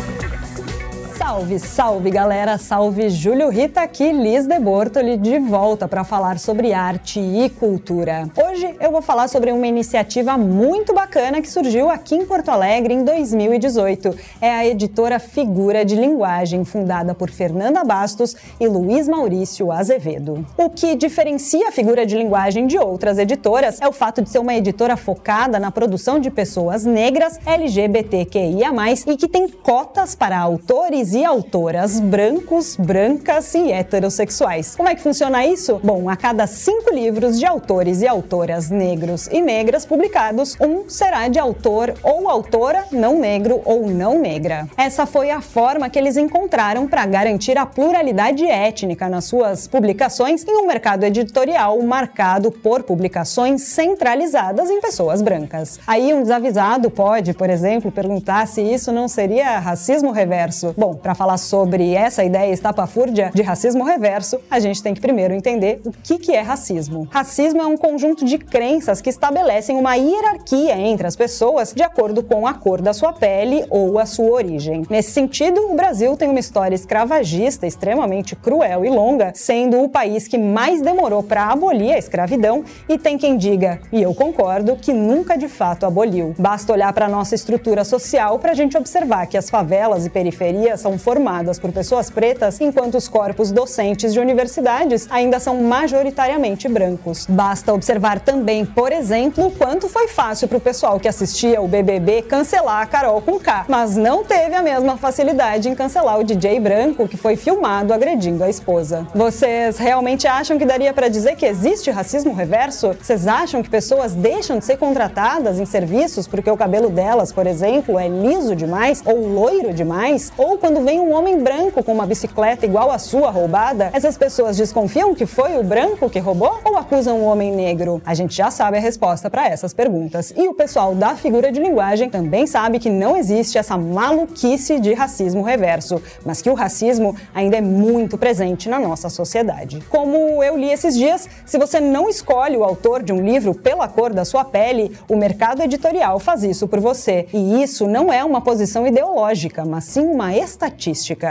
[1.18, 6.72] Salve, salve galera, salve Júlio Rita aqui, Liz de Bortoli de volta para falar sobre
[6.72, 8.30] arte e cultura.
[8.36, 12.94] Hoje eu vou falar sobre uma iniciativa muito bacana que surgiu aqui em Porto Alegre
[12.94, 14.14] em 2018.
[14.40, 20.46] É a editora Figura de Linguagem, fundada por Fernanda Bastos e Luiz Maurício Azevedo.
[20.56, 24.38] O que diferencia a Figura de Linguagem de outras editoras é o fato de ser
[24.38, 28.70] uma editora focada na produção de pessoas negras, LGBTQIA+,
[29.08, 34.74] e que tem cotas para autores e autoras brancos, brancas e heterossexuais.
[34.76, 35.80] Como é que funciona isso?
[35.82, 41.28] Bom, a cada cinco livros de autores e autoras negros e negras publicados, um será
[41.28, 44.68] de autor ou autora não negro ou não negra.
[44.76, 50.44] Essa foi a forma que eles encontraram para garantir a pluralidade étnica nas suas publicações
[50.46, 55.78] em um mercado editorial marcado por publicações centralizadas em pessoas brancas.
[55.86, 60.74] Aí um desavisado pode, por exemplo, perguntar se isso não seria racismo reverso.
[60.76, 65.34] Bom, para falar sobre essa ideia estapafúrdia de racismo reverso, a gente tem que primeiro
[65.34, 67.08] entender o que, que é racismo.
[67.10, 72.22] Racismo é um conjunto de crenças que estabelecem uma hierarquia entre as pessoas de acordo
[72.22, 74.84] com a cor da sua pele ou a sua origem.
[74.88, 80.26] Nesse sentido, o Brasil tem uma história escravagista extremamente cruel e longa, sendo o país
[80.26, 84.92] que mais demorou para abolir a escravidão e tem quem diga, e eu concordo, que
[84.92, 86.34] nunca de fato aboliu.
[86.38, 90.80] Basta olhar para nossa estrutura social para a gente observar que as favelas e periferias
[90.88, 97.26] são formadas por pessoas pretas, enquanto os corpos docentes de universidades ainda são majoritariamente brancos.
[97.28, 102.22] Basta observar também, por exemplo, quanto foi fácil para o pessoal que assistia o BBB
[102.22, 106.58] cancelar a Carol com K, mas não teve a mesma facilidade em cancelar o DJ
[106.58, 109.06] branco que foi filmado agredindo a esposa.
[109.14, 112.96] Vocês realmente acham que daria para dizer que existe racismo reverso?
[112.98, 117.46] Vocês acham que pessoas deixam de ser contratadas em serviços porque o cabelo delas, por
[117.46, 120.32] exemplo, é liso demais ou loiro demais?
[120.38, 124.56] Ou quando vem um homem branco com uma bicicleta igual a sua roubada, essas pessoas
[124.56, 128.00] desconfiam que foi o branco que roubou ou acusam o homem negro?
[128.04, 130.32] A gente já sabe a resposta para essas perguntas.
[130.36, 134.94] E o pessoal da figura de linguagem também sabe que não existe essa maluquice de
[134.94, 139.82] racismo reverso, mas que o racismo ainda é muito presente na nossa sociedade.
[139.88, 143.88] Como eu li esses dias, se você não escolhe o autor de um livro pela
[143.88, 147.26] cor da sua pele, o mercado editorial faz isso por você.
[147.32, 150.67] E isso não é uma posição ideológica, mas sim uma estatística.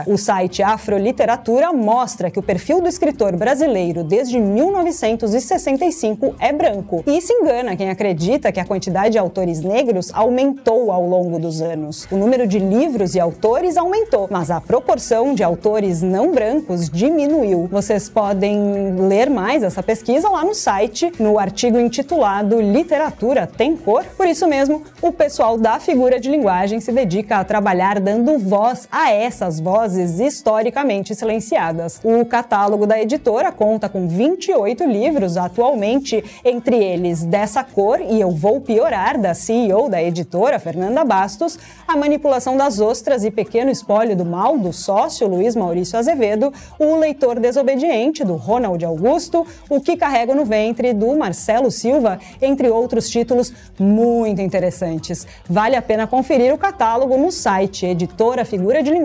[0.08, 7.04] O site Afroliteratura mostra que o perfil do escritor brasileiro desde 1965 é branco.
[7.06, 11.62] E se engana quem acredita que a quantidade de autores negros aumentou ao longo dos
[11.62, 12.08] anos.
[12.12, 17.68] O número de livros e autores aumentou, mas a proporção de autores não brancos diminuiu.
[17.72, 24.04] Vocês podem ler mais essa pesquisa lá no site, no artigo intitulado Literatura tem cor?
[24.16, 28.88] Por isso mesmo, o pessoal da figura de linguagem se dedica a trabalhar dando voz
[28.92, 32.00] a essas vozes historicamente silenciadas.
[32.04, 38.32] O catálogo da editora conta com 28 livros atualmente, entre eles Dessa Cor e Eu
[38.32, 41.58] Vou Piorar, da CEO da editora, Fernanda Bastos,
[41.88, 46.96] A Manipulação das Ostras e Pequeno Espólio do Mal, do sócio Luiz Maurício Azevedo, O
[46.96, 53.10] Leitor Desobediente, do Ronald Augusto, O Que Carrego no Ventre, do Marcelo Silva, entre outros
[53.10, 55.26] títulos muito interessantes.
[55.50, 57.88] Vale a pena conferir o catálogo no site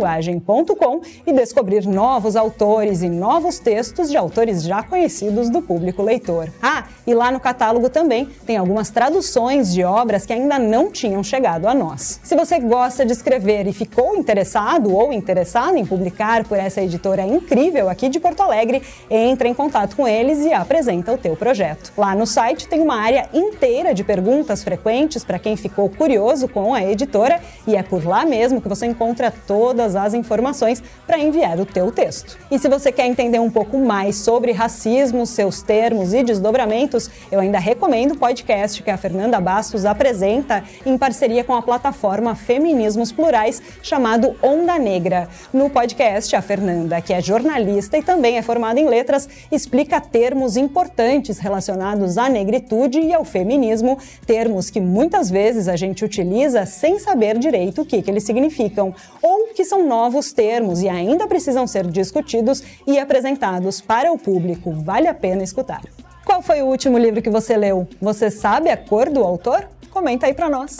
[0.03, 6.48] editorafiguradelinguagem.com e descobrir novos autores e novos textos de autores já conhecidos do público leitor.
[6.61, 11.22] Ah, e lá no catálogo também tem algumas traduções de obras que ainda não tinham
[11.22, 12.20] chegado a nós.
[12.22, 17.22] Se você gosta de escrever e ficou interessado ou interessada em publicar por essa editora
[17.22, 21.92] incrível aqui de Porto Alegre, entre em contato com eles e apresenta o teu projeto.
[21.96, 26.74] Lá no site tem uma área inteira de perguntas frequentes para quem ficou curioso com
[26.74, 31.59] a editora e é por lá mesmo que você encontra todas as informações para enviar
[31.61, 32.38] o teu texto.
[32.51, 37.40] E se você quer entender um pouco mais sobre racismo, seus termos e desdobramentos, eu
[37.40, 43.12] ainda recomendo o podcast que a Fernanda Bastos apresenta em parceria com a plataforma Feminismos
[43.12, 45.28] Plurais, chamado Onda Negra.
[45.53, 50.57] No podcast, a Fernanda, que é jornalista e também é formada em letras, explica termos
[50.57, 56.99] importantes relacionados à negritude e ao feminismo, termos que muitas vezes a gente utiliza sem
[56.99, 61.66] saber direito o que, que eles significam, ou que são novos termos e ainda precisam
[61.66, 64.72] ser discutidos e apresentados para o público.
[64.72, 65.83] Vale a pena escutar.
[66.24, 67.87] Qual foi o último livro que você leu?
[68.01, 69.68] Você sabe a cor do autor?
[69.91, 70.78] Comenta aí para nós.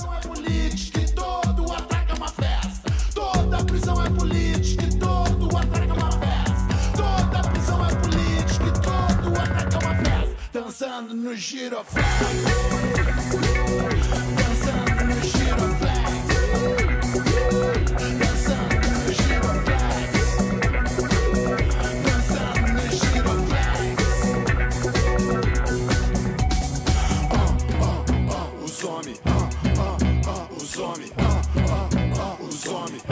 [30.83, 33.03] homens, ah, ah, os homens,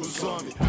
[0.00, 0.61] os homens.